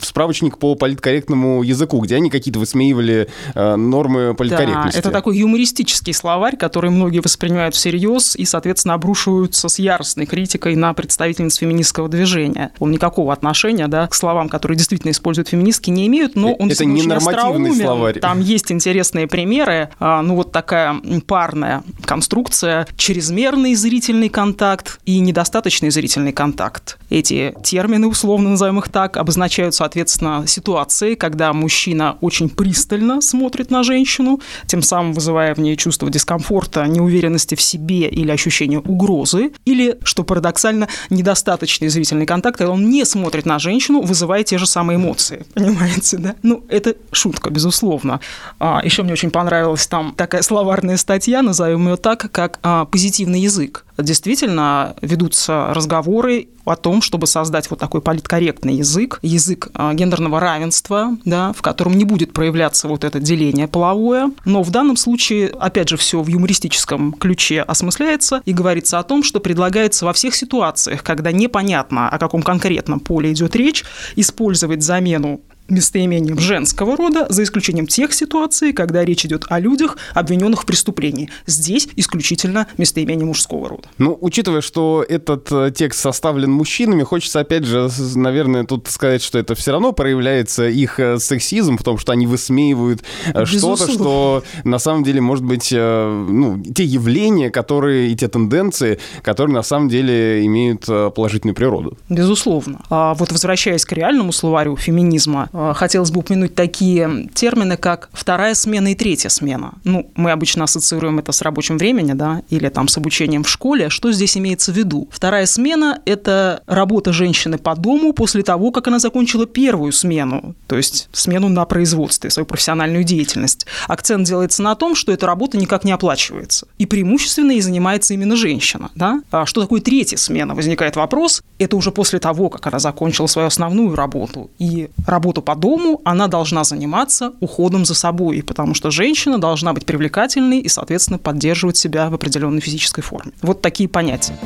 справочник 0.00 0.58
по 0.58 0.74
политкорректному 0.74 1.62
языку, 1.62 2.00
где 2.00 2.16
они 2.16 2.30
какие-то 2.30 2.58
высмеивали 2.58 3.28
нормы 3.54 4.34
политкорректности. 4.34 4.96
Да, 4.96 4.98
это 4.98 5.10
такой 5.10 5.38
юмористический 5.38 6.12
словарь, 6.12 6.56
который 6.56 6.90
многие 6.90 7.20
воспринимают 7.20 7.74
всерьез 7.74 7.95
и, 8.36 8.44
соответственно, 8.44 8.94
обрушиваются 8.94 9.68
с 9.68 9.78
яростной 9.78 10.26
критикой 10.26 10.76
на 10.76 10.92
представительниц 10.94 11.56
феминистского 11.56 12.08
движения. 12.08 12.72
Он 12.78 12.90
никакого 12.90 13.32
отношения 13.32 13.88
да, 13.88 14.06
к 14.06 14.14
словам, 14.14 14.48
которые 14.48 14.76
действительно 14.76 15.10
используют 15.10 15.48
феминистки, 15.48 15.90
не 15.90 16.06
имеют, 16.06 16.36
но 16.36 16.52
он 16.54 16.70
Это 16.70 16.84
не 16.84 17.02
нормативный 17.02 17.74
словарь. 17.74 18.20
Там 18.20 18.40
есть 18.40 18.70
интересные 18.72 19.26
примеры. 19.26 19.90
А, 19.98 20.22
ну, 20.22 20.36
вот 20.36 20.52
такая 20.52 21.00
парная 21.26 21.82
конструкция, 22.04 22.86
чрезмерный 22.96 23.74
зрительный 23.74 24.28
контакт 24.28 25.00
и 25.04 25.18
недостаточный 25.18 25.90
зрительный 25.90 26.32
контакт. 26.32 26.98
Эти 27.10 27.54
термины, 27.62 28.06
условно 28.06 28.50
назовем 28.50 28.78
их 28.78 28.88
так, 28.88 29.16
обозначают, 29.16 29.74
соответственно, 29.74 30.44
ситуации, 30.46 31.14
когда 31.14 31.52
мужчина 31.52 32.16
очень 32.20 32.48
пристально 32.48 33.20
смотрит 33.20 33.70
на 33.70 33.82
женщину, 33.82 34.40
тем 34.66 34.82
самым 34.82 35.12
вызывая 35.12 35.54
в 35.54 35.58
ней 35.58 35.76
чувство 35.76 36.10
дискомфорта, 36.10 36.86
неуверенности 36.86 37.54
в 37.54 37.60
себе 37.60 37.85
или 37.94 38.30
ощущение 38.30 38.80
угрозы, 38.80 39.52
или, 39.64 39.98
что 40.02 40.24
парадоксально, 40.24 40.88
недостаточный 41.10 41.88
зрительный 41.88 42.26
контакт, 42.26 42.58
когда 42.58 42.72
он 42.72 42.88
не 42.88 43.04
смотрит 43.04 43.46
на 43.46 43.58
женщину, 43.58 44.02
вызывая 44.02 44.44
те 44.44 44.58
же 44.58 44.66
самые 44.66 44.96
эмоции. 44.96 45.46
Понимаете, 45.54 46.18
да? 46.18 46.34
Ну, 46.42 46.64
это 46.68 46.94
шутка, 47.12 47.50
безусловно. 47.50 48.20
А, 48.58 48.80
еще 48.84 49.02
мне 49.02 49.12
очень 49.12 49.30
понравилась 49.30 49.86
там 49.86 50.14
такая 50.16 50.42
словарная 50.42 50.96
статья, 50.96 51.42
назовем 51.42 51.88
ее 51.88 51.96
так, 51.96 52.30
как 52.30 52.58
а, 52.62 52.84
«Позитивный 52.84 53.40
язык». 53.40 53.85
Действительно, 53.98 54.94
ведутся 55.00 55.68
разговоры 55.70 56.48
о 56.64 56.76
том, 56.76 57.00
чтобы 57.00 57.26
создать 57.26 57.70
вот 57.70 57.78
такой 57.78 58.00
политкорректный 58.00 58.74
язык, 58.74 59.18
язык 59.22 59.68
а, 59.74 59.94
гендерного 59.94 60.40
равенства, 60.40 61.16
да, 61.24 61.52
в 61.52 61.62
котором 61.62 61.94
не 61.94 62.04
будет 62.04 62.32
проявляться 62.32 62.88
вот 62.88 63.04
это 63.04 63.20
деление 63.20 63.68
половое. 63.68 64.32
Но 64.44 64.62
в 64.62 64.70
данном 64.70 64.96
случае, 64.96 65.48
опять 65.48 65.88
же, 65.88 65.96
все 65.96 66.20
в 66.20 66.26
юмористическом 66.26 67.12
ключе 67.12 67.62
осмысляется 67.62 68.42
и 68.44 68.52
говорится 68.52 68.98
о 68.98 69.02
том, 69.04 69.22
что 69.22 69.40
предлагается 69.40 70.04
во 70.04 70.12
всех 70.12 70.34
ситуациях, 70.34 71.02
когда 71.02 71.32
непонятно, 71.32 72.08
о 72.08 72.18
каком 72.18 72.42
конкретном 72.42 73.00
поле 73.00 73.32
идет 73.32 73.54
речь, 73.54 73.84
использовать 74.16 74.82
замену 74.82 75.40
местоимением 75.68 76.38
женского 76.38 76.96
рода, 76.96 77.26
за 77.28 77.42
исключением 77.42 77.86
тех 77.86 78.12
ситуаций, 78.12 78.72
когда 78.72 79.04
речь 79.04 79.24
идет 79.24 79.46
о 79.48 79.58
людях, 79.60 79.96
обвиненных 80.14 80.62
в 80.62 80.66
преступлении. 80.66 81.30
Здесь 81.46 81.88
исключительно 81.96 82.66
местоимение 82.78 83.26
мужского 83.26 83.68
рода. 83.68 83.88
Ну, 83.98 84.16
учитывая, 84.20 84.60
что 84.60 85.04
этот 85.08 85.50
э, 85.50 85.72
текст 85.74 86.00
составлен 86.00 86.50
мужчинами, 86.50 87.02
хочется, 87.02 87.40
опять 87.40 87.64
же, 87.64 87.88
наверное, 88.14 88.64
тут 88.64 88.88
сказать, 88.88 89.22
что 89.22 89.38
это 89.38 89.54
все 89.54 89.72
равно 89.72 89.92
проявляется 89.92 90.68
их 90.68 91.00
э, 91.00 91.18
сексизм 91.18 91.78
в 91.78 91.82
том, 91.82 91.98
что 91.98 92.12
они 92.12 92.26
высмеивают 92.26 93.02
э, 93.34 93.44
что-то, 93.44 93.90
что 93.90 94.44
на 94.64 94.78
самом 94.78 95.04
деле, 95.04 95.20
может 95.20 95.44
быть, 95.44 95.72
ну, 95.72 96.62
те 96.74 96.84
явления, 96.84 97.50
которые 97.50 98.12
и 98.12 98.16
те 98.16 98.28
тенденции, 98.28 98.98
которые 99.22 99.54
на 99.54 99.62
самом 99.62 99.88
деле 99.88 100.44
имеют 100.44 100.86
положительную 100.86 101.54
природу. 101.54 101.96
Безусловно. 102.08 102.82
А 102.90 103.14
вот 103.14 103.32
возвращаясь 103.32 103.84
к 103.84 103.92
реальному 103.92 104.32
словарю 104.32 104.76
феминизма, 104.76 105.48
хотелось 105.74 106.10
бы 106.10 106.20
упомянуть 106.20 106.54
такие 106.54 107.28
термины, 107.34 107.76
как 107.76 108.08
вторая 108.12 108.54
смена 108.54 108.92
и 108.92 108.94
третья 108.94 109.28
смена. 109.28 109.74
Ну, 109.84 110.10
мы 110.14 110.30
обычно 110.30 110.64
ассоциируем 110.64 111.18
это 111.18 111.32
с 111.32 111.42
рабочим 111.42 111.78
временем, 111.78 112.16
да, 112.16 112.42
или 112.50 112.68
там 112.68 112.88
с 112.88 112.96
обучением 112.96 113.44
в 113.44 113.48
школе. 113.48 113.88
Что 113.88 114.12
здесь 114.12 114.36
имеется 114.36 114.72
в 114.72 114.76
виду? 114.76 115.08
Вторая 115.10 115.46
смена– 115.46 116.00
это 116.04 116.62
работа 116.66 117.12
женщины 117.12 117.58
по 117.58 117.74
дому 117.74 118.12
после 118.12 118.42
того, 118.42 118.70
как 118.70 118.88
она 118.88 118.98
закончила 118.98 119.46
первую 119.46 119.92
смену, 119.92 120.54
то 120.66 120.76
есть 120.76 121.08
смену 121.12 121.48
на 121.48 121.64
производстве, 121.64 122.30
свою 122.30 122.46
профессиональную 122.46 123.04
деятельность. 123.04 123.66
Акцент 123.88 124.26
делается 124.26 124.62
на 124.62 124.74
том, 124.74 124.94
что 124.94 125.12
эта 125.12 125.26
работа 125.26 125.56
никак 125.58 125.84
не 125.84 125.92
оплачивается. 125.92 126.66
И 126.78 126.86
преимущественно 126.86 127.52
и 127.52 127.60
занимается 127.60 128.14
именно 128.14 128.36
женщина. 128.36 128.90
Да? 128.94 129.22
А 129.30 129.46
что 129.46 129.62
такое 129.62 129.80
третья 129.80 130.16
смена? 130.16 130.54
Возникает 130.54 130.96
вопрос. 130.96 131.42
Это 131.58 131.76
уже 131.76 131.90
после 131.90 132.18
того, 132.18 132.48
как 132.48 132.66
она 132.66 132.78
закончила 132.78 133.26
свою 133.26 133.48
основную 133.48 133.94
работу. 133.94 134.50
И 134.58 134.90
работу 135.06 135.42
по 135.46 135.54
дому 135.54 136.02
она 136.04 136.26
должна 136.26 136.64
заниматься 136.64 137.32
уходом 137.40 137.84
за 137.84 137.94
собой, 137.94 138.42
потому 138.42 138.74
что 138.74 138.90
женщина 138.90 139.40
должна 139.40 139.72
быть 139.72 139.86
привлекательной 139.86 140.58
и, 140.58 140.68
соответственно, 140.68 141.18
поддерживать 141.18 141.76
себя 141.76 142.10
в 142.10 142.14
определенной 142.14 142.60
физической 142.60 143.00
форме. 143.00 143.32
Вот 143.42 143.62
такие 143.62 143.88
понятия. 143.88 144.36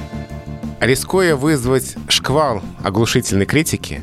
Рискуя 0.79 1.37
вызвать 1.37 1.97
шквал 2.09 2.63
оглушительной 2.85 3.47
критики, 3.47 4.03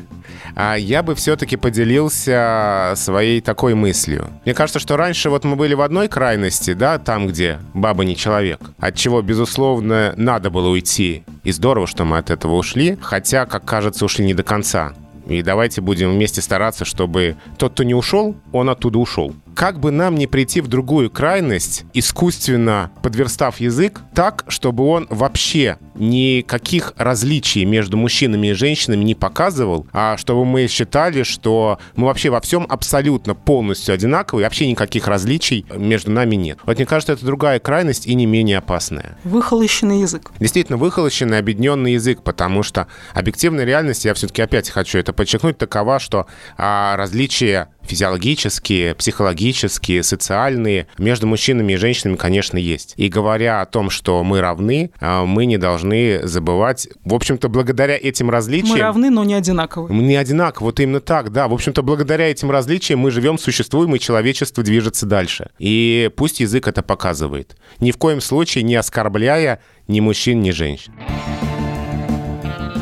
а 0.56 0.74
я 0.74 1.04
бы 1.04 1.14
все-таки 1.14 1.56
поделился 1.56 2.94
своей 2.96 3.40
такой 3.40 3.74
мыслью. 3.74 4.28
Мне 4.44 4.54
кажется, 4.54 4.80
что 4.80 4.96
раньше 4.96 5.30
вот 5.30 5.44
мы 5.44 5.54
были 5.54 5.74
в 5.74 5.82
одной 5.82 6.08
крайности, 6.08 6.74
да, 6.74 6.98
там, 6.98 7.28
где 7.28 7.60
баба 7.74 8.04
не 8.04 8.16
человек, 8.16 8.60
от 8.78 8.96
чего, 8.96 9.22
безусловно, 9.22 10.14
надо 10.16 10.50
было 10.50 10.68
уйти. 10.68 11.22
И 11.44 11.52
здорово, 11.52 11.86
что 11.86 12.04
мы 12.04 12.18
от 12.18 12.30
этого 12.30 12.56
ушли, 12.56 12.98
хотя, 13.00 13.46
как 13.46 13.64
кажется, 13.64 14.04
ушли 14.04 14.24
не 14.24 14.34
до 14.34 14.42
конца. 14.42 14.94
И 15.28 15.42
давайте 15.42 15.80
будем 15.80 16.12
вместе 16.12 16.40
стараться, 16.40 16.84
чтобы 16.84 17.36
тот, 17.58 17.72
кто 17.72 17.84
не 17.84 17.94
ушел, 17.94 18.34
он 18.52 18.70
оттуда 18.70 18.98
ушел 18.98 19.34
как 19.58 19.80
бы 19.80 19.90
нам 19.90 20.14
не 20.14 20.28
прийти 20.28 20.60
в 20.60 20.68
другую 20.68 21.10
крайность, 21.10 21.84
искусственно 21.92 22.92
подверстав 23.02 23.58
язык 23.58 24.02
так, 24.14 24.44
чтобы 24.46 24.86
он 24.86 25.08
вообще 25.10 25.78
никаких 25.96 26.92
различий 26.96 27.64
между 27.64 27.96
мужчинами 27.96 28.48
и 28.48 28.52
женщинами 28.52 29.02
не 29.02 29.16
показывал, 29.16 29.88
а 29.92 30.16
чтобы 30.16 30.44
мы 30.44 30.68
считали, 30.68 31.24
что 31.24 31.80
мы 31.96 32.06
вообще 32.06 32.30
во 32.30 32.40
всем 32.40 32.66
абсолютно 32.68 33.34
полностью 33.34 33.94
одинаковые, 33.94 34.46
вообще 34.46 34.70
никаких 34.70 35.08
различий 35.08 35.66
между 35.74 36.12
нами 36.12 36.36
нет. 36.36 36.60
Вот 36.64 36.76
мне 36.76 36.86
кажется, 36.86 37.14
это 37.14 37.26
другая 37.26 37.58
крайность 37.58 38.06
и 38.06 38.14
не 38.14 38.26
менее 38.26 38.58
опасная. 38.58 39.18
Выхолощенный 39.24 40.02
язык. 40.02 40.30
Действительно, 40.38 40.78
выхолощенный, 40.78 41.38
объединенный 41.38 41.94
язык, 41.94 42.22
потому 42.22 42.62
что 42.62 42.86
объективная 43.12 43.64
реальность, 43.64 44.04
я 44.04 44.14
все-таки 44.14 44.40
опять 44.40 44.70
хочу 44.70 44.98
это 44.98 45.12
подчеркнуть, 45.12 45.58
такова, 45.58 45.98
что 45.98 46.26
а, 46.56 46.96
различия 46.96 47.70
физиологические, 47.88 48.94
психологические, 48.94 50.02
социальные 50.02 50.86
между 50.98 51.26
мужчинами 51.26 51.72
и 51.72 51.76
женщинами, 51.76 52.16
конечно, 52.16 52.58
есть. 52.58 52.94
И 52.96 53.08
говоря 53.08 53.60
о 53.60 53.66
том, 53.66 53.90
что 53.90 54.22
мы 54.22 54.40
равны, 54.40 54.90
а, 55.00 55.24
мы 55.24 55.46
не 55.46 55.56
должны 55.56 56.20
забывать, 56.26 56.88
в 57.04 57.14
общем-то, 57.14 57.48
благодаря 57.48 57.96
этим 57.96 58.30
различиям... 58.30 58.76
Мы 58.76 58.80
равны, 58.80 59.10
но 59.10 59.24
не 59.24 59.34
одинаковы. 59.34 59.92
Мы 59.92 60.02
не 60.02 60.16
одинаковы, 60.16 60.66
вот 60.66 60.80
именно 60.80 61.00
так, 61.00 61.32
да. 61.32 61.48
В 61.48 61.54
общем-то, 61.54 61.82
благодаря 61.82 62.30
этим 62.30 62.50
различиям 62.50 63.00
мы 63.00 63.10
живем, 63.10 63.38
существуем, 63.38 63.94
и 63.96 63.98
человечество 63.98 64.62
движется 64.62 65.06
дальше. 65.06 65.50
И 65.58 66.10
пусть 66.16 66.40
язык 66.40 66.68
это 66.68 66.82
показывает. 66.82 67.56
Ни 67.80 67.90
в 67.90 67.96
коем 67.96 68.20
случае 68.20 68.64
не 68.64 68.76
оскорбляя 68.76 69.60
ни 69.86 70.00
мужчин, 70.00 70.42
ни 70.42 70.50
женщин. 70.50 70.92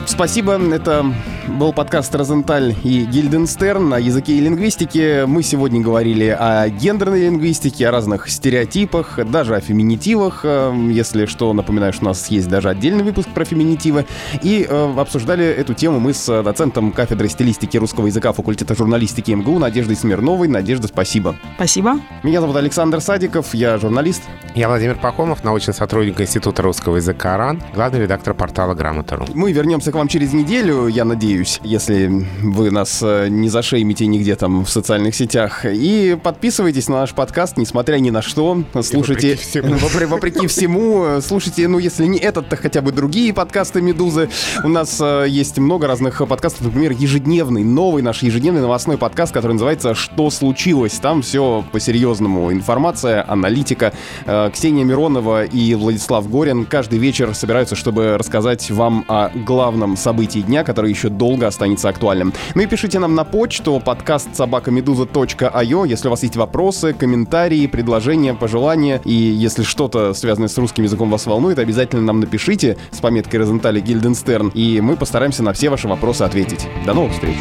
Спасибо. 0.06 0.58
Это 0.72 1.12
был 1.48 1.72
подкаст 1.72 2.14
«Розенталь» 2.14 2.74
и 2.82 3.04
Гильденстерн 3.04 3.88
на 3.88 3.98
языке 3.98 4.34
и 4.34 4.40
лингвистике. 4.40 5.26
Мы 5.26 5.42
сегодня 5.42 5.80
говорили 5.80 6.26
о 6.26 6.68
гендерной 6.68 7.22
лингвистике, 7.22 7.88
о 7.88 7.90
разных 7.90 8.28
стереотипах, 8.28 9.18
даже 9.30 9.54
о 9.54 9.60
феминитивах. 9.60 10.40
Э, 10.44 10.74
если 10.90 11.26
что, 11.26 11.52
напоминаю, 11.52 11.92
что 11.92 12.04
у 12.04 12.08
нас 12.08 12.28
есть 12.28 12.48
даже 12.48 12.68
отдельный 12.68 13.04
выпуск 13.04 13.28
про 13.28 13.44
феминитивы. 13.44 14.06
И 14.42 14.66
э, 14.68 14.94
обсуждали 14.98 15.44
эту 15.46 15.74
тему 15.74 16.00
мы 16.00 16.12
с 16.12 16.42
доцентом 16.42 16.92
кафедры 16.92 17.28
стилистики 17.28 17.76
русского 17.76 18.06
языка 18.06 18.32
факультета 18.32 18.74
журналистики 18.74 19.30
МГУ 19.30 19.58
Надеждой 19.58 19.96
Смирновой. 19.96 20.48
Надежда, 20.48 20.88
спасибо. 20.88 21.36
Спасибо. 21.56 22.00
Меня 22.22 22.40
зовут 22.40 22.56
Александр 22.56 23.00
Садиков, 23.00 23.54
я 23.54 23.78
журналист. 23.78 24.22
Я 24.54 24.68
Владимир 24.68 24.96
Пахомов, 24.96 25.44
научный 25.44 25.74
сотрудник 25.74 26.20
Института 26.20 26.62
русского 26.62 26.96
языка 26.96 27.36
РАН, 27.36 27.62
главный 27.74 28.00
редактор 28.00 28.32
портала 28.34 28.74
Грамота.ру. 28.74 29.26
Мы 29.34 29.52
вернемся 29.52 29.92
к 29.92 29.94
вам 29.94 30.08
через 30.08 30.32
неделю, 30.32 30.86
я 30.86 31.04
надеюсь, 31.04 31.35
если 31.62 32.26
вы 32.42 32.70
нас 32.70 33.00
э, 33.02 33.28
не 33.28 33.48
зашеймите 33.48 34.06
нигде 34.06 34.36
там 34.36 34.64
в 34.64 34.70
социальных 34.70 35.14
сетях. 35.14 35.64
И 35.64 36.16
подписывайтесь 36.22 36.88
на 36.88 36.96
наш 37.00 37.12
подкаст, 37.12 37.56
несмотря 37.56 37.96
ни 37.96 38.10
на 38.10 38.22
что. 38.22 38.62
Слушайте... 38.82 39.30
Вопреки 39.30 39.36
всему. 39.36 39.76
Вопреки 40.08 40.46
всему. 40.46 41.20
Слушайте, 41.20 41.68
ну, 41.68 41.78
если 41.78 42.06
не 42.06 42.18
этот, 42.18 42.48
то 42.48 42.56
хотя 42.56 42.80
бы 42.80 42.92
другие 42.92 43.32
подкасты 43.32 43.80
«Медузы». 43.80 44.28
У 44.64 44.68
нас 44.68 44.98
э, 45.00 45.26
есть 45.28 45.58
много 45.58 45.86
разных 45.86 46.26
подкастов. 46.26 46.62
Например, 46.66 46.92
ежедневный, 46.92 47.64
новый 47.64 48.02
наш 48.02 48.22
ежедневный 48.22 48.60
новостной 48.60 48.98
подкаст, 48.98 49.32
который 49.32 49.52
называется 49.52 49.94
«Что 49.94 50.30
случилось?». 50.30 50.98
Там 51.00 51.22
все 51.22 51.64
по-серьезному. 51.72 52.52
Информация, 52.52 53.24
аналитика. 53.28 53.92
Э, 54.24 54.50
Ксения 54.52 54.84
Миронова 54.84 55.44
и 55.44 55.74
Владислав 55.74 56.28
Горин 56.30 56.64
каждый 56.64 56.98
вечер 56.98 57.34
собираются, 57.34 57.76
чтобы 57.76 58.16
рассказать 58.16 58.70
вам 58.70 59.04
о 59.08 59.30
главном 59.34 59.96
событий 59.96 60.42
дня, 60.42 60.64
который 60.64 60.90
еще 60.90 61.08
долго 61.26 61.48
останется 61.48 61.88
актуальным. 61.88 62.32
Ну 62.54 62.62
и 62.62 62.66
пишите 62.66 63.00
нам 63.00 63.16
на 63.16 63.24
почту 63.24 63.82
подкаст 63.84 64.36
собакамедуза.io, 64.36 65.88
если 65.88 66.06
у 66.06 66.10
вас 66.10 66.22
есть 66.22 66.36
вопросы, 66.36 66.92
комментарии, 66.92 67.66
предложения, 67.66 68.32
пожелания, 68.32 69.00
и 69.04 69.12
если 69.12 69.64
что-то 69.64 70.14
связанное 70.14 70.48
с 70.48 70.56
русским 70.56 70.84
языком 70.84 71.10
вас 71.10 71.26
волнует, 71.26 71.58
обязательно 71.58 72.02
нам 72.02 72.20
напишите 72.20 72.76
с 72.92 72.98
пометкой 72.98 73.40
Розентали 73.40 73.80
Гильденстерн, 73.80 74.52
и 74.54 74.80
мы 74.80 74.94
постараемся 74.96 75.42
на 75.42 75.52
все 75.52 75.68
ваши 75.68 75.88
вопросы 75.88 76.22
ответить. 76.22 76.64
До 76.86 76.94
новых 76.94 77.12
встреч! 77.12 77.36